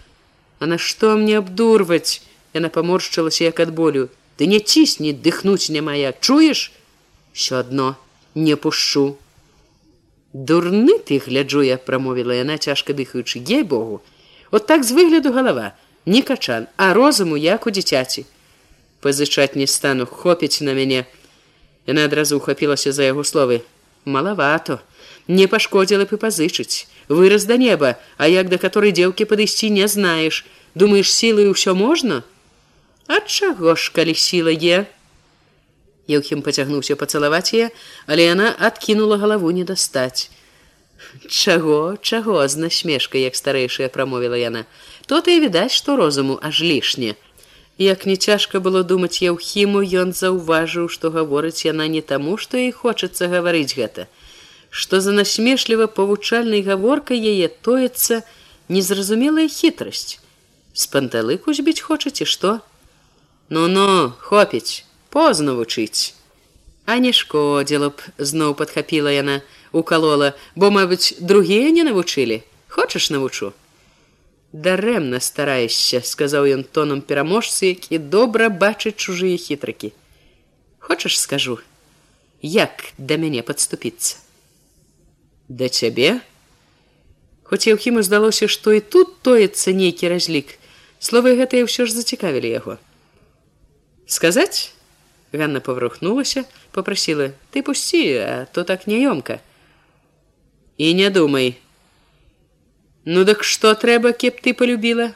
А 0.58 0.66
на 0.66 0.78
што 0.78 1.16
мне 1.20 1.36
абдурваць 1.38 2.24
яна 2.56 2.72
паморшчылася 2.72 3.44
як 3.44 3.60
ад 3.60 3.70
болю. 3.76 4.08
Ты 4.36 4.48
не 4.48 4.60
цісні 4.60 5.12
дыхнуць 5.12 5.70
не 5.70 5.84
мая. 5.84 6.12
Чуеш? 6.20 6.72
Все 7.32 7.60
адно 7.60 7.96
не 8.34 8.56
пушчу 8.56 9.16
дурны 10.36 10.98
ты 10.98 11.18
гляджу 11.18 11.62
я 11.62 11.78
прамовіла 11.78 12.36
яна 12.36 12.58
цяжка 12.58 12.92
дыхаючы. 12.92 13.40
Ей 13.40 13.62
богу! 13.62 14.02
От 14.50 14.66
так 14.66 14.84
з 14.84 14.92
выгляду 14.92 15.32
галава. 15.32 15.72
Не 16.04 16.22
качан 16.22 16.66
а 16.76 16.92
розуму 16.94 17.36
як 17.36 17.66
у 17.66 17.70
дзіцяці 17.70 18.26
пазычаць 19.00 19.56
не 19.56 19.66
стану 19.66 20.06
хопіць 20.06 20.60
на 20.60 20.74
мяне 20.74 21.06
яна 21.86 22.04
адразу 22.04 22.36
ухапілася 22.36 22.92
за 22.92 23.04
яго 23.08 23.24
словы. 23.24 23.62
Малавато. 24.04 24.80
Не 25.28 25.46
пашкодзіла 25.46 26.04
б 26.04 26.12
і 26.12 26.20
пазычыць. 26.20 26.86
Выраз 27.08 27.48
да 27.48 27.56
неба 27.56 27.96
а 28.18 28.28
як 28.28 28.48
да 28.52 28.58
которой 28.58 28.92
дзеўкі 28.92 29.24
падысці 29.24 29.70
не 29.70 29.88
знаеш. 29.88 30.44
Думаеш 30.74 31.08
сілы 31.08 31.48
ўсё 31.48 31.72
можна 31.72 32.22
ад 33.08 33.26
чаго 33.26 33.74
ж 33.74 33.92
калі 33.94 34.14
сіла 34.14 34.54
е 34.54 34.86
Еўхім 36.06 36.42
пацягнуўся 36.46 36.96
пацалаваць 36.96 37.54
яе 37.54 37.70
але 38.06 38.30
яна 38.30 38.54
адкінула 38.70 39.18
галаву 39.18 39.50
не 39.50 39.64
дастаць 39.64 40.30
чаго 41.28 41.98
чаго 42.00 42.42
з 42.48 42.62
насмешкай 42.64 43.26
як 43.26 43.38
старэйшая 43.38 43.88
прамовіла 43.88 44.38
яна 44.42 44.66
то 45.06 45.20
ты 45.20 45.38
відаць 45.42 45.72
што 45.74 45.96
розуму 45.96 46.38
аж 46.42 46.62
лішне 46.62 47.16
Як 47.78 48.06
не 48.06 48.16
цяжка 48.16 48.60
было 48.60 48.82
думаць 48.82 49.20
яўхіму, 49.20 49.84
ён 49.84 50.12
заўважыў, 50.16 50.88
што 50.88 51.10
гаворыць 51.12 51.68
яна 51.68 51.86
не 51.92 52.00
таму, 52.00 52.38
што 52.40 52.56
і 52.56 52.72
хочацца 52.72 53.28
гаварыць 53.28 53.76
гэта. 53.76 54.08
Што 54.70 55.00
за 55.04 55.12
насмешліва 55.12 55.86
павучальнай 55.86 56.64
гаворкай 56.64 57.20
яе 57.20 57.52
тоецца 57.68 58.24
незразумелая 58.72 59.48
хітрасць. 59.52 60.16
З 60.72 60.88
панталыку 60.88 61.52
збіць 61.52 61.84
хочаце 61.84 62.24
што? 62.24 62.60
Ну-но, 63.48 64.14
хопіць, 64.20 64.84
позна 65.10 65.54
вучыць. 65.54 66.14
А 66.86 66.98
не 66.98 67.12
шкодзіла 67.12 67.90
б, 67.90 68.02
зноў 68.18 68.54
падхапіла 68.54 69.10
яна, 69.10 69.42
укалола, 69.72 70.34
бо, 70.54 70.70
мабыць, 70.70 71.14
другія 71.20 71.70
не 71.70 71.86
навучылі. 71.86 72.42
Хочаш 72.68 73.10
навучу? 73.10 73.52
дарэмна 74.52 75.20
стараешся 75.20 76.00
сказаў 76.00 76.46
ён 76.56 76.62
тонам 76.64 77.00
пераможцы 77.02 77.72
які 77.72 77.98
добра 77.98 78.48
бачыць 78.48 78.96
чужыя 78.96 79.36
хітрыкі 79.36 79.92
хочаш 80.78 81.18
скажу 81.20 81.58
як 82.42 82.86
да 82.96 83.18
мяне 83.20 83.42
подступіцца 83.42 84.16
да 85.48 85.68
цябе 85.68 86.20
хоць 87.42 87.66
яўхіму 87.66 88.06
здалося 88.06 88.48
што 88.48 88.72
і 88.78 88.80
тут 88.80 89.18
тоецца 89.28 89.76
нейкі 89.82 90.08
разлік 90.14 90.56
словы 91.10 91.36
гэтыя 91.42 91.68
ўсё 91.68 91.84
ж 91.90 91.98
зацікавілі 91.98 92.54
яго 92.56 92.78
сказаць 94.06 94.72
Ганна 95.32 95.60
паврухнулася 95.60 96.46
попрасіла 96.72 97.30
ты 97.52 97.62
пусці 97.62 98.02
а 98.22 98.32
то 98.52 98.64
так 98.64 98.86
няёмка 98.86 99.38
і 100.78 100.94
не 100.94 101.10
думай 101.10 101.56
Ну 103.06 103.22
дык 103.22 103.44
што 103.46 103.70
трэба, 103.78 104.10
кеп 104.18 104.40
ты 104.42 104.50
полюбіла? 104.50 105.12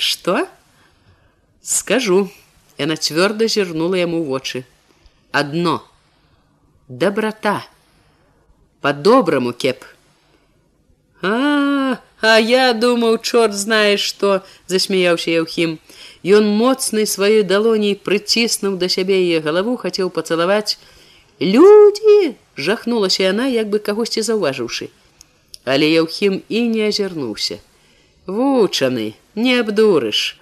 Што? 0.00 0.48
Скажу, 1.60 2.30
яна 2.80 2.96
цвёрда 2.96 3.48
зірнула 3.52 4.00
яму 4.00 4.22
вочы. 4.24 4.64
Адно 5.30 5.84
доброта 6.88 7.60
по-добраму 8.80 9.52
кеп. 9.52 9.84
А, 11.20 12.00
А 12.22 12.38
я 12.38 12.72
думаў, 12.72 13.18
чорт 13.18 13.52
знаеш 13.52 14.00
што, 14.00 14.40
засмяяўся 14.70 15.36
Яўхім. 15.36 15.78
Ён 16.22 16.46
моцнай 16.46 17.06
сваёй 17.06 17.42
далоней 17.42 17.98
прыціснуў 17.98 18.78
да 18.78 18.88
сябе 18.88 19.18
яе 19.18 19.40
галаву, 19.42 19.74
хацеў 19.76 20.10
пацалаваць. 20.10 20.78
Людзі! 21.40 22.38
жахнулася 22.56 23.26
яна, 23.26 23.46
як 23.50 23.66
бы 23.68 23.78
кагосьці 23.78 24.22
заўважыўшы. 24.22 24.90
Але 25.64 25.90
Яўхім 25.90 26.42
і 26.48 26.60
не 26.68 26.86
азірнуўся. 26.86 27.58
Вучаны, 28.26 29.14
не 29.34 29.58
абдурыш. 29.58 30.38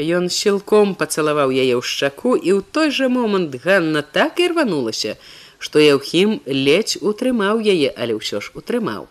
Ён 0.00 0.30
сілком 0.32 0.94
пацалаваў 0.96 1.52
яе 1.52 1.76
ў 1.76 1.84
шчаку 1.84 2.32
і 2.32 2.56
ў 2.56 2.64
той 2.72 2.88
жа 2.88 3.12
момант 3.12 3.52
Ганна 3.60 4.00
так 4.00 4.40
і 4.40 4.48
рванулася, 4.56 5.20
што 5.58 5.84
Яўхім 5.84 6.40
ледзь 6.48 6.96
утрымаў 7.04 7.60
яе, 7.60 7.92
але 7.92 8.16
ўсё 8.16 8.40
ж 8.40 8.56
утрымаў. 8.56 9.04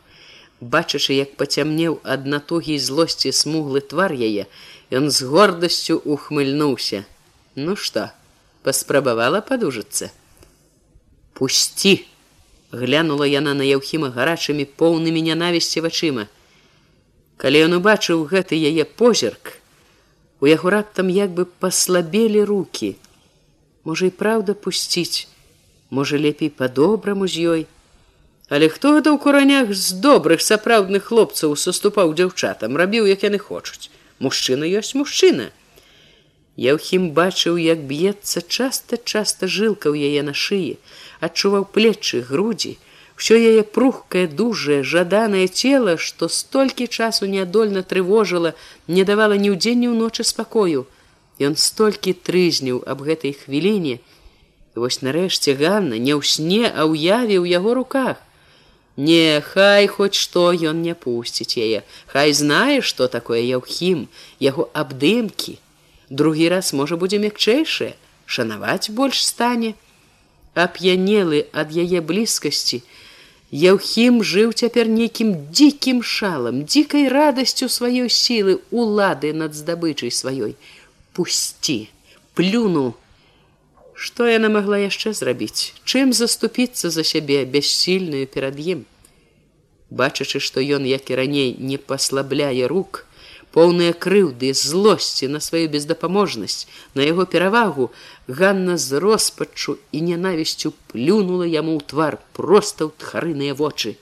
Бачачы, 0.60 1.14
як 1.14 1.38
пацямнеў 1.38 2.02
ад 2.04 2.26
натугі 2.26 2.82
злосці 2.82 3.30
смуглы 3.30 3.86
твар 3.86 4.18
яе, 4.18 4.50
Ён 4.90 5.12
з 5.14 5.22
гордасцю 5.30 6.02
ухмыльнуўся. 6.02 7.06
Ну 7.54 7.76
што, 7.78 8.10
паспрабавала 8.66 9.42
падужацца. 9.42 10.10
Пусці! 11.38 12.10
глянула 12.74 13.26
яна 13.30 13.54
на 13.54 13.66
яўхіма 13.66 14.10
гарачымі 14.16 14.66
поўнымі 14.82 15.22
нянавісці 15.30 15.86
вачыма. 15.86 16.26
Калі 17.38 17.62
ён 17.70 17.78
убачыў 17.78 18.26
гэты 18.34 18.58
яе 18.58 18.86
позірк, 18.86 19.62
у 20.42 20.50
яго 20.50 20.74
раптам 20.74 21.14
як 21.14 21.38
бы 21.38 21.46
паслабелі 21.46 22.44
руки. 22.50 22.98
Можа 23.86 24.10
і 24.10 24.14
праўда 24.14 24.58
пусціць, 24.58 25.30
можа 25.90 26.18
лепей 26.18 26.50
па-добраму 26.50 27.30
з 27.30 27.46
ёй. 27.54 27.62
Але 28.50 28.74
хто 28.74 28.98
гэта 28.98 29.14
ў 29.14 29.22
куранях 29.22 29.70
з 29.70 30.02
добрых 30.02 30.42
сапраўдных 30.42 31.10
хлопцаў 31.14 31.54
саступаў 31.54 32.18
дзяўчатам, 32.18 32.74
рабіў, 32.74 33.06
як 33.06 33.22
яны 33.30 33.38
хочуць 33.38 33.94
мужчына 34.20 34.68
ёсць 34.68 34.96
мужчына. 35.00 35.50
Яўхім 36.60 37.12
бачыў, 37.16 37.56
як 37.56 37.88
б'ецца 37.90 38.44
часта 38.44 39.00
часта 39.00 39.48
жылка 39.48 39.88
ў 39.88 40.12
яе 40.12 40.22
на 40.28 40.36
шыі, 40.36 40.76
адчуваў 41.24 41.66
плечы 41.76 42.20
грудзі, 42.30 42.76
ўсё 43.16 43.36
яе 43.40 43.64
прухкае 43.64 44.28
дужае 44.28 44.84
жаданае 44.84 45.48
цело, 45.48 45.96
што 45.96 46.28
столькі 46.28 46.88
часу 46.88 47.32
нядольна 47.32 47.84
трывожыла, 47.84 48.56
не 48.88 49.04
давала 49.08 49.40
ні 49.40 49.56
ўдзень 49.56 49.84
ні 49.84 49.90
ўночы 49.96 50.28
спакою. 50.28 50.88
Ён 51.40 51.56
столькі 51.56 52.16
трызніў 52.16 52.84
аб 52.84 53.04
гэтай 53.08 53.36
хвіліне. 53.40 54.00
Вось 54.76 55.00
нарэшце 55.04 55.56
Ганна 55.60 55.96
не 55.96 56.16
ў 56.16 56.24
сне, 56.24 56.68
а 56.68 56.88
ўяве 56.88 57.40
ў 57.40 57.48
яго 57.56 57.76
руках. 57.76 58.20
Не, 59.00 59.40
хай 59.40 59.88
хоць 59.88 60.20
што 60.20 60.52
ён 60.52 60.82
не 60.84 60.94
пусціць 60.94 61.56
яе. 61.56 61.84
Хай 62.12 62.34
знае, 62.36 62.82
што 62.84 63.08
такое 63.08 63.40
яўхім, 63.48 64.08
яго 64.44 64.68
абдымкі. 64.82 65.56
Другі 66.10 66.50
раз 66.52 66.74
можа 66.76 67.00
будзе 67.00 67.20
мякчэйшае, 67.24 67.94
шанаваць 68.26 68.92
больш 68.92 69.24
стане. 69.24 69.76
Ап'янелы 70.60 71.46
ад 71.56 71.72
яе 71.72 72.02
блізкасці, 72.04 72.84
Яўхім 73.50 74.22
жыў 74.22 74.52
цяпер 74.54 74.86
нейкім 74.94 75.30
дзікім 75.50 76.04
шалам, 76.06 76.66
дзікай 76.70 77.08
радасцю 77.10 77.66
сваёй 77.66 78.10
сілы 78.14 78.60
улады 78.70 79.34
над 79.34 79.56
здабычай 79.58 80.12
сваёй. 80.14 80.54
Пусці, 81.14 81.90
плюну. 82.36 82.94
Што 84.00 84.30
яна 84.32 84.48
магла 84.48 84.78
яшчэ 84.80 85.12
зрабіць, 85.12 85.76
чым 85.84 86.14
заступіцца 86.16 86.88
за 86.96 87.04
сябе 87.04 87.44
бяссільную 87.44 88.28
перад 88.36 88.56
ім. 88.56 88.86
Бачачы, 89.92 90.40
што 90.40 90.64
ён, 90.64 90.88
як 90.88 91.12
і 91.12 91.18
раней 91.20 91.50
не 91.60 91.76
паслабляе 91.76 92.70
рук, 92.72 93.04
поўныя 93.52 93.92
крыўды, 93.92 94.54
злосці 94.56 95.28
на 95.28 95.44
сваю 95.44 95.68
бездапаможнасць, 95.76 96.64
на 96.96 97.04
яго 97.10 97.28
перавагу, 97.28 97.92
Ганна 98.40 98.80
з 98.80 99.04
роспаччу 99.04 99.76
і 99.92 100.02
нянавісцю 100.08 100.72
плюнула 100.94 101.44
яму 101.44 101.76
ў 101.76 101.84
твар 101.84 102.22
проста 102.32 102.88
ў 102.88 102.96
тхарыныя 103.04 103.52
вочы. 103.52 103.98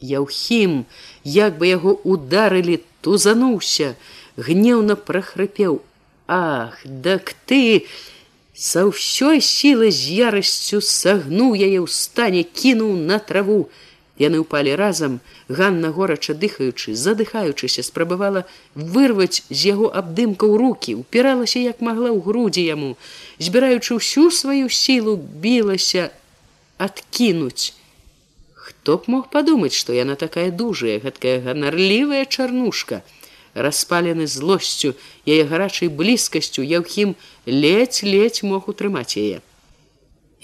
Яўхім, 0.00 0.84
як 1.28 1.60
бы 1.60 1.74
яго 1.76 1.98
ударылі, 2.08 2.80
тузануўся, 3.04 3.96
гнеўна 4.40 4.96
прахрыпеў: 4.96 5.82
«Ах, 6.28 6.80
дак 6.86 7.36
ты! 7.44 7.84
Са 8.58 8.82
ўсёй 8.90 9.38
сілы 9.38 9.94
з 9.94 10.18
ярасцю 10.18 10.82
сагнуў 10.82 11.54
яе 11.54 11.78
ў 11.78 11.86
стане, 11.86 12.42
кінуў 12.42 12.96
на 13.06 13.22
траву. 13.22 13.70
Яны 14.18 14.42
ўпалі 14.42 14.74
разам, 14.74 15.20
Ганна 15.46 15.94
горача 15.94 16.34
дыхаючы, 16.34 16.98
задыхаючыся, 16.98 17.86
спрабавала 17.86 18.42
вырваць 18.74 19.46
з 19.46 19.70
яго 19.70 19.94
абдымка 19.94 20.50
ў 20.50 20.58
руки, 20.58 20.98
упіралася 20.98 21.62
як 21.62 21.78
магла 21.78 22.10
ў 22.10 22.18
грудзі 22.18 22.66
яму, 22.66 22.90
збіраючы 23.38 23.94
ўсю 24.02 24.26
сваю 24.34 24.66
сілу 24.66 25.14
білася 25.14 26.10
адкінуць. 26.82 27.78
Хто 28.58 28.98
б 28.98 29.06
мог 29.06 29.30
падумаць, 29.30 29.78
што 29.78 29.94
яна 29.94 30.18
такая 30.18 30.50
дужая, 30.50 30.98
гэткая 30.98 31.38
ганарлівая 31.46 32.26
чарнушка, 32.26 33.06
распалены 33.66 34.26
злосцю 34.30 34.94
яе 35.26 35.42
гарачай 35.50 35.90
блізкасцю 36.00 36.62
яўхім 36.62 37.14
ледзь-ледзь 37.46 38.46
мог 38.46 38.70
утрымаць 38.72 39.18
яе. 39.18 39.42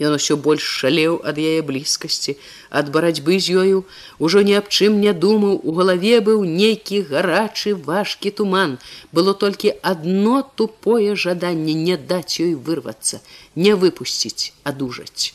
Ён 0.03 0.17
усё 0.19 0.35
больш 0.45 0.65
шалеў 0.67 1.21
ад 1.31 1.39
яе 1.39 1.63
блізкасці 1.63 2.35
ад 2.81 2.91
барацьбы 2.95 3.39
з 3.39 3.55
ёю 3.63 3.79
ужо 4.19 4.43
ні 4.49 4.59
аб 4.59 4.67
чым 4.67 4.99
не 4.99 5.13
думаў 5.25 5.61
у 5.63 5.75
галаве 5.77 6.19
быў 6.29 6.43
нейкі 6.43 6.99
гарачы 7.11 7.75
важкі 7.79 8.35
туман. 8.41 8.79
Было 9.13 9.35
толькі 9.39 9.75
адно 9.83 10.43
тупое 10.43 11.15
жаданне 11.15 11.79
не 11.79 11.97
даць 11.97 12.43
ёй 12.43 12.59
вырвацца 12.59 13.23
не 13.55 13.79
выпусціць 13.79 14.51
адужаць. 14.65 15.31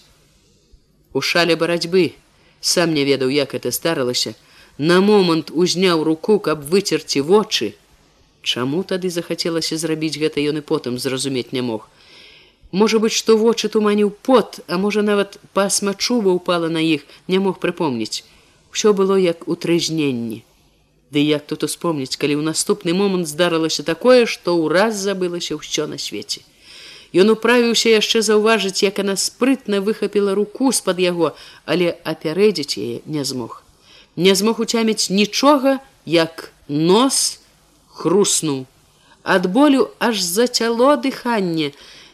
У 1.13 1.23
шале 1.23 1.55
барацьбы 1.55 2.11
сам 2.59 2.93
не 2.93 3.07
ведаў 3.07 3.31
як 3.31 3.55
это 3.55 3.71
старалася 3.71 4.35
на 4.79 5.01
момант 5.01 5.51
узняў 5.51 6.03
руку, 6.03 6.39
каб 6.39 6.63
выцерці 6.63 7.19
вочы. 7.19 7.75
Чаму 8.41 8.83
тады 8.87 9.09
захацелася 9.11 9.75
зрабіць 9.75 10.15
гэта 10.15 10.39
ён 10.39 10.63
і 10.63 10.63
потым 10.63 10.95
зразумець 10.97 11.51
не 11.51 11.61
мог. 11.61 11.89
Можа 12.71 13.03
быць, 13.03 13.11
што 13.11 13.35
вочы 13.35 13.67
туманіў 13.67 14.09
пот, 14.09 14.61
а 14.71 14.79
можа 14.79 15.03
нават 15.03 15.35
пасма 15.53 15.93
чуба 15.93 16.31
упала 16.31 16.71
на 16.71 16.79
іх, 16.79 17.03
не 17.27 17.43
мог 17.43 17.59
прыпомніць. 17.59 18.23
Усё 18.71 18.95
было 18.95 19.19
як 19.19 19.49
у 19.51 19.59
трыжненні. 19.59 20.43
Ды 21.11 21.19
як 21.27 21.43
тут 21.43 21.67
успомніць, 21.67 22.15
калі 22.15 22.39
ў 22.39 22.47
наступны 22.47 22.95
момант 22.95 23.27
здарылася 23.27 23.83
такое, 23.83 24.23
што 24.31 24.55
ўраз 24.63 24.95
забылася 24.95 25.59
ўсё 25.59 25.91
на 25.91 25.99
свеце. 25.99 26.39
Ён 27.11 27.35
управіўся 27.35 27.99
яшчэ 27.99 28.23
заўважыць, 28.23 28.79
як 28.87 29.03
яна 29.03 29.19
спрытна 29.19 29.83
выхапіла 29.83 30.39
руку 30.39 30.71
з-пад 30.71 31.03
яго, 31.03 31.35
але 31.65 31.99
апярэдзіць 32.07 32.79
яе 32.79 33.01
не 33.03 33.27
змог 33.27 33.65
не 34.15 34.35
змог 34.35 34.59
уцяміць 34.59 35.09
нічога, 35.09 35.79
як 36.05 36.51
нос 36.67 37.39
хруснуў. 37.87 38.65
Ад 39.23 39.47
болю 39.47 39.89
аж 39.99 40.21
зацяло 40.21 40.95
дыханне. 40.95 41.71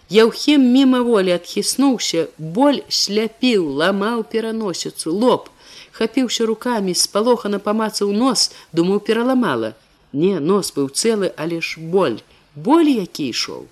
Яўхім 0.10 0.62
мімаволі 0.62 1.34
адхіснуўся, 1.34 2.28
боль 2.38 2.82
сляпіў, 2.90 3.66
ламаў 3.82 4.22
пераносіцу, 4.30 5.10
лоб, 5.10 5.50
хапіўся 5.92 6.46
рукамі, 6.46 6.94
спалохана 6.94 7.58
памацаў 7.58 8.14
нос, 8.14 8.52
думаў 8.72 9.00
пераламала. 9.00 9.74
Не, 10.14 10.38
нос 10.40 10.70
быў 10.76 10.94
цэлы, 10.94 11.34
але 11.38 11.58
ж 11.62 11.82
боль, 11.82 12.22
боль 12.54 12.92
які 12.92 13.34
ішоў. 13.34 13.66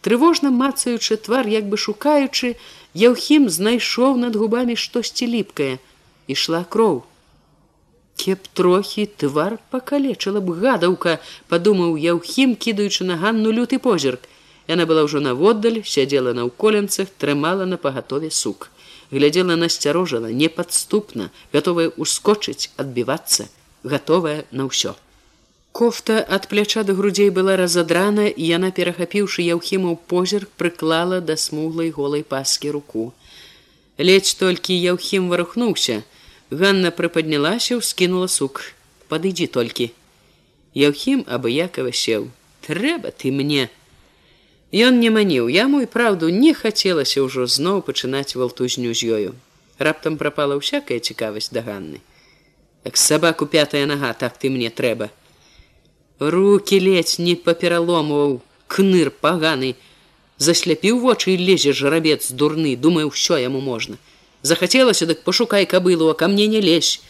Трывожна 0.00 0.48
мацаючы 0.50 1.16
твар, 1.16 1.48
як 1.48 1.68
бы 1.68 1.76
шукаючы, 1.76 2.56
Яўхім 2.94 3.50
знайшоў 3.50 4.16
над 4.22 4.36
губамі 4.38 4.78
штосьці 4.78 5.26
ліпкае, 5.26 5.82
ішла 6.30 6.62
кроў. 6.62 7.02
Кеп 8.16 8.46
трохі 8.54 9.06
твар 9.20 9.58
пакалечыла 9.70 10.40
б 10.40 10.54
гадаўка, 10.62 11.18
падумаў 11.50 11.96
яўхім, 11.98 12.54
кідаючы 12.54 13.04
на 13.04 13.16
ганну 13.18 13.50
люты 13.50 13.78
позірк. 13.78 14.28
Яна 14.68 14.86
была 14.88 15.04
ўжо 15.04 15.20
наводдаль, 15.20 15.82
сядзела 15.84 16.32
на 16.32 16.46
ўколенцах, 16.48 17.10
трымала 17.18 17.66
на 17.68 17.76
пагатове 17.76 18.30
сук. 18.30 18.70
Глядзела 19.10 19.56
насцярожана, 19.60 20.32
непадступна, 20.32 21.30
гатовая 21.52 21.90
ускочыць, 21.96 22.70
адбівацца, 22.76 23.50
гатовая 23.82 24.44
на 24.50 24.70
ўсё. 24.70 24.94
Кофта 25.74 26.22
ад 26.22 26.46
пляча 26.48 26.84
да 26.86 26.94
грудзей 26.94 27.30
была 27.34 27.56
разадрана, 27.58 28.30
і 28.30 28.46
яна, 28.46 28.70
перахапіўшы 28.70 29.42
яўхімаў 29.42 29.98
позірк, 30.06 30.48
прыклала 30.56 31.18
да 31.20 31.36
смуглай 31.36 31.90
голай 31.90 32.22
паскі 32.22 32.70
руку. 32.70 33.12
Ледзь 33.98 34.38
толькі 34.38 34.78
яўхім 34.78 35.28
варухнуўся, 35.34 36.04
Ганна 36.50 36.90
прыпаднялася, 36.90 37.80
скінула 37.80 38.28
сук. 38.28 38.62
Падыдзі 39.08 39.46
толькі. 39.46 39.90
Яўхім 40.74 41.24
абыякова 41.28 41.92
сеў. 41.92 42.30
Трэба 42.66 43.12
ты 43.12 43.30
мне. 43.30 43.68
Ён 44.72 44.98
не 44.98 45.10
маніў, 45.10 45.48
яму 45.48 45.84
і 45.84 45.86
праўду 45.86 46.28
не 46.28 46.54
хацелася 46.54 47.22
ўжо 47.22 47.46
зноў 47.46 47.84
пачынаць 47.86 48.34
валтузню 48.34 48.90
з 48.94 49.00
ёю. 49.18 49.30
Раптам 49.78 50.18
прапала 50.18 50.58
ўсякая 50.58 50.98
цікавасць 50.98 51.52
да 51.54 51.62
Ганны. 51.62 52.02
як 52.84 52.96
сабаку 52.96 53.46
пятая 53.46 53.86
нага 53.86 54.12
так 54.12 54.36
ты 54.38 54.50
мне 54.50 54.70
трэба 54.70 55.10
руки 56.18 56.78
ледзь 56.86 57.18
не 57.18 57.34
папераломваў 57.46 58.40
кныр 58.74 59.10
паганы 59.24 59.74
засляпіў 60.48 61.00
вочы 61.04 61.34
і 61.34 61.38
лезе 61.48 61.72
жарабец 61.72 62.30
дурны 62.42 62.76
думаю 62.76 63.08
ўсё 63.12 63.40
яму 63.40 63.64
можна 63.68 63.96
захацелася 64.44 65.08
дык 65.10 65.24
пашукай 65.26 65.66
кабылу 65.66 66.12
а 66.12 66.14
ка 66.14 66.28
мне 66.28 66.46
не 66.54 66.60
лезь 66.60 67.00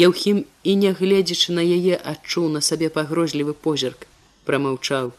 Яўхім 0.00 0.38
і 0.64 0.72
нягледзячы 0.80 1.52
на 1.52 1.60
яе 1.60 2.00
адчуў 2.00 2.48
на 2.52 2.60
сабе 2.64 2.88
пагрозлівы 2.88 3.52
позірк 3.52 4.06
прамаўчаў. 4.48 5.12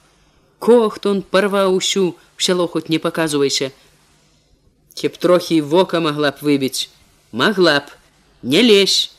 Кохт 0.58 1.06
он 1.06 1.22
парваў 1.22 1.76
усю 1.78 2.16
сяло 2.38 2.66
хоць 2.68 2.90
не 2.90 2.98
паказвайся 3.04 3.70
кеп 4.96 5.18
трохі 5.18 5.60
вока 5.62 6.00
магла 6.00 6.32
б 6.32 6.42
выбіць 6.48 6.90
магла 7.32 7.80
б. 7.86 7.94
Не 8.42 8.62
лезь 8.62 9.14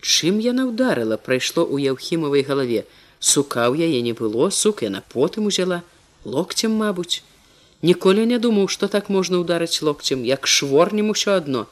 чым 0.00 0.38
яна 0.42 0.66
ударыла 0.68 1.16
прайшло 1.16 1.64
ў 1.64 1.92
яўхімавай 1.92 2.44
галаве. 2.50 2.84
Сукаў 3.20 3.74
яе 3.74 4.00
не 4.02 4.12
было 4.12 4.50
сук 4.50 4.82
яна 4.86 5.02
потым 5.14 5.48
узяла. 5.50 5.82
Локцем 6.24 6.76
мабуць 6.76 7.22
ніколі 7.82 8.26
не 8.26 8.38
думаў 8.38 8.68
што 8.68 8.88
так 8.88 9.08
можна 9.08 9.38
ударыць 9.38 9.82
локцем 9.82 10.24
як 10.24 10.46
шворнем 10.46 11.10
усё 11.14 11.36
адно. 11.38 11.66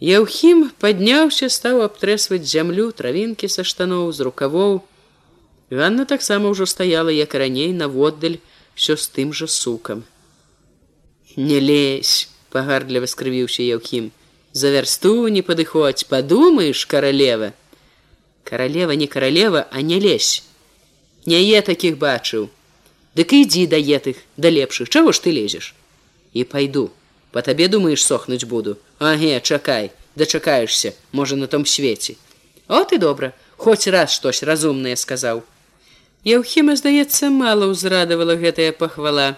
Яўхім 0.00 0.70
падняўся 0.80 1.48
стаў 1.48 1.82
абтрэсваць 1.84 2.44
зямлю 2.48 2.90
травінкі 2.92 3.48
са 3.48 3.64
штаноў 3.64 4.12
з 4.12 4.24
рукавоў. 4.28 4.80
Ганна 5.70 6.04
таксама 6.04 6.52
ўжо 6.52 6.66
стаяла 6.66 7.12
як 7.12 7.34
раней 7.34 7.72
наводдаль 7.72 8.40
все 8.74 8.96
з 8.96 9.08
тым 9.08 9.32
жа 9.32 9.46
сукам. 9.46 10.04
Не 11.36 11.60
лезь 11.60 12.28
пагардліва 12.50 13.06
скрывіўся 13.06 13.62
яўхім. 13.62 14.10
За 14.52 14.70
вярсту 14.74 15.28
не 15.28 15.42
падыходзь 15.46 16.08
падумаеш 16.10 16.86
каралева! 16.86 17.52
Каралева 18.42 18.96
не 18.98 19.06
каралева 19.06 19.68
а 19.70 19.80
не 19.80 20.00
лезь! 20.00 20.42
Не 21.26 21.38
е 21.38 21.60
такіх 21.62 22.00
бачыў 22.00 22.48
дык 23.16 23.32
ідзі 23.32 23.66
да 23.66 23.76
етых 23.76 24.16
да 24.36 24.50
лепшых 24.50 24.88
чаго 24.88 25.12
ж 25.12 25.22
ты 25.26 25.34
лезеш 25.34 25.74
і 26.32 26.44
пайду 26.44 26.90
по 27.30 27.42
табе 27.42 27.68
думаеш 27.68 28.04
сохнуць 28.04 28.44
буду? 28.44 28.78
Аге 28.98 29.40
чакай 29.40 29.92
дачакаешься 30.16 30.94
можа 31.12 31.36
на 31.36 31.46
том 31.46 31.66
свеце 31.66 32.16
о 32.68 32.84
ты 32.84 32.98
добра 32.98 33.32
хоць 33.56 33.86
раз 33.86 34.12
штось 34.12 34.42
разумнае 34.42 34.96
сказаў 34.96 35.42
Яўхіма 36.24 36.76
здаецца 36.76 37.30
мала 37.32 37.70
ўзрадавала 37.72 38.36
гэтая 38.36 38.72
пахвала 38.76 39.36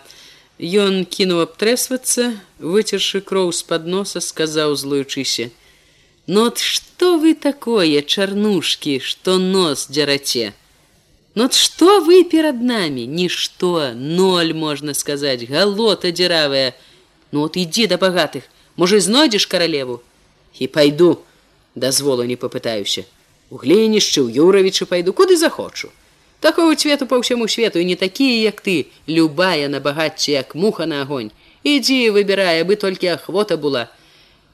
Ён 0.63 1.05
кінуў 1.09 1.41
абтрэсвацца, 1.43 2.39
выцершы 2.61 3.21
кроў 3.21 3.51
з-пад 3.51 3.87
носа, 3.87 4.21
сказаў 4.21 4.77
злуючыся: 4.77 5.51
«Нот 6.27 6.59
што 6.59 7.19
вы 7.19 7.35
такое, 7.35 8.03
чарнушкі, 8.03 9.01
што 9.01 9.39
нос 9.39 9.89
дзераце. 9.91 10.53
Нот 11.35 11.55
што 11.57 12.01
вы 12.05 12.25
перад 12.25 12.61
намі, 12.61 13.07
нішто, 13.07 13.93
ноль 13.95 14.53
можна 14.53 14.95
сказаць, 14.95 15.49
галота 15.49 16.13
дзіравая. 16.13 16.75
Ну 17.33 17.49
от 17.49 17.57
ідзі 17.57 17.87
да 17.89 17.97
багатых, 17.97 18.45
можа 18.77 19.01
знойдзеш 19.01 19.47
каралеву 19.47 20.03
і 20.59 20.69
пайду, 20.69 21.25
дазволу 21.75 22.25
не 22.29 22.37
папытаюся. 22.37 23.09
У 23.49 23.57
глінішчы 23.57 24.21
ў 24.21 24.29
Юравічы 24.29 24.85
пайду, 24.85 25.13
куды 25.13 25.37
захочу. 25.37 25.89
Такого 26.41 26.77
цвету 26.77 27.07
по 27.07 27.17
ўсяму 27.17 27.49
свету 27.49 27.81
і 27.81 27.89
не 27.89 27.97
такія 27.97 28.53
як 28.53 28.61
ты. 28.61 28.93
Любая 29.09 29.69
на 29.69 29.81
багацце 29.81 30.37
як 30.37 30.55
муха 30.55 30.87
на 30.87 31.03
огонь. 31.03 31.33
Ідзі 31.65 32.13
выбірае 32.13 32.65
бы 32.69 32.77
толькі 32.77 33.17
ахвота 33.17 33.57
была. 33.57 33.89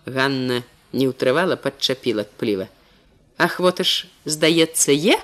Ганна 0.07 0.63
не 0.93 1.11
ўтрывала 1.11 1.59
падчапіла 1.59 2.23
пліва 2.39 2.71
ахвота 3.39 3.87
ж 3.87 4.11
здаецца 4.27 4.93
е 4.93 5.17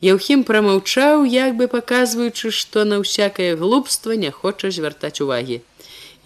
Яўхім 0.00 0.44
прамаўчаў 0.48 1.24
як 1.26 1.56
бы 1.58 1.66
паказваючы 1.66 2.52
што 2.54 2.84
на 2.84 3.00
ўсякае 3.02 3.54
глупства 3.58 4.14
не 4.14 4.30
хоча 4.30 4.70
звяртаць 4.70 5.18
увагі 5.24 5.58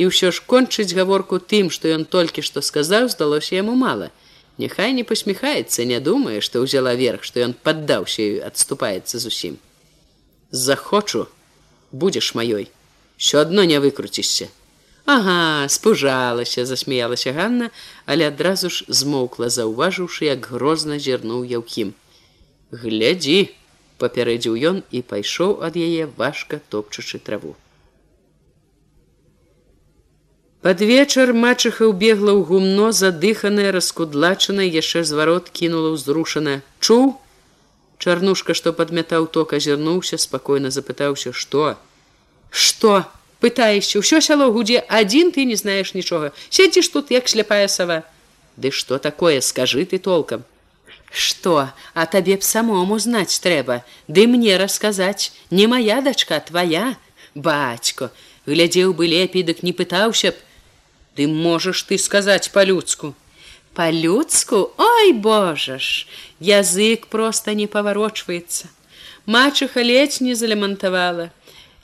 і 0.01 0.09
ўсё 0.09 0.29
ж 0.33 0.45
кончыць 0.49 0.93
гаворку 0.97 1.39
тым 1.39 1.71
што 1.73 1.89
ён 1.89 2.05
толькі 2.05 2.45
што 2.45 2.61
сказаў 2.61 3.09
здалося 3.09 3.57
яму 3.57 3.77
мала 3.77 4.11
Няхай 4.59 4.93
не 4.93 5.03
посміхаецца, 5.03 5.85
не 5.89 5.99
думае, 5.99 6.41
што 6.45 6.61
ўзяла 6.61 6.93
верх, 6.95 7.25
што 7.25 7.41
ён 7.41 7.55
паддаўся 7.67 8.23
і 8.23 8.41
адступаецца 8.49 9.19
зусім. 9.19 9.57
Захочу, 10.51 11.27
будзеш 11.91 12.35
маёй, 12.37 12.69
що 13.17 13.41
адно 13.41 13.65
не 13.65 13.81
выкруцішся. 13.81 14.49
Ага, 15.07 15.67
спужалася, 15.69 16.67
засмяялася 16.67 17.33
Ганна, 17.33 17.71
але 18.05 18.29
адразу 18.29 18.69
ж 18.69 18.85
змоўкла, 18.89 19.49
заўважыўшы, 19.49 20.29
як 20.29 20.47
грозна 20.53 21.01
зірнуў 21.01 21.49
яўкім. 21.49 21.97
Глядзі, 22.71 23.51
папярэдзіў 24.03 24.55
ён 24.71 24.79
і 24.91 25.03
пайшоў 25.11 25.61
ад 25.67 25.79
яе 25.89 26.09
важка 26.23 26.59
топчучы 26.75 27.23
траву. 27.29 27.55
Пад 30.63 30.79
вечар 30.79 31.33
мачыха 31.35 31.89
ўбегла 31.91 32.35
ў 32.39 32.47
гумно 32.47 32.93
задыханая 32.95 33.75
раскудлачаная 33.75 34.69
яшчэ 34.71 35.03
зварот 35.09 35.51
кінула 35.51 35.91
ўзрушана 35.95 36.61
чуў? 36.79 37.19
Чарнушка 37.99 38.55
што 38.59 38.71
падмятаў 38.71 39.27
ток 39.35 39.57
азірнуўся 39.59 40.19
спакойна 40.23 40.71
запытаўся 40.71 41.35
што? 41.35 41.75
Что 42.51 43.03
пытаешся 43.43 43.99
ўсё 43.99 44.23
сяло 44.23 44.47
гудзе 44.55 44.87
адзін 44.87 45.35
ты 45.35 45.51
не 45.51 45.59
знаеш 45.59 45.95
нічога. 45.99 46.31
Седзіш 46.47 46.95
тут 46.95 47.11
як 47.11 47.27
сляпая 47.27 47.67
сава 47.67 48.03
ды 48.55 48.71
што 48.71 49.03
такое? 49.03 49.43
Скажы 49.43 49.83
ты 49.83 49.99
толкам 49.99 50.47
что? 51.13 51.71
А 51.95 52.07
табе 52.07 52.37
б 52.37 52.43
самому 52.43 52.99
знаць 52.99 53.39
трэба 53.45 53.85
ды 54.09 54.27
мне 54.27 54.57
расказаць 54.57 55.33
не 55.51 55.67
моя 55.67 56.01
дачка 56.01 56.41
твоя. 56.41 56.97
Бацько 57.35 58.11
глядзеў 58.47 58.93
бы 58.93 59.07
лепей 59.07 59.43
дык 59.43 59.63
не 59.63 59.73
пытаўся 59.73 60.33
б. 60.33 60.37
Ты 61.15 61.29
можаш 61.29 61.83
ты 61.83 61.99
сказаць 61.99 62.49
по-людску? 62.49 63.15
По-людску? 63.75 64.73
Ой 64.77 65.13
божа 65.13 65.79
ж! 65.79 66.07
Язык 66.41 67.09
просто 67.09 67.55
не 67.55 67.67
паварочваецца 67.67 68.69
мачыха 69.27 69.83
ледзь 69.83 70.21
не 70.21 70.35
залямантавала 70.35 71.31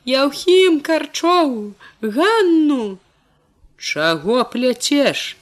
яўхім 0.05 0.81
карчоў 0.81 1.74
ганну! 2.03 2.99
Чаго 3.79 4.43
пляцеш 4.45 5.38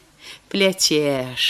пляцеш 0.57 1.48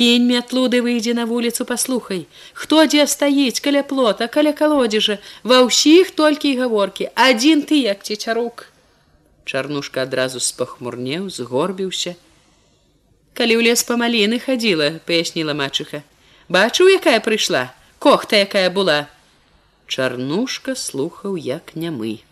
кінь 0.00 0.30
мятлуды 0.30 0.84
выйдзе 0.86 1.18
на 1.18 1.26
вуліцу 1.30 1.66
паслухай 1.72 2.26
хто 2.62 2.84
дзе 2.92 3.08
стаіць 3.16 3.58
каля 3.66 3.82
плота 3.94 4.30
каля 4.38 4.54
калодзежа 4.62 5.18
ва 5.42 5.64
ўсіх 5.66 6.14
толькі 6.22 6.54
і 6.54 6.60
гаворкі 6.62 7.10
адзін 7.30 7.66
ты 7.70 7.82
як 7.86 8.06
цецярук 8.06 8.70
Чарнушка 9.44 10.02
адразу 10.02 10.40
спахмурнеў, 10.40 11.28
згорбіўся. 11.28 12.16
Калі 13.36 13.60
ў 13.60 13.68
лес 13.68 13.84
па 13.84 13.96
маліны 14.00 14.40
хадзіла, 14.40 15.04
паясніла 15.04 15.52
мачыха. 15.52 16.00
Бачыў, 16.48 16.88
якая 16.96 17.20
прыйшла, 17.20 17.68
кохта, 17.98 18.40
якая 18.40 18.70
была. 18.72 19.04
Чарнушка 19.86 20.74
слухаў 20.74 21.36
як 21.36 21.76
нямы. 21.76 22.24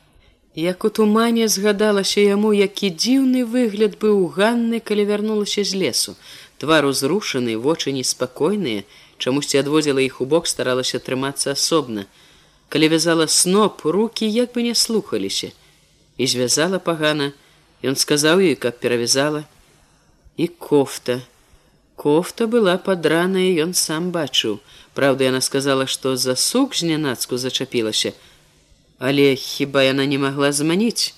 Як 0.54 0.84
у 0.84 0.90
тумане 0.90 1.48
згадалася 1.48 2.20
яму, 2.20 2.52
які 2.52 2.92
дзіўны 2.92 3.44
выгляд 3.48 3.96
быў 3.96 4.20
у 4.20 4.28
Ганны, 4.28 4.80
калі 4.84 5.04
вярнулася 5.08 5.64
з 5.64 5.72
лесу. 5.72 6.12
Твар 6.60 6.84
узрушаны, 6.84 7.56
вочы 7.56 7.88
неспакойныя, 7.96 8.84
чамусьці 9.16 9.64
адводзіла 9.64 10.04
іх 10.04 10.20
у 10.20 10.28
бок, 10.28 10.44
старалася 10.46 11.00
трымацца 11.00 11.56
асобна. 11.56 12.04
Калі 12.68 12.88
вязала 12.92 13.28
сноп, 13.28 13.80
руки 13.84 14.28
як 14.28 14.52
бы 14.52 14.62
не 14.62 14.74
слухаліся. 14.74 15.56
І 16.20 16.26
звязала 16.26 16.78
пагана. 16.78 17.32
Ён 17.80 17.96
сказаў 17.96 18.44
ёй 18.44 18.54
каб 18.54 18.76
перавязала. 18.76 19.48
І 20.36 20.52
кофта. 20.52 21.24
Кофта 21.96 22.44
была 22.44 22.76
падраная 22.76 23.48
ён 23.64 23.72
сам 23.72 24.12
бачыў. 24.12 24.60
Праўда 24.92 25.32
яна 25.32 25.40
сказала 25.40 25.88
што 25.88 26.16
за 26.16 26.36
сук 26.36 26.76
знянацку 26.76 27.40
зачапілася 27.40 28.12
але 29.02 29.34
хіба 29.34 29.82
яна 29.82 30.06
не 30.06 30.18
магла 30.22 30.52
зманіць 30.54 31.14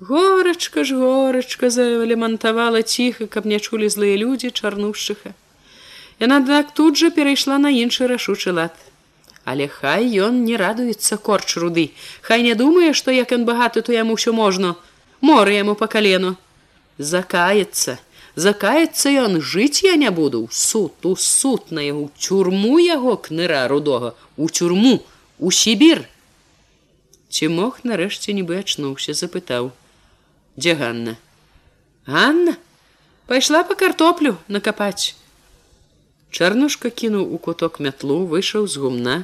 горачка 0.00 0.84
ж 0.84 0.94
горачка 0.94 1.70
залемантавала 1.70 2.82
ціха 2.82 3.26
каб 3.26 3.46
не 3.46 3.60
чулі 3.60 3.88
злыя 3.88 4.16
людзі 4.16 4.50
чарнушчыха. 4.50 5.32
Яна 6.20 6.40
так 6.40 6.72
тут 6.74 6.96
жа 6.96 7.10
перайшла 7.10 7.58
на 7.58 7.70
іншы 7.70 8.06
рашучы 8.06 8.52
лад. 8.52 8.74
Але 9.44 9.68
хай 9.68 10.10
ён 10.20 10.44
не 10.44 10.56
радуецца 10.56 11.16
корч 11.16 11.56
руды. 11.56 11.92
Хай 12.20 12.42
не 12.42 12.54
думае 12.54 12.92
што 12.92 13.10
як 13.10 13.32
ён 13.32 13.44
багаты 13.44 13.82
то 13.82 13.92
яму 13.92 14.18
ўсё 14.18 14.32
можна. 14.32 14.74
Моры 15.20 15.54
яму 15.56 15.74
по 15.74 15.86
калену 15.86 16.36
закаецца. 16.98 17.98
Закаецца 18.36 19.08
ён 19.24 19.40
жыць 19.40 19.84
я 19.84 19.96
не 19.96 20.10
буду. 20.10 20.48
Суд 20.50 20.92
у 21.04 21.16
суд 21.16 21.70
на 21.70 21.80
яго 21.80 22.10
цюрму 22.18 22.76
яго 22.78 23.16
кныра 23.16 23.64
рудога. 23.68 24.12
У 24.36 24.48
цюрму 24.48 25.00
у 25.38 25.52
сібір 25.52 26.04
ці 27.36 27.52
мог 27.58 27.84
нарэшце 27.92 28.32
нібы 28.40 28.56
ачнуўся 28.62 29.12
запытаў 29.20 29.70
дзе 30.56 30.74
ганна 30.80 31.20
Анна 32.24 32.56
пайшла 33.30 33.62
по 33.68 33.76
картоплю 33.84 34.36
накапаць 34.56 35.14
Чарнушка 36.36 36.90
кінуў 36.90 37.32
у 37.34 37.38
куток 37.38 37.78
мятлу, 37.80 38.16
выйшаў 38.30 38.66
з 38.68 38.82
гумна. 38.82 39.14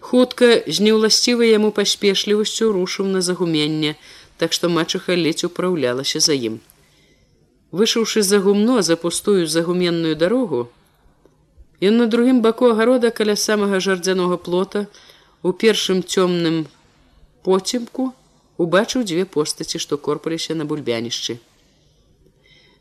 Хутка 0.00 0.48
з 0.66 0.82
неўласцівай 0.86 1.52
яму 1.52 1.70
паспешлівасцю 1.76 2.72
рушыў 2.74 3.06
на 3.06 3.20
загуменне, 3.20 3.94
так 4.40 4.56
што 4.56 4.70
мачыха 4.72 5.14
ледзь 5.14 5.44
упраўлялася 5.46 6.18
за 6.24 6.34
ім. 6.34 6.58
Вышыўшы 7.70 8.22
за 8.26 8.40
гумно 8.40 8.82
за 8.82 8.96
пустую 8.96 9.46
загуменную 9.46 10.16
дарогу, 10.16 10.66
ён 11.78 12.02
на 12.02 12.06
другім 12.10 12.42
баку 12.42 12.72
агарода 12.74 13.14
каля 13.14 13.36
самага 13.36 13.78
жардзянога 13.78 14.40
плота, 14.48 14.88
у 15.42 15.52
першым 15.52 16.02
цёмным 16.02 16.66
поцемку 17.42 18.12
убачыў 18.60 19.04
дзве 19.04 19.24
постаці, 19.24 19.78
што 19.78 19.96
корпаліся 19.96 20.54
на 20.54 20.64
бульбянішчы. 20.64 21.38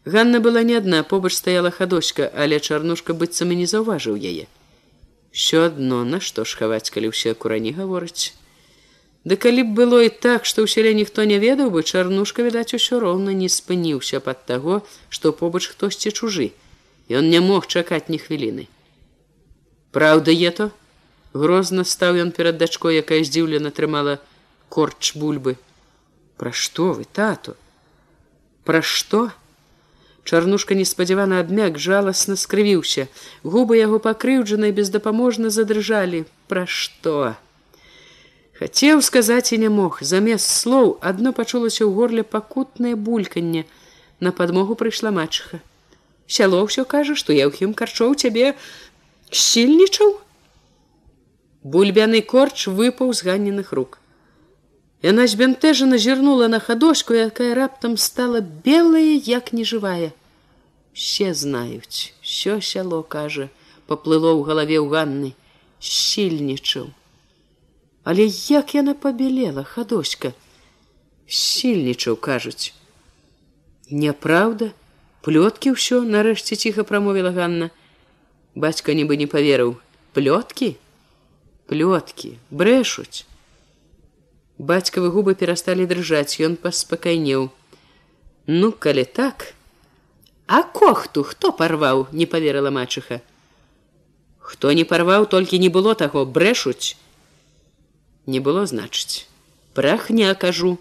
Ганна 0.05 0.39
была 0.39 0.64
не 0.64 0.76
адна, 0.76 1.03
побач 1.03 1.34
стаяла 1.36 1.72
хадочка, 1.72 2.32
але 2.36 2.60
чарнушка 2.60 3.14
быццам 3.14 3.51
і 3.51 3.60
не 3.62 3.68
заўважыў 3.68 4.16
яе. 4.16 4.47
Що 5.32 5.66
адно 5.70 6.03
на 6.03 6.20
што 6.20 6.45
ж 6.45 6.57
хаваць, 6.57 6.89
калі 6.89 7.12
ўсе 7.14 7.34
курані 7.34 7.72
гавораць. 7.78 8.34
Ды 9.28 9.36
калі 9.36 9.68
б 9.68 9.76
было 9.76 9.99
і 10.03 10.10
так, 10.10 10.47
што 10.47 10.64
ў 10.64 10.68
селе 10.72 10.95
ніхто 10.95 11.28
не 11.28 11.38
ведаў 11.43 11.70
бы, 11.76 11.84
чарнушка, 11.84 12.43
відаць, 12.47 12.74
усё 12.74 13.03
роўна 13.03 13.36
не 13.36 13.51
спыніўся 13.51 14.24
пад 14.24 14.45
таго, 14.47 14.82
што 15.10 15.36
побач 15.36 15.68
хтосьці 15.68 16.16
чужы. 16.16 16.51
Ён 17.12 17.30
не 17.30 17.43
мог 17.43 17.68
чакаць 17.68 18.07
ні 18.07 18.18
хвіліны. 18.18 18.68
Праўда, 19.91 20.32
е 20.32 20.51
то? 20.51 20.72
Грозна 21.34 21.84
стаў 21.84 22.18
ён 22.24 22.32
перад 22.32 22.57
дачкой, 22.57 22.97
якая 23.03 23.22
здзіўлена 23.22 23.70
трымала 23.76 24.18
корч 24.70 25.15
бульбы. 25.15 25.57
Пра 26.38 26.51
што 26.53 26.93
вы, 26.93 27.03
тату? 27.03 27.57
Пра 28.63 28.82
што? 28.82 29.32
Чарнушка 30.24 30.76
неспадзявана 30.78 31.39
абмяк 31.41 31.80
жаласна 31.82 32.36
скрывіўся. 32.38 33.07
Губы 33.43 33.78
яго 33.82 33.99
пакрыўджанай 33.99 34.72
бездапаможна 34.72 35.49
задрыжалі. 35.49 36.26
Пра 36.47 36.65
што? 36.70 37.36
Хацеў 38.59 39.01
сказаць 39.01 39.51
і 39.55 39.57
не 39.63 39.70
мог. 39.74 39.99
Замест 40.03 40.51
слоў 40.51 40.97
адно 41.01 41.34
пачулася 41.34 41.88
ў 41.88 41.91
горле 41.95 42.24
пакутнае 42.24 42.93
бульканне. 42.93 43.65
На 44.20 44.32
падмогу 44.36 44.76
прыйшла 44.76 45.11
мачыха. 45.15 45.63
Сяло 46.28 46.61
ўсё 46.67 46.86
кажа, 46.86 47.15
што 47.15 47.34
я 47.34 47.47
ўхім 47.49 47.74
карчоў 47.74 48.13
цябе 48.20 48.53
сільнічаў. 49.32 50.13
Бульбяны 51.63 52.22
корч 52.22 52.67
выпаў 52.67 53.15
з 53.17 53.26
ганеных 53.26 53.74
рук. 53.74 53.97
Яна 55.02 55.28
збянтэжана 55.28 55.97
зірнула 55.97 56.47
на 56.52 56.60
хадошку, 56.60 57.14
якая 57.14 57.56
раптам 57.56 57.95
стала 57.97 58.41
белая, 58.41 59.16
як 59.16 59.54
нежывая. 59.54 60.12
Все 60.93 61.34
знаюць, 61.34 62.14
що 62.22 62.60
сяло 62.62 63.04
кажа, 63.04 63.47
паплыло 63.88 64.36
ў 64.36 64.43
галаве 64.43 64.76
ў 64.84 64.91
ганны, 64.91 65.32
сільнічаў. 65.80 66.91
Але 68.04 68.28
як 68.28 68.76
яна 68.76 68.91
пабелела 68.91 69.64
хадоська, 69.64 70.36
сільнічаў 71.28 72.20
кажуць. 72.20 72.76
Няправда, 73.88 74.76
плёткі 75.24 75.80
ўсё 75.80 76.04
нарэшце 76.04 76.60
ціха 76.60 76.84
прамовіла 76.84 77.32
Ганна. 77.32 77.72
Бацька 78.52 78.91
нібы 78.91 79.16
не 79.16 79.32
паверыў, 79.32 79.80
плёткі, 80.12 80.76
плёткі, 81.72 82.36
брэшуць. 82.52 83.29
Бацькавы 84.60 85.10
губы 85.10 85.36
перасталі 85.39 85.88
дрыжаць, 85.88 86.39
ён 86.43 86.60
паспакайнеў. 86.60 87.47
Ну, 88.47 88.72
калі 88.72 89.05
так, 89.05 89.53
А 90.49 90.64
кохту 90.64 91.22
хто 91.22 91.51
парваў, 91.53 92.07
не 92.12 92.26
поверыла 92.26 92.72
мачыха. 92.74 93.22
Хто 94.41 94.72
не 94.74 94.84
парваў, 94.84 95.28
толькі 95.30 95.60
не 95.62 95.70
было 95.70 95.93
таго, 95.93 96.26
брэшуць. 96.26 96.97
Не 98.26 98.39
было 98.39 98.66
значыць. 98.66 99.28
Прахня 99.78 100.34
кажу. 100.34 100.80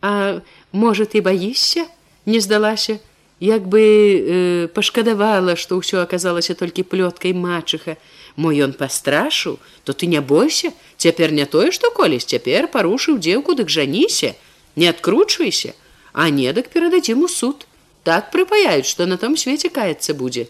А 0.00 0.38
можа, 0.70 1.02
ты 1.04 1.18
баішся, 1.20 1.88
не 2.26 2.38
здалася, 2.38 3.00
як 3.40 3.68
бы 3.68 3.80
э, 3.80 4.68
пашкадавала, 4.68 5.56
што 5.56 5.76
ўсё 5.76 6.02
аказалася 6.02 6.54
толькі 6.54 6.88
плёткай 6.88 7.32
мачыха, 7.32 7.96
Мо 8.36 8.52
ён 8.52 8.74
пастрашу, 8.74 9.58
то 9.84 9.94
ты 9.94 10.06
не 10.06 10.20
бойся, 10.20 10.72
цяпер 10.98 11.32
не 11.32 11.46
тое, 11.46 11.72
што 11.72 11.90
колісь 11.90 12.28
цяпер 12.28 12.68
парушыў 12.68 13.16
дзеўку, 13.18 13.56
дык 13.56 13.72
жаніся, 13.72 14.36
не 14.76 14.88
адкручвайся, 14.92 15.72
а 16.12 16.28
недак 16.28 16.68
перададзім 16.68 17.24
у 17.24 17.28
суд. 17.28 17.66
Так 18.04 18.30
прыпаяюць, 18.30 18.86
што 18.86 19.06
на 19.06 19.16
том 19.16 19.36
свеце 19.40 19.68
каяцца 19.72 20.12
будзе. 20.14 20.48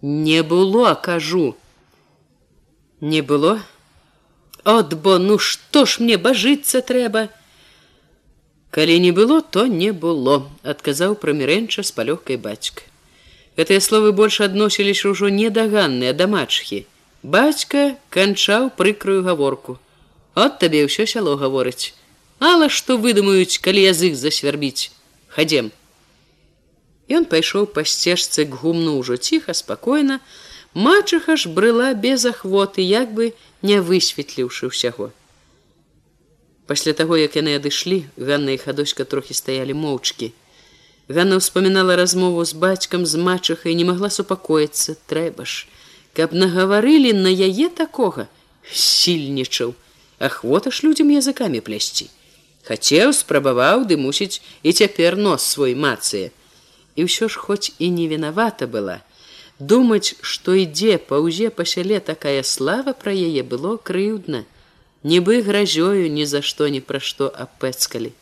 Не 0.00 0.42
было, 0.42 0.94
кажу. 0.94 1.54
Не 3.00 3.20
было. 3.20 3.60
От 4.64 4.94
бо 4.94 5.18
ну 5.18 5.38
што 5.38 5.84
ж 5.84 6.00
мне 6.00 6.16
бажыцца 6.16 6.80
трэба. 6.80 7.28
Калі 8.72 8.98
не 9.00 9.12
было, 9.12 9.42
то 9.42 9.66
не 9.68 9.92
было, 9.92 10.48
адказаў 10.64 11.14
прамірэнча 11.20 11.82
з 11.84 11.92
палёгкай 11.92 12.38
бацька. 12.40 12.80
Гэтыя 13.60 13.84
словы 13.84 14.12
больш 14.16 14.40
адносіліся 14.40 15.12
ўжо 15.12 15.28
недаганныя 15.28 16.16
да 16.16 16.24
мачхі. 16.24 16.88
Бацька 17.22 18.00
канчаў 18.08 18.70
прыкрую 18.72 19.20
гаворку. 19.28 19.76
От 20.32 20.56
табе 20.64 20.88
ўсё 20.88 21.04
сяло 21.04 21.36
гаворыць. 21.36 21.92
Ала 22.40 22.72
што 22.72 22.96
выдумаюць, 22.96 23.60
калі 23.60 23.84
язык 23.92 24.16
засвярбіць. 24.16 24.88
Хадзем. 25.36 25.68
Ён 27.12 27.28
пайшоў 27.28 27.68
па 27.76 27.84
сцежцы 27.84 28.48
к 28.48 28.56
гумну 28.56 28.96
ўжо 29.04 29.20
ціха, 29.20 29.52
спакойна. 29.52 30.24
Мачыха 30.72 31.36
ж 31.36 31.52
брыла 31.52 31.92
без 31.92 32.24
ахвоты, 32.24 32.80
як 32.80 33.12
бы 33.12 33.36
не 33.60 33.84
высветліўшы 33.84 34.72
ўсяго. 34.72 35.12
Пасля 36.66 36.92
таго, 36.92 37.16
як 37.18 37.36
яны 37.36 37.58
адышлі, 37.58 38.04
Ганна 38.16 38.54
і 38.54 38.58
хадочка 38.62 39.04
трохі 39.04 39.34
стаялі 39.34 39.74
моўчкі. 39.74 40.32
Ганна 41.10 41.42
ўспамінала 41.42 41.98
размову 41.98 42.44
з 42.46 42.54
бацькам 42.54 43.06
з 43.06 43.18
мачыхай, 43.18 43.74
не 43.74 43.84
магла 43.84 44.10
супакоіцца, 44.10 44.94
трэба 45.10 45.44
ж. 45.44 45.66
Каб 46.14 46.32
нагаварылі 46.32 47.12
на 47.16 47.32
яе 47.32 47.66
такога 47.68 48.28
сільнічаў. 48.70 49.74
Ахвота 50.22 50.70
ж 50.70 50.86
людзям 50.86 51.10
языкамі 51.10 51.58
плясці. 51.58 52.06
Хацеў 52.62 53.10
спрабаваў 53.10 53.82
ды 53.90 53.98
мусіць 53.98 54.38
і 54.62 54.70
цяпер 54.70 55.18
нос 55.18 55.42
свой 55.42 55.74
мацыя 55.74 56.30
і 56.94 57.08
ўсё 57.08 57.26
ж 57.26 57.40
хоць 57.42 57.74
і 57.78 57.90
не 57.90 58.06
вінавата 58.06 58.68
была. 58.70 59.02
Думаць 59.58 60.14
што 60.20 60.54
ідзе 60.54 60.98
паўзе 61.10 61.50
па 61.50 61.66
сяле 61.66 61.98
такая 61.98 62.42
слава 62.46 62.92
пра 62.92 63.10
яе 63.10 63.42
было 63.42 63.76
крыўдна 63.76 64.44
нібы 65.04 65.42
гразёю 65.42 66.10
ні 66.10 66.26
за 66.26 66.42
што 66.42 66.68
ні 66.68 66.80
пра 66.80 67.00
што 67.00 67.28
апэцкалі. 67.44 68.12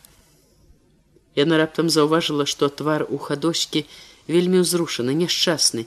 Яна 1.35 1.57
раптам 1.61 1.89
заўважыла 1.89 2.45
што 2.45 2.69
твар 2.69 3.05
у 3.09 3.17
хадочкі 3.17 3.85
вельмі 4.27 4.63
ўзрушаны 4.63 5.13
няшчасны. 5.15 5.85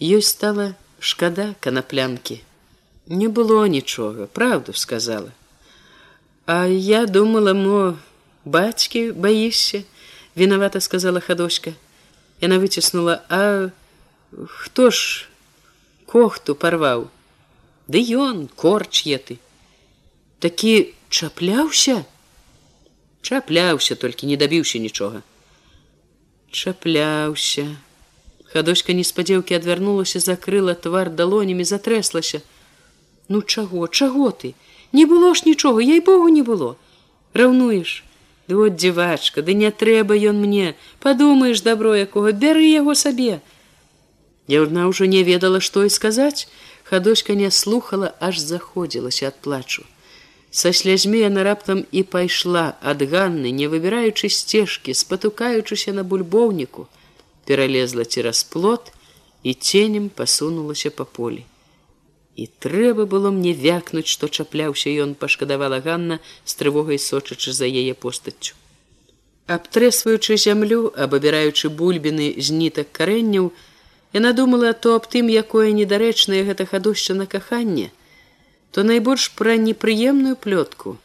Ёй 0.00 0.22
стала 0.22 0.74
шкада 0.98 1.54
канаплянкі. 1.60 2.40
Не 3.06 3.28
было 3.28 3.66
нічога 3.66 4.26
правду 4.26 4.72
сказала. 4.72 5.32
А 6.46 6.66
я 6.66 7.06
думала 7.06 7.54
мо 7.54 7.98
бацькі 8.44 9.12
баішся 9.12 9.84
вінавата 10.36 10.80
сказала 10.80 11.20
хадочка 11.20 11.76
яна 12.40 12.58
выціснула 12.58 13.20
а 13.28 13.70
хто 14.48 14.90
ж 14.90 15.28
кохту 16.06 16.54
парваў? 16.54 17.08
Ды 17.86 18.00
ён 18.16 18.48
корч 18.48 19.04
е 19.06 19.18
ты 19.18 19.38
такі 20.44 20.74
чапляўся 21.08 22.00
чапляўся 23.22 23.94
толькі 23.94 24.32
не 24.32 24.40
дабіўся 24.40 24.82
нічога 24.88 25.22
чапляўся 26.50 27.68
Хадочка 28.52 28.92
неспадзеўкі 28.98 29.54
адвярнулася, 29.54 30.18
закрыла 30.18 30.74
твар 30.74 31.10
далонямі, 31.10 31.64
затрэслася. 31.64 32.42
Ну 33.28 33.42
чаго, 33.42 33.86
чаго 33.86 34.30
ты? 34.34 34.54
Не 34.92 35.06
было 35.06 35.34
ж 35.38 35.46
нічога, 35.46 35.78
ей 35.78 36.00
богу 36.00 36.28
не 36.28 36.42
было. 36.42 36.74
Раўнуеш. 37.32 38.02
Ды 38.50 38.58
от 38.58 38.74
дзівачка, 38.74 39.46
ды 39.46 39.54
не 39.54 39.70
трэба 39.70 40.18
ён 40.18 40.42
мне, 40.42 40.74
падумаеш 40.98 41.62
дабро 41.62 41.94
якога, 41.94 42.34
бяры 42.34 42.66
яго 42.66 42.98
сабе. 42.98 43.38
Яна 44.50 44.90
ўжо 44.90 45.06
не 45.06 45.22
ведала, 45.22 45.62
што 45.62 45.86
і 45.86 45.94
сказаць. 45.94 46.50
Хадочка 46.82 47.38
не 47.38 47.54
слухала, 47.54 48.10
аж 48.18 48.42
заходзілася 48.42 49.30
ад 49.30 49.38
плачу. 49.38 49.86
Са 50.50 50.72
слязьмі 50.72 51.18
яна 51.18 51.44
раптам 51.46 51.84
і 51.92 52.02
пайшла 52.02 52.74
ад 52.82 53.02
Ганны, 53.02 53.54
не 53.54 53.68
выбіраючы 53.70 54.28
сцежкі, 54.28 54.94
спатукаючыся 54.94 55.94
на 55.94 56.02
бульбоўніку 56.02 56.88
пералезла 57.46 58.04
цераз 58.04 58.42
плот 58.44 58.90
і 59.42 59.54
ценем 59.54 60.08
пасунулася 60.08 60.90
па 60.90 61.04
полі. 61.04 61.46
І 62.36 62.46
трэба 62.46 63.06
было 63.06 63.30
мне 63.30 63.54
вякнуць, 63.54 64.10
што 64.10 64.28
чапляўся 64.28 64.90
ён 64.90 65.14
пашкадавала 65.14 65.80
Ганна 65.80 66.18
з 66.44 66.54
трывогай 66.58 66.98
сочачы 66.98 67.52
за 67.52 67.66
яе 67.70 67.94
постаццю. 67.94 68.54
Абтрэсваючы 69.46 70.36
зямлю, 70.36 70.94
абабіраючы 70.94 71.70
бульбіны 71.70 72.34
з 72.38 72.50
нітак 72.50 72.90
карэнняў, 72.92 73.52
Яна 74.12 74.32
думала 74.32 74.72
то 74.72 74.96
аб 74.98 75.06
тым, 75.06 75.30
якое 75.30 75.70
недарэчнае 75.70 76.42
гэта 76.42 76.66
хадушча 76.66 77.14
на 77.14 77.26
каханне, 77.30 77.90
то 78.72 78.82
найбольш 78.82 79.30
пра 79.34 79.56
непрыемную 79.56 80.36
плётку. 80.36 80.98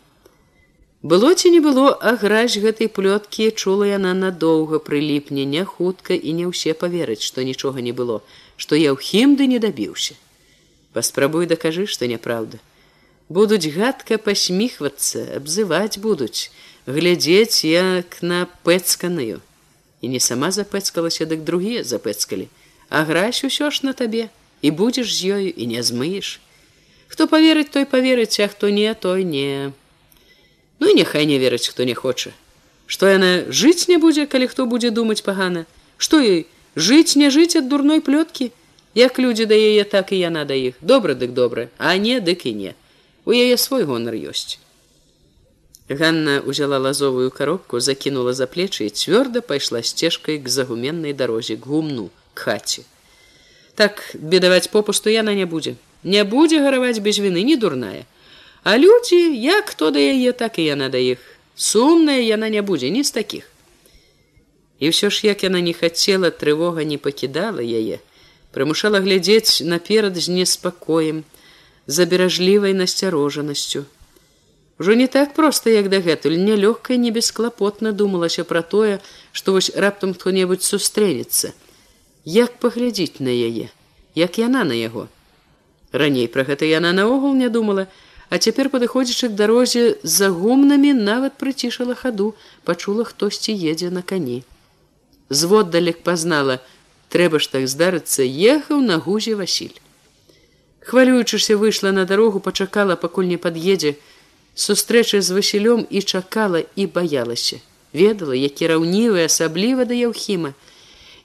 Было 1.02 1.36
ці 1.36 1.50
не 1.54 1.60
было, 1.60 1.94
а 1.94 2.16
граць 2.18 2.58
гэтай 2.58 2.90
плёткі 2.90 3.52
чула 3.52 3.86
яна 3.90 4.14
надоўга 4.14 4.80
прыліпне, 4.80 5.46
не 5.46 5.64
хутка 5.64 6.14
і 6.14 6.34
не 6.34 6.46
ўсе 6.50 6.74
паверыць, 6.74 7.22
што 7.22 7.46
нічога 7.46 7.82
не 7.82 7.94
было, 7.94 8.22
што 8.58 8.76
я 8.76 8.94
ў 8.94 8.98
хімды 8.98 9.46
не 9.46 9.60
дабіўся. 9.60 10.18
Паспрабуй 10.94 11.46
дакажы, 11.46 11.86
што 11.86 12.10
няправда. 12.10 12.58
Будуць 13.30 13.70
гадка 13.70 14.18
пасміхвацца, 14.18 15.38
абзываць 15.38 15.98
будуць, 16.02 16.50
глядзець 16.86 17.66
як 17.66 18.22
на 18.22 18.46
пэцканую. 18.66 19.42
І 20.02 20.06
не 20.10 20.20
сама 20.20 20.50
запэцкалася, 20.50 21.26
дык 21.26 21.42
другія 21.46 21.84
запэцкалі 21.84 22.50
а 22.90 23.04
граць 23.04 23.44
усё 23.44 23.72
ж 23.72 23.86
на 23.86 23.94
табе 23.94 24.30
і 24.62 24.72
будзеш 24.72 25.14
з 25.16 25.38
ёю 25.38 25.50
і 25.50 25.66
не 25.68 25.82
змыеш. 25.82 26.40
Хто 27.08 27.28
поверыць, 27.28 27.72
той 27.72 27.86
поверыць, 27.86 28.40
а 28.40 28.48
хто 28.48 28.70
не, 28.70 28.94
той 28.94 29.24
не. 29.24 29.72
Ну 30.80 30.88
і 30.88 30.94
няхай 30.94 31.26
не 31.26 31.40
верыць, 31.40 31.68
хто 31.68 31.84
не 31.84 31.94
хоча. 31.94 32.32
Што 32.86 33.08
яна 33.08 33.46
жыць 33.50 33.88
не 33.88 33.98
будзе, 33.98 34.26
калі 34.26 34.48
хто 34.48 34.66
будзе 34.66 34.92
думаць 34.92 35.24
пагана, 35.26 35.66
што 35.98 36.20
ёй 36.20 36.46
жыць 36.76 37.16
не 37.16 37.30
жыць 37.30 37.56
ад 37.56 37.70
дурной 37.70 38.02
плёткі, 38.02 38.52
як 38.96 39.20
людзі 39.20 39.46
да 39.46 39.56
яе 39.56 39.84
так 39.84 40.12
і 40.12 40.20
яна 40.20 40.46
да 40.46 40.54
іх 40.54 40.76
добра 40.82 41.16
дык 41.16 41.34
добра, 41.34 41.70
а 41.78 41.98
не 41.98 42.20
дык 42.20 42.46
і 42.46 42.54
не. 42.54 42.76
У 43.26 43.34
яе 43.34 43.58
свой 43.58 43.84
гонар 43.84 44.14
ёсць. 44.14 44.60
Ганна 45.90 46.42
узяла 46.42 46.78
лазовую 46.78 47.32
коробку, 47.32 47.80
закінула 47.80 48.34
за 48.34 48.46
плечы 48.46 48.86
і 48.86 48.94
цвёрда 48.94 49.42
пайшла 49.42 49.82
сцежкай 49.84 50.42
к 50.42 50.50
загуменнай 50.50 51.14
дарозе 51.14 51.58
к 51.58 51.66
гумну 51.66 52.10
хаце. 52.34 52.82
Так 53.76 54.02
бедаваць 54.14 54.68
попусту 54.72 55.10
яна 55.10 55.34
не 55.34 55.46
будзе. 55.46 55.76
Не 56.06 56.22
будзе 56.24 56.62
гараваць 56.62 57.02
без 57.02 57.18
віны 57.18 57.42
не 57.44 57.58
дурная. 57.58 58.06
А 58.64 58.78
людзі, 58.78 59.18
як 59.42 59.74
хто 59.74 59.90
да 59.92 60.00
яе, 60.00 60.32
так 60.32 60.60
і 60.62 60.66
яна 60.70 60.90
да 60.94 61.02
іх. 61.02 61.20
Сумная 61.56 62.22
яна 62.22 62.50
не 62.50 62.62
будзе 62.62 62.90
ні 62.94 63.04
з 63.04 63.12
такіх. 63.12 63.50
І 64.80 64.94
ўсё 64.94 65.10
ж 65.10 65.28
як 65.28 65.44
яна 65.44 65.60
не 65.66 65.74
хацела, 65.74 66.30
трывога 66.30 66.86
не 66.86 66.98
пакідала 67.02 67.66
яе, 67.66 68.00
прымушала 68.54 69.02
глядзець 69.02 69.66
наперад 69.66 70.16
з 70.16 70.30
неспакоем, 70.30 71.26
заберажлівай 71.88 72.78
насцярожанасцю. 72.78 73.86
Ужо 74.80 74.94
не 74.94 75.08
так 75.08 75.34
проста, 75.34 75.70
як 75.70 75.90
дагэтуль, 75.90 76.38
нялёгка 76.38 76.98
не 76.98 77.12
бесклапотна 77.12 77.92
думалася 77.92 78.44
пра 78.44 78.62
тое, 78.62 79.00
што 79.32 79.56
вось 79.56 79.72
раптам 79.76 80.14
хто-небудзь 80.14 80.68
сустрэнецца 80.68 81.56
як 82.26 82.58
паглядзіць 82.58 83.22
на 83.22 83.30
яе 83.30 83.70
як 84.18 84.38
яна 84.42 84.64
на 84.66 84.74
яго 84.74 85.08
раней 86.02 86.28
пра 86.28 86.44
гэта 86.50 86.68
яна 86.70 86.92
наогул 86.94 87.34
не 87.34 87.50
думала 87.50 87.88
а 88.30 88.38
цяпер 88.38 88.70
падыходзячы 88.74 89.30
к 89.30 89.38
дарозе 89.40 89.84
за 90.04 90.30
гумнамі 90.34 90.94
нават 90.98 91.38
прыцішала 91.42 91.96
хаду 91.96 92.34
пачула 92.66 93.06
хтосьці 93.06 93.54
едзе 93.54 93.90
на 93.90 94.02
кані. 94.02 94.44
Зводдалек 95.30 96.02
пазнала 96.04 96.60
трэба 97.10 97.40
ж 97.40 97.50
так 97.52 97.68
здарыцца 97.70 98.26
ехаў 98.26 98.82
на 98.82 98.98
гузе 98.98 99.36
васіль. 99.36 99.78
Хвалюючыся 100.86 101.58
выйшла 101.58 101.92
на 101.92 102.06
дарогу 102.06 102.40
пачакала 102.40 102.96
пакуль 102.96 103.30
не 103.30 103.38
пад'едзе. 103.38 103.96
Сустрэча 104.56 105.22
з 105.22 105.36
васілём 105.36 105.86
і 105.90 106.02
чакала 106.02 106.64
і 106.76 106.86
баялася. 106.88 107.58
Ведала 107.94 108.36
які 108.36 108.68
раўнівы 108.74 109.26
асабліва 109.26 109.86
да 109.86 109.94
яўхіма 109.94 110.54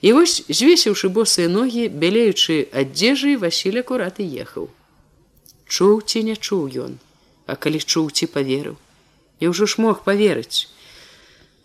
І 0.00 0.12
вось 0.16 0.40
звесіўшы 0.48 1.12
босыя 1.12 1.48
ногі, 1.52 1.88
бялеючы 1.92 2.72
адзежы 2.72 3.36
Васіль 3.36 3.80
акурат 3.84 4.20
і 4.24 4.26
ехаў. 4.44 4.68
Чуў 5.68 6.00
ці 6.00 6.24
не 6.24 6.36
чуў 6.36 6.72
ён, 6.88 6.96
а 7.46 7.56
калі 7.56 7.80
чуў 7.84 8.08
ці 8.10 8.26
поверыў. 8.32 8.80
І 9.40 9.52
ўжо 9.52 9.68
ж 9.68 9.80
мог 9.84 10.00
поверыць. 10.04 10.68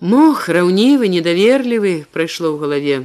Мог 0.04 0.52
раўнівы, 0.52 1.08
недаверлівы 1.08 2.04
прайшло 2.12 2.52
ў 2.52 2.60
галаве. 2.60 2.98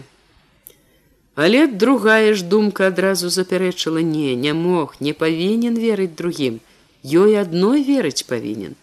Але 1.39 1.67
другая 1.71 2.35
ж 2.35 2.43
думка 2.43 2.91
адразу 2.91 3.31
запярэчыла 3.31 4.03
не, 4.03 4.35
не 4.35 4.53
мог, 4.53 4.99
не 4.99 5.15
павінен 5.15 5.79
верыць 5.79 6.19
другім. 6.19 6.59
Ёй 7.07 7.39
адной 7.39 7.87
верыць 7.87 8.27
павінен. 8.27 8.75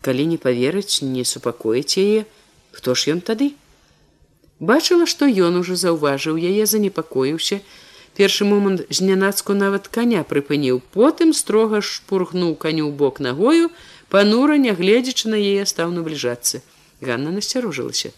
Калі 0.00 0.24
не 0.30 0.38
поверыць, 0.38 1.02
не 1.02 1.26
супакоіць 1.26 1.98
яе, 1.98 2.24
хто 2.70 2.94
ж 2.94 3.12
ён 3.12 3.20
тады? 3.20 3.52
Бачыла, 4.60 5.06
што 5.08 5.24
ён 5.24 5.56
ужо 5.56 5.74
заўважыў 5.80 6.36
яе, 6.36 6.66
занепакоіўся. 6.68 7.60
Першы 8.16 8.44
момант 8.44 8.84
знянацку 8.92 9.56
нават 9.56 9.88
каня 9.88 10.20
прыпыніў, 10.28 10.82
потым 10.92 11.32
строга 11.32 11.80
шпургнуў 11.80 12.52
каню 12.60 12.84
ў 12.84 12.92
бок 12.92 13.20
нагою, 13.24 13.70
панура, 14.12 14.60
нягледзячы 14.60 15.32
на 15.32 15.40
яе 15.40 15.64
стаў 15.64 15.96
набліжацца. 15.96 16.60
Ганна 17.00 17.32
насцярожылася. 17.32 18.12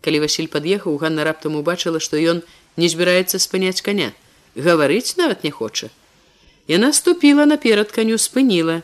Калі 0.00 0.24
Васіль 0.24 0.48
пад'ехаў, 0.48 0.96
Ганна 0.96 1.28
раптам 1.28 1.60
убачыла, 1.60 2.00
што 2.00 2.16
ён 2.16 2.40
не 2.80 2.88
збіраецца 2.88 3.36
спыняць 3.36 3.84
каня. 3.84 4.16
Гаварыць 4.56 5.20
нават 5.20 5.44
не 5.44 5.52
хоча. 5.52 5.92
Яна 6.72 6.92
ступіла 6.96 7.44
наперад 7.44 7.92
каню 7.92 8.16
спыніла. 8.16 8.80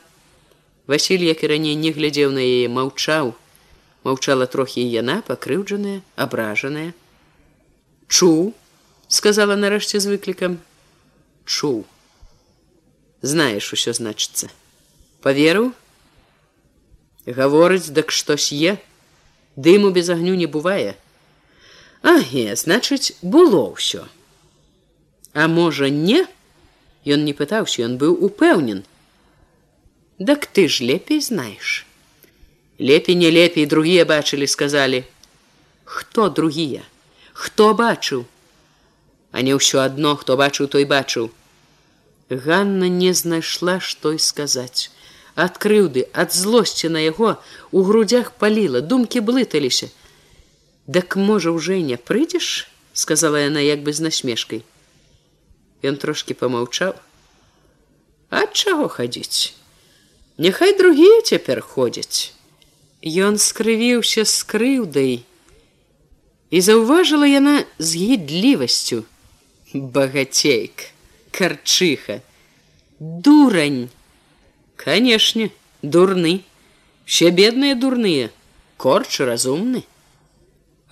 Васіль, 0.87 1.25
як 1.25 1.41
і 1.45 1.57
раней 1.57 1.77
не 1.77 1.97
глядзеў 1.97 2.37
на 2.37 2.45
яе, 2.45 2.69
маўчаў, 2.69 3.33
маўчала 4.09 4.49
трохі 4.55 4.85
яна 4.95 5.19
пакрыўджаная 5.29 6.01
абражаная 6.27 6.91
чуў 8.09 8.53
сказала 9.19 9.57
нарэшце 9.61 10.03
з 10.05 10.13
выклікам 10.15 10.59
чуў 11.45 11.83
знаеш 13.33 13.73
усё 13.79 13.97
значыцца 14.01 14.53
поверыў 15.27 15.73
гаворыць 17.41 17.93
дак 18.01 18.15
штось 18.21 18.53
е 18.53 18.79
дыму 19.69 19.93
без 19.99 20.11
агню 20.17 20.39
не 20.45 20.51
бывае 20.59 20.97
аге 22.15 22.47
значыць 22.65 23.15
было 23.37 23.65
ўсё 23.75 24.07
а 25.35 25.47
можа 25.47 25.89
не 25.89 26.25
ён 27.07 27.25
не 27.25 27.33
пытаўся 27.33 27.85
ён 27.87 27.99
быў 27.99 28.17
упэўнен. 28.29 28.85
Дак 30.19 30.47
ты 30.47 30.69
ж 30.69 30.83
лепей 30.83 31.21
знаеш 31.21 31.88
лепей 32.79 33.15
не 33.15 33.31
лепей 33.31 33.67
другія 33.67 34.05
бачылі 34.05 34.47
сказалі. 34.47 35.05
Хто 35.85 36.29
другія? 36.29 36.83
Хто 37.33 37.75
бачыў? 37.75 38.25
А 39.33 39.43
не 39.43 39.55
ўсё 39.55 39.83
адно 39.83 40.17
хто 40.17 40.37
бачыў 40.37 40.69
той 40.69 40.85
бачыў. 40.85 41.31
Ганна 42.31 42.89
не 42.89 43.13
знайшла 43.15 43.81
што 43.81 44.13
і 44.13 44.19
сказаць. 44.19 44.91
Ад 45.35 45.59
крыўды 45.59 46.09
ад 46.13 46.35
злосці 46.35 46.89
на 46.89 46.99
яго 46.99 47.37
у 47.71 47.83
грудях 47.83 48.33
паліла 48.33 48.81
думкі 48.81 49.21
блыталіся. 49.21 49.91
Дак 50.87 51.17
можа 51.17 51.51
уже 51.51 51.81
не 51.83 51.97
прыйдзеш 51.97 52.69
сказала 52.99 53.39
яна 53.39 53.61
як 53.63 53.83
бы 53.87 53.93
з 53.93 54.03
насмешкай. 54.03 54.65
Ён 55.87 55.97
трошки 56.03 56.35
помаўчаў 56.35 56.99
ад 58.31 58.51
чаго 58.53 58.89
хадзіць? 58.91 59.55
Няхай 60.39 60.75
другія 60.79 61.23
цяпер 61.23 61.63
ходзяць 61.63 62.38
Ён 63.04 63.38
скрывіўся 63.38 64.24
з 64.24 64.36
крыўдай 64.48 65.14
і 66.54 66.62
заўважыла 66.62 67.28
яна 67.28 67.56
з 67.80 68.00
гідлівасцю 68.00 69.04
багацейк 69.74 70.94
карчыха 71.32 72.22
дурань 73.00 73.90
канешне 74.76 75.50
дурны 75.82 76.34
все 77.06 77.32
бедныя 77.40 77.76
дурныя 77.76 78.30
корч 78.78 79.20
разумны 79.32 79.84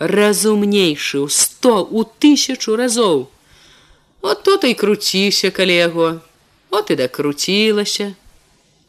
разумнейшы 0.01 1.21
ў 1.21 1.29
сто 1.29 1.86
у 1.86 2.03
тысячу 2.25 2.75
разоў 2.75 3.29
от 4.21 4.43
то 4.43 4.57
і 4.67 4.73
круціся 4.73 5.53
каля 5.53 5.77
яго 5.86 6.09
от 6.71 6.91
і 6.91 6.95
дакруцілася 6.95 8.13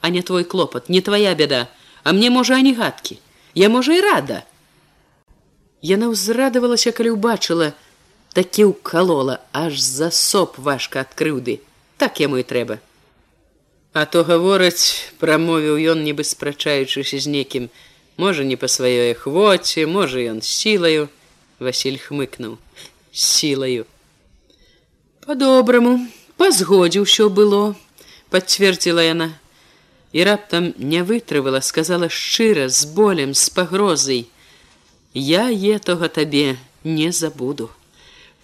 а 0.01 0.09
не 0.09 0.22
твой 0.22 0.45
клопат 0.45 0.88
не 0.88 1.01
твоя 1.01 1.34
беда 1.34 1.68
А 2.08 2.14
мне 2.14 2.30
можа 2.30 2.55
ані 2.55 2.72
гадкі 2.74 3.20
я 3.53 3.68
можа 3.70 3.91
і 3.91 4.01
рада. 4.01 4.43
Яна 5.84 6.08
ўзрадавалася 6.08 6.93
калі 6.95 7.12
ўбачыла 7.20 7.74
такі 8.32 8.72
ўкалола 8.72 9.43
аж 9.51 9.76
засоп 9.84 10.55
важка 10.55 11.03
ад 11.03 11.12
крыўды. 11.20 11.60
Так 11.99 12.22
яму 12.24 12.39
і 12.39 12.45
трэба. 12.47 12.78
А 13.91 14.05
то 14.08 14.24
гавораць 14.24 15.12
прамовіў 15.20 15.76
ён 15.91 16.05
нібы 16.08 16.24
спрачаючыся 16.24 17.20
з 17.20 17.28
некім. 17.28 17.68
Можа 18.16 18.47
не 18.47 18.55
па 18.55 18.72
сваёй 18.72 19.12
хвоце 19.12 19.84
можа 19.84 20.24
ён 20.32 20.39
сілаю. 20.39 21.10
Василь 21.60 21.99
хмыкнуў. 21.99 22.55
Сілаю. 23.12 23.84
По-добраму 25.28 26.08
па 26.39 26.55
згодзе 26.55 27.03
ўсё 27.03 27.28
было 27.28 27.76
пацвердзіла 28.32 29.03
яна 29.03 29.34
і 30.14 30.24
раптам 30.24 30.74
не 30.78 31.03
вытрывала 31.03 31.60
сказала 31.60 32.10
шчыра 32.10 32.70
з 32.70 32.86
болем 32.86 33.34
з 33.34 33.49
пагрозай 33.49 34.28
я 35.14 35.49
етога 35.49 36.08
табе 36.08 36.58
не 36.84 37.12
забуду 37.12 37.70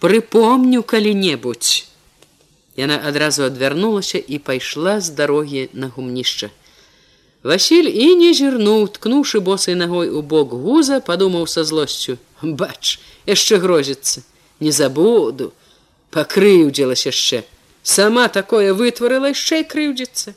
прыпомню 0.04 0.82
калі-небудзь. 0.82 1.88
Яна 2.76 3.00
адразу 3.08 3.46
адвярнулася 3.48 4.18
і 4.18 4.38
пайшла 4.38 5.00
з 5.00 5.16
дарогі 5.16 5.68
на 5.72 5.88
гумнішча. 5.88 6.50
Васіль 7.40 7.88
і 7.88 8.12
не 8.20 8.34
зірнуў, 8.36 8.84
ткнуўшы 8.92 9.40
босай 9.40 9.78
нагой 9.80 10.12
у 10.12 10.20
бок 10.20 10.52
гуза, 10.52 11.00
падумаў 11.00 11.48
са 11.48 11.64
злосцю: 11.64 12.18
«Бач, 12.42 13.00
яшчэ 13.24 13.56
грозіцца, 13.64 14.20
не 14.60 14.72
забуду, 14.76 15.52
пакрыўдзілася 16.12 17.08
яшчэ. 17.08 17.44
Сама 17.82 18.28
такое 18.28 18.76
вытварыла 18.76 19.32
яшчэ 19.32 19.64
крыўдзіцца. 19.64 20.36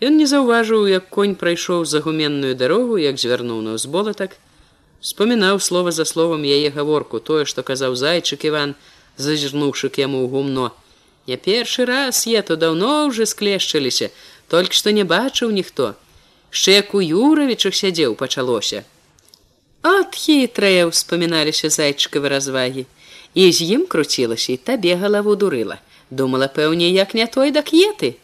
Ён 0.00 0.16
не 0.20 0.26
заўважыў, 0.28 0.84
як 0.92 1.08
конь 1.08 1.34
прайшоў 1.40 1.84
за 1.88 2.00
гуменную 2.04 2.54
дарогу, 2.54 2.96
як 3.00 3.16
звярнуў 3.16 3.62
на 3.64 3.76
ўзболатак, 3.76 4.36
спамінаў 5.00 5.60
слова 5.60 5.92
за 5.92 6.04
словам 6.04 6.44
яе 6.44 6.68
гаворку, 6.70 7.20
тое, 7.20 7.44
што 7.48 7.64
казаў 7.64 7.96
зайчык 7.96 8.44
Іван, 8.44 8.74
зазірнуўшы 9.16 9.88
к 9.88 10.04
яму 10.04 10.20
ў 10.20 10.28
гумно. 10.28 10.72
Не 11.26 11.36
першы 11.40 11.86
раз 11.88 12.26
я 12.28 12.42
то 12.42 12.60
даўно 12.60 13.08
ўжо 13.08 13.24
склешчыліся, 13.24 14.12
толькі 14.52 14.76
што 14.76 14.92
не 14.92 15.04
бачыў 15.04 15.50
ніхто. 15.50 15.96
Шчэ 16.52 16.76
як 16.84 16.94
у 16.94 17.00
Юравічах 17.00 17.74
сядзеў 17.74 18.20
пачалося. 18.20 18.84
От 19.80 20.12
хітрая 20.12 20.84
ўспаміналіся 20.92 21.72
зайчыкавы 21.72 22.28
развагі. 22.28 22.84
І 23.32 23.52
з 23.52 23.64
ім 23.64 23.88
круцілася 23.88 24.52
і 24.52 24.60
табе 24.60 24.96
галаву 24.96 25.36
дурыла. 25.36 25.80
думала 26.10 26.46
пэўне, 26.46 26.90
як 26.90 27.14
не 27.14 27.26
той 27.26 27.50
дак 27.50 27.72
еты. 27.72 28.16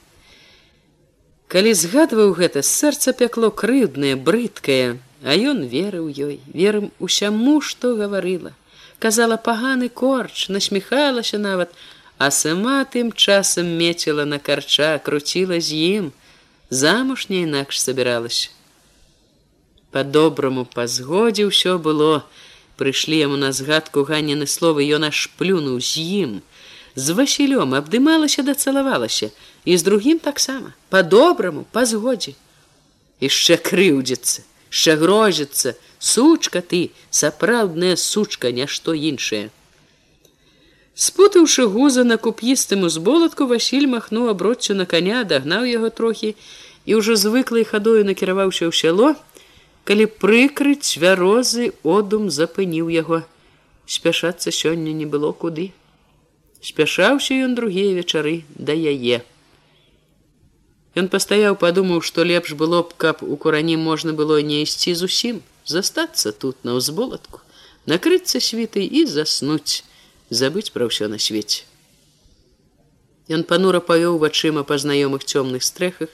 Калі 1.53 1.74
згадваў 1.76 2.32
гэта 2.32 2.64
сэрца 2.64 3.12
пякло 3.12 3.53
крыўднае, 3.53 4.16
брыдкае, 4.16 4.96
а 5.20 5.36
ён 5.36 5.68
верыў 5.68 6.09
ёй, 6.09 6.40
верым 6.48 6.90
усяму, 6.98 7.61
што 7.61 7.94
гаварыла 8.00 8.57
казала 9.03 9.36
паганы 9.36 9.88
корч, 9.88 10.48
насміхалася 10.48 11.38
нават, 11.38 11.70
а 12.18 12.30
сама 12.30 12.84
тым 12.86 13.11
часам 13.12 13.66
меціла 13.78 14.24
на 14.24 14.38
карча, 14.38 14.98
круціла 15.07 15.59
з 15.59 15.74
ім, 15.74 16.05
замуж 16.70 17.26
не 17.32 17.42
інакш 17.46 17.82
сабіралася. 17.82 18.55
Па-добраму 19.90 20.64
па 20.76 20.86
згодзе 20.86 21.48
ўсё 21.50 21.74
было, 21.86 22.22
прыйшлі 22.78 23.18
яму 23.26 23.40
на 23.42 23.50
згадку 23.50 24.07
ганены 24.07 24.46
словы, 24.46 24.86
ён 24.86 25.11
аж 25.11 25.26
плюнуў 25.34 25.82
з 25.82 26.07
ім. 26.22 26.30
З 26.94 27.18
Васілём 27.18 27.74
абдымалася 27.74 28.46
дацалавалася 28.46 29.34
і 29.64 29.76
з 29.78 29.82
другім 29.82 30.18
таксама, 30.18 30.74
па-добраму, 30.90 31.66
па 31.70 31.86
згодзе. 31.86 32.34
Ішчэ 33.22 33.58
крыўдзіцца, 33.62 34.42
ша 34.70 34.96
грозіцца, 34.98 35.74
сучка 36.02 36.60
ты 36.60 36.90
сапраўдная 37.10 37.94
сучка 37.96 38.50
нешто 38.50 38.92
іншае. 38.92 39.50
Спутаўшы 40.94 41.66
гуза 41.70 42.04
на 42.04 42.18
куп'істым 42.18 42.82
узболатку 42.88 43.46
васіль 43.46 43.86
махнуў 43.86 44.28
аброццю 44.34 44.74
на 44.74 44.84
коня 44.84 45.22
дагнаў 45.24 45.64
яго 45.64 45.88
трохі 45.88 46.34
і 46.84 46.98
ўжо 46.98 47.16
звыклай 47.16 47.64
хадою 47.64 48.02
накіраваўся 48.04 48.68
ў 48.68 48.74
сяло 48.76 49.14
калі 49.88 50.06
прыкрыць 50.06 50.84
цвярозы 50.84 51.72
одум 51.82 52.28
запыніў 52.30 52.90
яго. 52.92 53.22
Спяшацца 53.86 54.52
сёння 54.52 54.92
не 54.92 55.06
было 55.06 55.32
куды. 55.32 55.72
Спяшаўся 56.60 57.40
ён 57.46 57.54
другія 57.54 57.94
вечары 57.96 58.42
да 58.54 58.76
яе 58.76 59.22
Ён 61.01 61.09
пастаяў 61.09 61.57
падумаў 61.57 62.03
што 62.05 62.24
лепш 62.28 62.53
было 62.53 62.82
б 62.84 62.93
каб 63.05 63.22
у 63.24 63.36
курані 63.36 63.76
можна 63.80 64.12
было 64.12 64.40
не 64.45 64.62
ісці 64.64 64.93
зусім 64.95 65.40
застацца 65.64 66.32
тут 66.32 66.64
на 66.68 66.76
ўзболатку, 66.76 67.40
накрыцца 67.86 68.40
світай 68.40 68.84
і 68.84 69.07
заснуць, 69.07 69.84
забыць 70.28 70.70
пра 70.74 70.88
ўсё 70.90 71.09
на 71.09 71.18
свеце. 71.18 71.64
Ён 73.32 73.45
панура 73.49 73.80
павёў 73.80 74.18
вачыма 74.18 74.64
па 74.68 74.76
знаёмых 74.82 75.24
цёмных 75.24 75.62
стрэхах, 75.62 76.11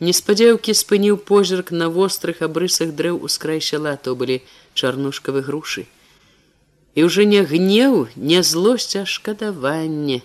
неспадзеўкі 0.00 0.74
спыніў 0.74 1.18
позірк 1.30 1.70
на 1.70 1.88
вострых 1.92 2.42
абрысах 2.42 2.94
дрэў 2.98 3.22
у 3.22 3.28
скрай 3.28 3.60
сяла, 3.60 3.96
то 3.96 4.14
былі 4.14 4.42
чарнушкавы 4.74 5.42
грушы. 5.46 5.86
І 6.94 7.04
ўжо 7.06 7.22
не 7.22 7.42
гнеў, 7.46 8.08
не 8.16 8.42
злосць, 8.42 8.96
а 8.96 9.04
шкадаванне. 9.06 10.22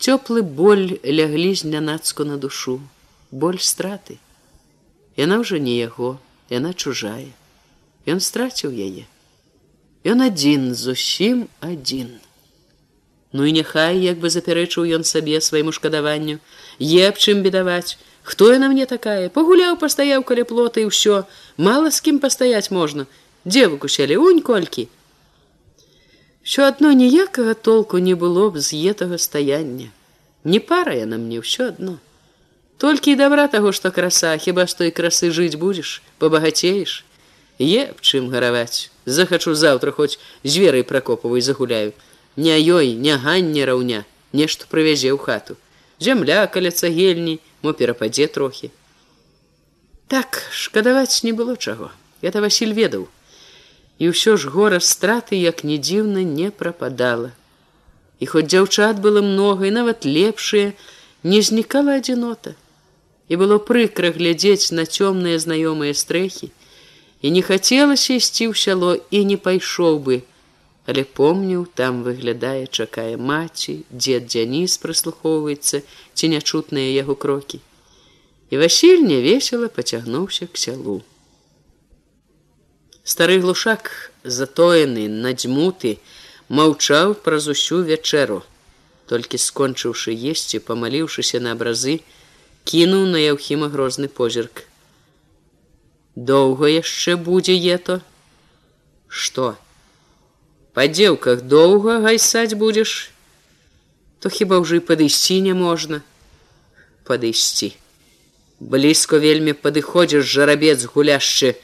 Цёплы 0.00 0.42
боль 0.42 0.98
ляглі 1.04 1.54
знянацку 1.54 2.24
на 2.24 2.40
душу, 2.40 2.80
боль 3.30 3.60
страты. 3.60 4.18
Яна 5.16 5.40
ўжо 5.42 5.58
не 5.58 5.78
яго, 5.78 6.18
яна 6.50 6.72
чужая. 6.74 7.30
Ён 8.06 8.20
страціў 8.20 8.74
яе. 8.74 9.06
Ён 10.04 10.24
адзін 10.24 10.74
зусім 10.74 11.46
адзін. 11.60 12.18
Ну 13.32 13.46
і 13.46 13.52
няхай 13.52 14.00
як 14.02 14.18
бы 14.18 14.30
запярэчыў 14.30 14.88
ён 14.98 15.04
сабе 15.04 15.40
свайму 15.40 15.72
шкадаванню, 15.72 16.40
е 16.80 17.06
аб 17.06 17.20
чым 17.20 17.42
бедаваць, 17.46 17.98
хто 18.26 18.50
яна 18.50 18.68
мне 18.72 18.86
такая, 18.86 19.28
пагуляў, 19.30 19.78
пастаяў 19.78 20.26
каля 20.26 20.44
плота 20.44 20.82
і 20.82 20.90
ўсё, 20.90 21.22
мала 21.56 21.94
з 21.94 22.00
кім 22.00 22.18
пастаяць 22.18 22.74
можна, 22.74 23.06
дзе 23.44 23.68
выкусялі 23.70 24.18
унь 24.18 24.42
колькі. 24.42 24.88
Що 26.42 26.66
адно 26.66 26.90
ніякага 26.92 27.54
толку 27.54 27.98
не 28.02 28.16
было 28.18 28.50
б 28.50 28.58
з 28.58 28.74
етага 28.90 29.18
стаяння. 29.18 29.92
Не 30.42 30.58
пара 30.58 30.96
яна 30.98 31.20
мне 31.20 31.38
ўсё 31.38 31.70
адно. 31.70 32.00
Толькі 32.80 33.12
і 33.12 33.16
добра 33.20 33.44
таго, 33.52 33.72
што 33.76 33.90
краса, 33.92 34.32
хіба 34.40 34.64
з 34.64 34.74
той 34.74 34.90
красы 34.90 35.28
жыць 35.36 35.60
будзеш, 35.60 36.00
пабагацееш, 36.16 37.04
Е 37.60 37.92
б 37.92 38.00
чым 38.00 38.32
гараваць. 38.32 38.88
Захачу 39.04 39.52
заўтра 39.52 39.92
хоць 39.92 40.16
зверай 40.44 40.80
пракопавай 40.82 41.44
загуляю. 41.44 41.92
Не 42.36 42.56
ёй, 42.56 42.96
не 42.96 43.16
ганне 43.20 43.66
раўня, 43.68 44.06
нешта 44.32 44.64
прывязе 44.64 45.12
ў 45.12 45.20
хату. 45.20 45.60
Зямля 46.00 46.46
каля 46.48 46.72
цагельні, 46.72 47.36
мо 47.60 47.76
перападзе 47.76 48.32
трохі. 48.32 48.72
Так 50.08 50.40
шкадаваць 50.50 51.20
не 51.20 51.36
было 51.36 51.60
чаго. 51.60 51.92
Это 52.24 52.40
Васіль 52.40 52.72
ведаў. 52.72 53.12
І 54.00 54.16
ўсё 54.16 54.40
ж 54.40 54.48
гора 54.48 54.80
страты, 54.80 55.36
як 55.36 55.60
не 55.68 55.76
дзіўна 55.76 56.24
не 56.24 56.48
прападала. 56.48 57.36
І 58.24 58.24
хоць 58.24 58.48
дзяўчат 58.48 59.04
было 59.04 59.20
многа 59.20 59.68
і 59.68 59.76
нават 59.76 60.08
лепшыя, 60.08 60.72
не 61.28 61.44
знікала 61.44 62.00
адзінота. 62.00 62.56
І 63.30 63.38
было 63.38 63.58
прыкра 63.62 64.10
глядзець 64.10 64.74
на 64.74 64.84
цёмныя 64.84 65.38
знаёмыя 65.38 65.94
стрэхі, 65.94 66.50
і 67.22 67.30
не 67.30 67.42
хацелася 67.46 68.18
ісці 68.18 68.50
ў 68.50 68.54
сяло 68.58 68.90
і 69.14 69.22
не 69.30 69.38
пайшоў 69.38 70.00
бы, 70.06 70.16
але 70.90 71.04
помніў 71.04 71.62
там 71.78 72.02
выглядае 72.02 72.66
чакае 72.66 73.14
маці 73.30 73.76
дзед 73.92 74.26
дзяніс 74.34 74.74
прыслухоўваецца 74.82 75.82
ці 75.86 76.32
нячутныя 76.34 76.90
яго 76.96 77.14
крокі. 77.14 77.62
І 78.50 78.58
васіль 78.58 79.06
невесела 79.06 79.70
пацягнуўся 79.70 80.50
к 80.50 80.58
сялу. 80.58 81.00
Стары 83.06 83.38
глушак 83.38 84.10
затоены 84.24 85.06
надзьмуты 85.06 85.98
маўчаў 86.48 87.14
праз 87.26 87.46
усю 87.52 87.84
вячэру 87.86 88.42
толькі 89.10 89.38
скончыўшы 89.38 90.14
есці 90.32 90.58
памаліўшыся 90.66 91.38
на 91.46 91.54
абразы 91.54 92.00
кінуў 92.64 93.06
на 93.14 93.18
яўхіма 93.18 93.68
грозны 93.68 94.08
позірк 94.08 94.66
доўга 96.16 96.68
яшчэ 96.68 97.16
будзе 97.16 97.54
ето? 97.56 98.00
Что 99.08 99.56
па 100.74 100.86
дзеўках 100.86 101.42
доўга 101.42 101.98
гайсаць 102.04 102.54
будзеш? 102.54 103.10
То 104.20 104.28
хіба 104.28 104.60
ўжо 104.62 104.78
і 104.78 104.84
падысці 104.84 105.40
не 105.40 105.54
можна? 105.54 106.02
Падысці. 107.08 107.72
Блізко 108.60 109.18
вельмі 109.18 109.56
падыходзіш 109.56 110.24
жарабец 110.28 110.84
гуляшчы. 110.84 111.56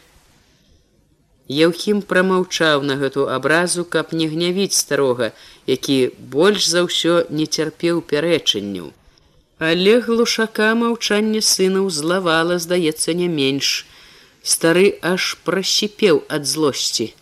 Еўхім 1.47 2.03
прамаўчаў 2.03 2.83
на 2.83 2.97
гэту 2.99 3.29
абразу, 3.31 3.85
каб 3.85 4.11
не 4.13 4.27
гнявіць 4.27 4.75
старога, 4.75 5.31
які 5.67 6.11
больш 6.19 6.67
за 6.67 6.83
ўсё 6.89 7.29
не 7.31 7.47
цярпеў 7.47 8.03
пярэчанню. 8.03 8.91
Але 9.59 10.01
глушака 10.05 10.75
маўчанне 10.77 11.41
сына 11.41 11.81
ўзлавала, 11.81 12.59
здаецца, 12.61 13.17
не 13.17 13.29
менш 13.29 13.87
стары 14.45 14.99
аж 15.01 15.37
прасіпеў 15.49 16.21
ад 16.29 16.45
злосці. 16.45 17.15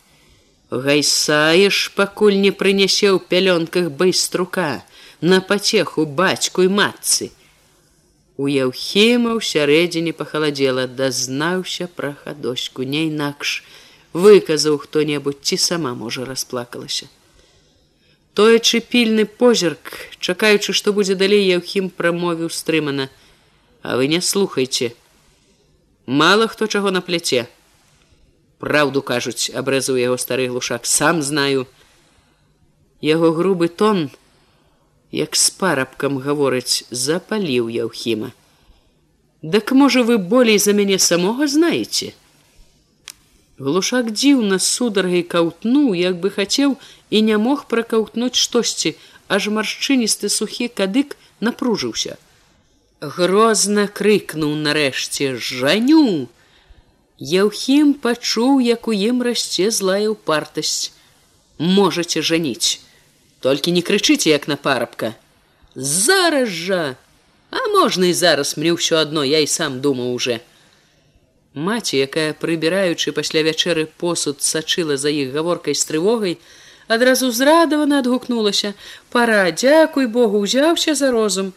Гайсаеш, 0.71 1.95
пакуль 1.95 2.35
не 2.43 2.51
прынясе 2.51 3.15
ў 3.15 3.23
пялёнках 3.23 3.95
байструка 3.95 4.83
на 5.21 5.39
пацеху 5.41 6.07
бацьку 6.07 6.67
і 6.67 6.75
матцы. 6.75 7.31
У 8.37 8.51
Яўхіма 8.51 9.39
ў 9.39 9.41
сярэдзіне 9.41 10.11
пахаладзела, 10.11 10.91
дазнаўся 10.91 11.87
пра 11.87 12.19
хадоську 12.19 12.83
не 12.83 13.07
інакш, 13.15 13.63
выказаў 14.11 14.83
хто-небудзь 14.83 15.55
ці 15.55 15.57
сама 15.71 15.95
можа 15.95 16.27
расплакалася. 16.27 17.07
Тоячы 18.35 18.81
пільны 18.83 19.25
позірк, 19.25 20.11
чакаючы, 20.19 20.75
што 20.75 20.93
будзе 20.93 21.15
далей 21.15 21.47
Яўхім 21.47 21.91
прамовіў 21.91 22.51
стрымана, 22.51 23.09
А 23.83 23.97
вы 23.97 24.09
не 24.09 24.21
слухайте, 24.21 24.95
мало 26.07 26.49
хто 26.49 26.67
чаго 26.67 26.91
на 26.91 27.03
пляце 27.03 27.47
Праўду 28.65 29.03
кажуць 29.03 29.53
абрэзаў 29.53 29.99
яго 30.01 30.17
стары 30.17 30.49
глушак. 30.49 30.87
Сам 30.89 31.21
знаю. 31.23 31.67
Яго 33.05 33.33
грубы 33.37 33.69
тон, 33.69 34.09
як 35.13 35.37
з 35.37 35.51
парабкам 35.61 36.17
гаворыць, 36.17 36.89
запаліў 36.91 37.69
Яўхіма. 37.69 38.33
Дак 39.43 39.73
можа 39.77 40.03
вы 40.03 40.17
болей 40.17 40.57
за 40.59 40.73
мяне 40.73 40.99
самога 40.99 41.47
знаеце. 41.47 42.15
Глушак 43.59 44.11
дзіўна 44.11 44.59
сударгай 44.59 45.23
каўтнуў, 45.23 45.95
як 45.95 46.19
бы 46.19 46.31
хацеў 46.35 46.75
і 47.11 47.23
не 47.23 47.37
мог 47.39 47.67
пракаўтнуць 47.71 48.35
штосьці, 48.35 48.97
аж 49.29 49.47
маршчыністы 49.47 50.29
сухі 50.29 50.67
кадык 50.67 51.15
напружыўся. 51.39 52.19
Грозна 53.01 53.87
крыкнуў 53.87 54.57
нарэшце 54.59 55.37
жаню. 55.39 56.27
Яўхім 57.19 57.95
пачуў, 57.95 58.59
як 58.59 58.89
у 58.89 58.93
ім 58.93 59.23
расце 59.23 59.71
злая 59.71 60.11
ўпартасць. 60.11 60.91
Можаце 61.59 62.27
жаніць. 62.27 62.83
Толькі 63.39 63.71
не 63.71 63.87
крычыце, 63.87 64.35
як 64.35 64.49
на 64.49 64.57
парабка. 64.57 65.15
Зараз 65.77 66.49
жа! 66.49 66.97
А 67.55 67.69
можна 67.71 68.11
і 68.11 68.15
зараз 68.19 68.57
мне 68.59 68.75
ўсё 68.75 68.99
адно, 68.99 69.23
я 69.23 69.39
і 69.39 69.47
сам 69.47 69.79
думаў 69.79 70.11
уже. 70.11 70.41
Маці, 71.55 72.03
якая 72.03 72.35
прыбіраючы 72.35 73.13
пасля 73.15 73.47
вячэры 73.47 73.87
посуд 73.87 74.43
сачыла 74.43 74.97
за 74.99 75.11
іх 75.15 75.31
гаворкай 75.31 75.79
з 75.79 75.87
трывогай, 75.87 76.35
адразу 76.89 77.31
зрадавана 77.31 78.01
адгукнулася: 78.03 78.75
пора 79.11 79.51
дзякуй 79.55 80.11
Богу 80.11 80.43
узяўся 80.43 80.95
за 80.99 81.13
розум. 81.15 81.53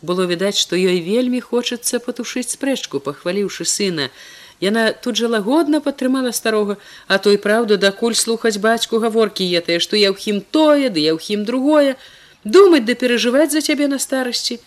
Было 0.00 0.24
відаць, 0.24 0.56
што 0.56 0.74
ёй 0.74 1.04
вельмі 1.04 1.44
хочацца 1.44 2.00
патушыць 2.00 2.56
спрэчку, 2.56 2.98
пахваліўшы 3.04 3.68
сына. 3.68 4.08
Яна 4.64 4.88
тут 4.92 5.20
жа 5.20 5.28
лагодна 5.28 5.84
падтрымала 5.84 6.32
старога, 6.32 6.80
а 7.06 7.18
той 7.18 7.36
праўду 7.36 7.76
дакуль 7.76 8.16
слухаць 8.16 8.56
бацьку 8.56 9.04
гаворкі 9.04 9.44
етае, 9.44 9.80
што 9.84 10.00
я 10.00 10.16
ўхім 10.16 10.40
тое, 10.40 10.88
ды 10.88 11.04
я 11.04 11.12
ўхім 11.12 11.44
другое, 11.44 11.96
думаць 12.44 12.86
да 12.88 12.94
перажываць 12.96 13.52
за 13.52 13.60
цябе 13.60 13.86
на 13.86 13.98
старасці. 13.98 14.62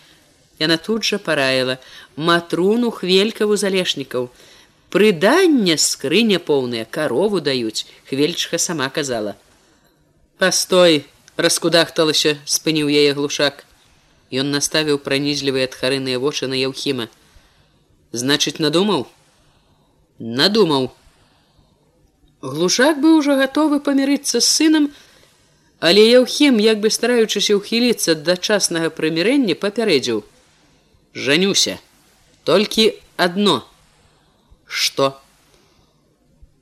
Яна 0.62 0.76
тут 0.78 1.02
жа 1.02 1.18
параіла 1.18 1.82
матруну 2.16 2.94
хвелькаву 2.94 3.56
залешнікаў. 3.56 4.30
Прыданне 4.90 5.76
скрыня 5.76 6.38
поўныя 6.38 6.84
карову 6.84 7.40
даюць, 7.40 7.86
хвельчха 8.08 8.58
сама 8.58 8.88
казала. 8.88 9.36
Пастой, 10.38 11.04
раскудахталася, 11.36 12.36
спыніў 12.44 12.88
яе 12.88 13.12
глушак. 13.18 13.64
Ён 14.30 14.50
наставіў 14.50 14.98
пранізлівыя 15.02 15.66
тхарыныя 15.66 16.18
вочы 16.22 16.46
на 16.46 16.58
яўхіма. 16.58 17.08
Значыць, 18.12 18.58
надумаў, 18.62 19.06
надумаў. 20.18 20.92
Глушак 22.40 23.02
быў 23.02 23.18
ужо 23.18 23.36
гатовы 23.36 23.80
памірыцца 23.80 24.40
з 24.40 24.46
сынам, 24.46 24.90
але 25.80 26.02
Яўхім, 26.08 26.58
як 26.62 26.80
бы 26.80 26.90
стараючыся 26.90 27.56
ўхіліцца 27.58 28.14
да 28.14 28.36
часнага 28.36 28.90
прымірэння 28.90 29.54
папярэдзіў: 29.60 30.24
Жанюся, 31.14 31.78
толькі 32.44 32.94
адно. 33.16 33.64
Што? 34.66 35.20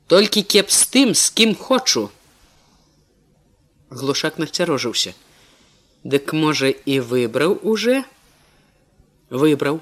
Толькі 0.06 0.42
кеп 0.42 0.70
з 0.70 0.84
тым, 0.86 1.14
з 1.14 1.30
кім 1.30 1.54
хочу. 1.54 2.10
Глушак 3.90 4.38
насцярожыўся. 4.38 5.14
Дык 6.04 6.36
можа 6.36 6.68
і 6.68 7.00
выбраў 7.00 7.58
уже, 7.62 8.04
выбраў. 9.30 9.80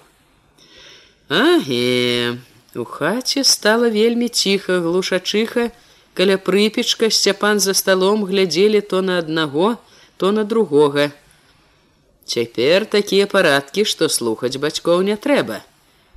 Аге, 1.29 2.39
У 2.75 2.85
хаце 2.85 3.45
стала 3.45 3.89
вельмі 3.93 4.29
ціха, 4.29 4.81
глушачыха, 4.81 5.71
каля 6.15 6.39
прыпечка 6.39 7.11
сцяпан 7.11 7.61
за 7.61 7.75
сталом 7.75 8.25
глядзелі 8.25 8.81
то 8.81 9.03
на 9.03 9.19
аднаго, 9.19 9.77
то 10.17 10.33
на 10.33 10.45
другога. 10.45 11.13
Цяпер 12.25 12.87
такія 12.87 13.27
парадкі, 13.27 13.85
што 13.85 14.09
слухаць 14.09 14.57
бацькоў 14.57 15.03
не 15.05 15.17
трэба. 15.21 15.61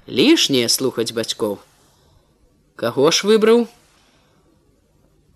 Лішнее 0.07 0.69
слухаць 0.69 1.11
бацькоў. 1.11 1.60
Каго 2.76 3.11
ж 3.15 3.23
выбраў? 3.27 3.68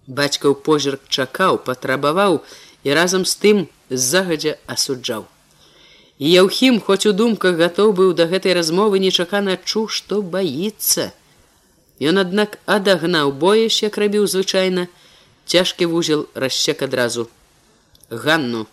Бацькаў 0.07 0.55
позірк 0.65 1.07
чакаў, 1.07 1.59
патрабаваў 1.63 2.41
і 2.83 2.95
разам 2.97 3.23
з 3.23 3.35
тым 3.43 3.61
загадзя 3.89 4.57
асуджаў. 4.67 5.23
І 6.19 6.31
Яўхім, 6.31 6.81
хоць 6.83 7.05
у 7.07 7.13
думках 7.15 7.55
гатоў 7.55 7.95
быў 7.95 8.11
да 8.11 8.27
гэтай 8.27 8.57
размовы 8.59 8.99
нечакана 8.99 9.55
адчуў, 9.55 9.87
што 9.87 10.19
баіцца. 10.21 11.15
Ён, 12.03 12.19
аднак 12.19 12.59
адагнаў 12.67 13.31
бояш, 13.31 13.79
як 13.87 13.95
рабіў 14.03 14.27
звычайна, 14.27 14.87
цяжкі 15.47 15.87
вузел 15.95 16.27
рассек 16.35 16.83
адразу. 16.83 17.29
Ганну. 18.09 18.67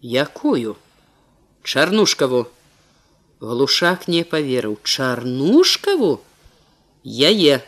Якую? 0.00 0.78
Чарнушкаву. 1.64 2.46
Глушак 3.40 4.06
не 4.06 4.22
паверыў, 4.22 4.78
чарнушкаву? 4.84 6.20
Яе. 7.04 7.62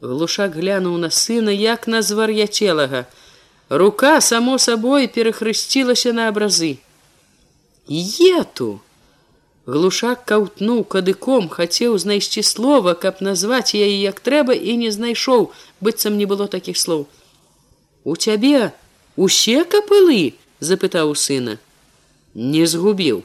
Глушак 0.00 0.54
глянуў 0.54 0.96
на 0.96 1.10
сына, 1.10 1.50
як 1.50 1.88
на 1.88 2.02
звар'яцелага. 2.02 3.06
Рука 3.68 4.20
само 4.20 4.58
сабой 4.58 5.08
перахрысцілася 5.08 6.12
на 6.12 6.28
абразы. 6.28 6.78
Ету! 7.88 8.80
Глушак 9.66 10.24
каўтнуў 10.24 10.84
кадыком 10.84 11.48
хацеў 11.48 11.98
знайсці 11.98 12.42
слова 12.42 12.94
каб 12.94 13.20
назваць 13.20 13.74
яе 13.74 14.00
як 14.00 14.20
трэба 14.20 14.54
і 14.54 14.76
не 14.80 14.90
знайшоў 14.94 15.50
быццам 15.80 16.16
не 16.16 16.24
было 16.24 16.46
такіх 16.48 16.78
слоў. 16.78 17.04
У 18.04 18.16
цябе 18.16 18.72
усе 19.16 19.64
капылы 19.64 20.38
запытаў 20.60 21.12
сына. 21.12 21.58
Не 22.32 22.64
згубіў 22.64 23.24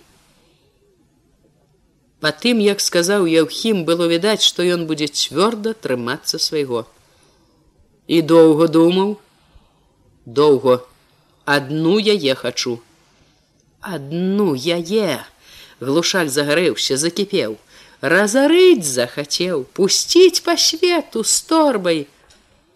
па 2.24 2.32
тым 2.44 2.60
як 2.64 2.80
сказаў 2.80 3.26
яўхім 3.28 3.84
было 3.88 4.08
відаць 4.08 4.48
што 4.48 4.64
ён 4.76 4.86
будзе 4.90 5.08
цвёрда 5.12 5.74
трымацца 5.86 6.40
свайго. 6.40 6.86
І 8.08 8.22
доўга 8.32 8.68
думаў? 8.72 9.10
Доўго. 10.40 10.76
Адну 11.44 11.98
яе 12.00 12.36
хачу. 12.40 12.80
Одну 13.82 14.56
яе. 14.56 15.20
Глушак 15.84 16.32
загарэўся 16.32 16.96
закіпеў. 17.02 17.58
Разарыць 18.00 18.88
захацеў 18.88 19.68
пусціць 19.76 20.44
па 20.48 20.56
свету 20.56 21.28
з 21.28 21.42
торбай. 21.52 22.00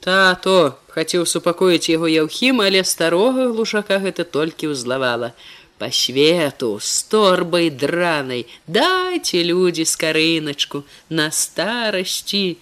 Тато 0.03 0.75
хацеў 0.91 1.23
супакоіць 1.23 1.87
яго 1.87 2.11
яўхім 2.11 2.59
але 2.67 2.83
старога 2.83 3.47
глушака 3.53 4.03
гэта 4.03 4.27
толькі 4.37 4.75
ўзлавала 4.75 5.31
по 5.77 5.91
свету 5.91 6.79
з 6.81 7.03
торбай 7.11 7.69
дранай 7.69 8.45
дайце 8.67 9.43
людзі 9.43 9.85
скарыначку 9.85 10.83
на 11.09 11.29
старасці 11.31 12.57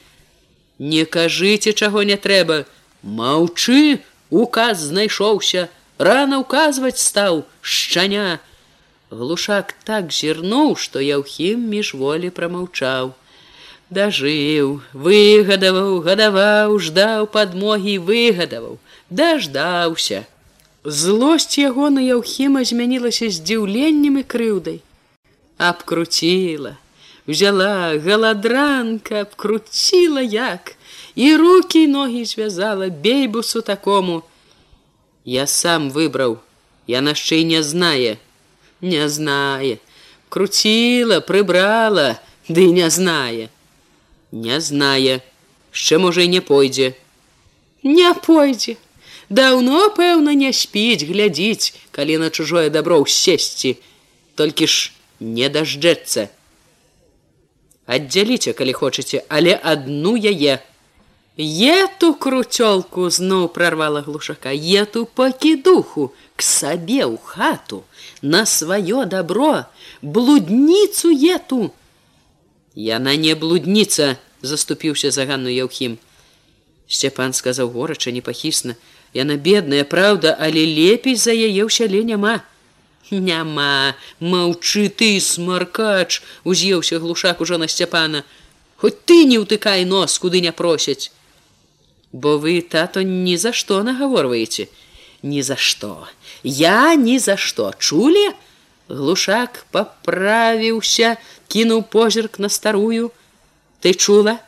не 0.80 1.06
кажыце 1.06 1.74
чаго 1.74 2.04
не 2.04 2.18
трэба 2.28 2.66
маўчы 3.22 4.02
указ 4.30 4.90
знайшоўся 4.92 5.70
рано 5.98 6.40
указваць 6.44 7.00
стаў 7.00 7.46
шчаня 7.62 8.40
глушак 9.10 9.74
так 9.84 10.12
зірнуў 10.12 10.76
што 10.76 11.00
яўхім 11.00 11.70
міжволі 11.70 12.30
прамаўчаў. 12.30 13.14
Дажыў 13.96 14.70
выгадаваў 15.08 16.00
гадаваў 16.06 16.78
ждаў 16.86 17.28
падмогі 17.36 17.98
выгадаваў 18.08 18.80
даждаўся 19.10 20.26
злосць 20.86 21.58
яго 21.58 21.90
на 21.90 22.02
яўхіма 22.02 22.64
змянілася 22.64 23.30
здзіўленнем 23.30 24.22
і 24.22 24.24
крыўдай. 24.24 24.80
Абкруціла 25.58 26.78
взяла 27.28 27.98
галадранка 27.98 29.22
абкруціла 29.22 30.22
як 30.22 30.76
і 31.16 31.36
руки 31.36 31.88
ногі 31.88 32.26
звязала 32.26 32.90
бейбусу 32.90 33.62
такому. 33.62 34.24
Я 35.26 35.48
сам 35.48 35.90
выбраў, 35.90 36.38
я 36.88 37.02
нашчэй 37.02 37.44
не 37.44 37.64
знае, 37.64 38.18
не 38.82 39.10
знае, 39.10 39.80
круціла, 40.30 41.20
прыбрала, 41.20 42.20
ды 42.48 42.70
не 42.70 42.90
знае, 42.94 43.50
не 44.32 44.62
знае, 44.62 45.24
яшчэ 45.74 45.98
можа 45.98 46.22
і 46.22 46.30
не 46.30 46.42
пойдзе. 46.46 46.94
Не 47.82 48.14
пойдзе. 48.14 48.78
Даўно, 49.30 49.90
пэўна, 49.90 50.34
не 50.38 50.54
спіць, 50.54 51.04
глядзіць, 51.04 51.74
калі 51.92 52.18
на 52.22 52.30
чужое 52.30 52.70
дабро 52.70 53.02
сесці, 53.06 53.78
толькі 54.36 54.68
ж 54.68 54.92
не 55.20 55.50
дажджэцца. 55.50 56.30
Аддзяліце, 57.86 58.54
калі 58.54 58.74
хочаце, 58.74 59.26
але 59.30 59.58
адну 59.58 60.16
яе. 60.16 60.62
Ету 61.38 62.14
круцёлку 62.14 63.10
зноў 63.10 63.50
прорвала 63.50 64.02
глушака, 64.02 64.54
ету 64.54 65.06
пакідуху 65.06 66.14
к 66.36 66.42
сабе 66.42 67.04
ў 67.04 67.18
хату, 67.18 67.84
на 68.22 68.46
сваё 68.46 69.06
добро, 69.06 69.66
блудніцу 70.02 71.12
ету. 71.12 71.74
Яна 72.76 73.16
не 73.16 73.36
блудніца, 73.36 74.16
заступіўся 74.42 75.12
за 75.12 75.26
ганну 75.26 75.50
Яўхім. 75.50 75.98
Сцяпан 76.88 77.34
сказаў 77.34 77.74
горача 77.74 78.12
непахісна: 78.12 78.76
Яна 79.16 79.38
бедная, 79.40 79.86
праўда, 79.88 80.36
але 80.36 80.66
лепей 80.68 81.16
за 81.16 81.32
яе 81.32 81.64
ў 81.64 81.72
сяле 81.72 82.04
няма. 82.04 82.44
Няма, 83.10 83.96
маўчы 84.20 84.90
ты, 84.92 85.22
смаркач, 85.24 86.20
уз'еўся 86.44 87.00
глушак 87.00 87.40
ужо 87.40 87.56
на 87.62 87.70
сцяпана. 87.72 88.26
Хоць 88.76 88.98
ты 89.08 89.24
не 89.24 89.40
ўтыкай 89.40 89.86
нос, 89.88 90.20
куды 90.20 90.42
не 90.44 90.52
просяць. 90.52 91.16
Бо 92.12 92.36
вы 92.44 92.60
тато 92.60 93.08
ні 93.08 93.38
за 93.40 93.56
што 93.56 93.84
нагаворваеце, 93.88 94.68
ні 95.24 95.40
за 95.48 95.56
што. 95.56 96.12
Я 96.44 96.96
ні 97.00 97.16
за 97.20 97.38
што 97.40 97.72
чулі? 97.80 98.36
Глушак 98.92 99.64
паправіўся, 99.72 101.16
кінуў 101.48 101.88
позірк 101.88 102.36
на 102.40 102.52
старую. 102.52 103.16
Ты 103.80 103.96
чула? 103.96 104.44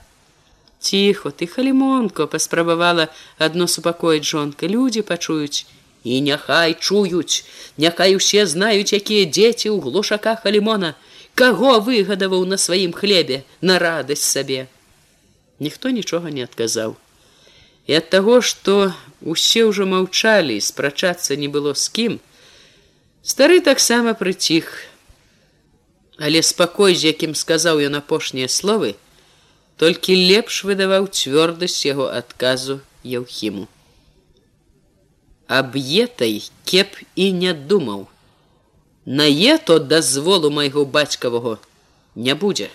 Ціхо, 0.88 1.32
ты 1.36 1.48
халімонко 1.52 2.28
паспрабавала 2.32 3.12
адно 3.44 3.66
супакоіць 3.68 4.24
жонка, 4.24 4.68
людзі 4.72 5.02
пачуюць 5.04 5.68
і 6.08 6.22
няхай 6.24 6.76
чуюць, 6.80 7.44
Няхай 7.76 8.16
усе 8.16 8.46
знаюць, 8.48 8.96
якія 8.96 9.28
дзеці 9.28 9.68
ў 9.68 9.84
глушаках 9.84 10.46
алімона, 10.48 10.96
каго 11.36 11.84
выгадаваў 11.84 12.46
на 12.48 12.58
сваім 12.58 12.94
хлебе 12.96 13.44
на 13.62 13.76
радасць 13.84 14.24
сабе. 14.24 14.68
Ніхто 15.60 15.92
нічога 15.92 16.32
не 16.32 16.48
адказаў. 16.48 16.96
І 17.92 18.00
ад 18.00 18.08
таго, 18.14 18.40
што 18.40 18.96
усе 19.20 19.66
ўжо 19.68 19.90
маўчалі, 19.92 20.56
спрачацца 20.64 21.36
не 21.36 21.52
было 21.52 21.76
з 21.76 21.92
кім, 22.00 22.14
стары 23.28 23.60
таксама 23.60 24.16
прыціх. 24.16 24.72
Але 26.16 26.40
спакой, 26.42 26.96
з 26.96 27.12
якім 27.12 27.36
сказаў 27.36 27.84
ён 27.92 28.00
апошнія 28.00 28.48
словы, 28.48 28.96
толькі 29.78 30.20
лепш 30.34 30.62
выдаваў 30.68 31.10
цвёрдасць 31.14 31.82
яго 31.86 32.12
адказу 32.22 32.80
Яўхіму 33.08 33.68
аб'етай 35.48 36.44
кеп 36.66 37.00
і 37.16 37.32
не 37.32 37.54
думаў. 37.54 38.08
Нае 39.06 39.58
то 39.58 39.80
дазволу 39.80 40.52
майго 40.52 40.84
бацькавага 40.86 41.58
не 42.16 42.36
будзе. 42.36 42.66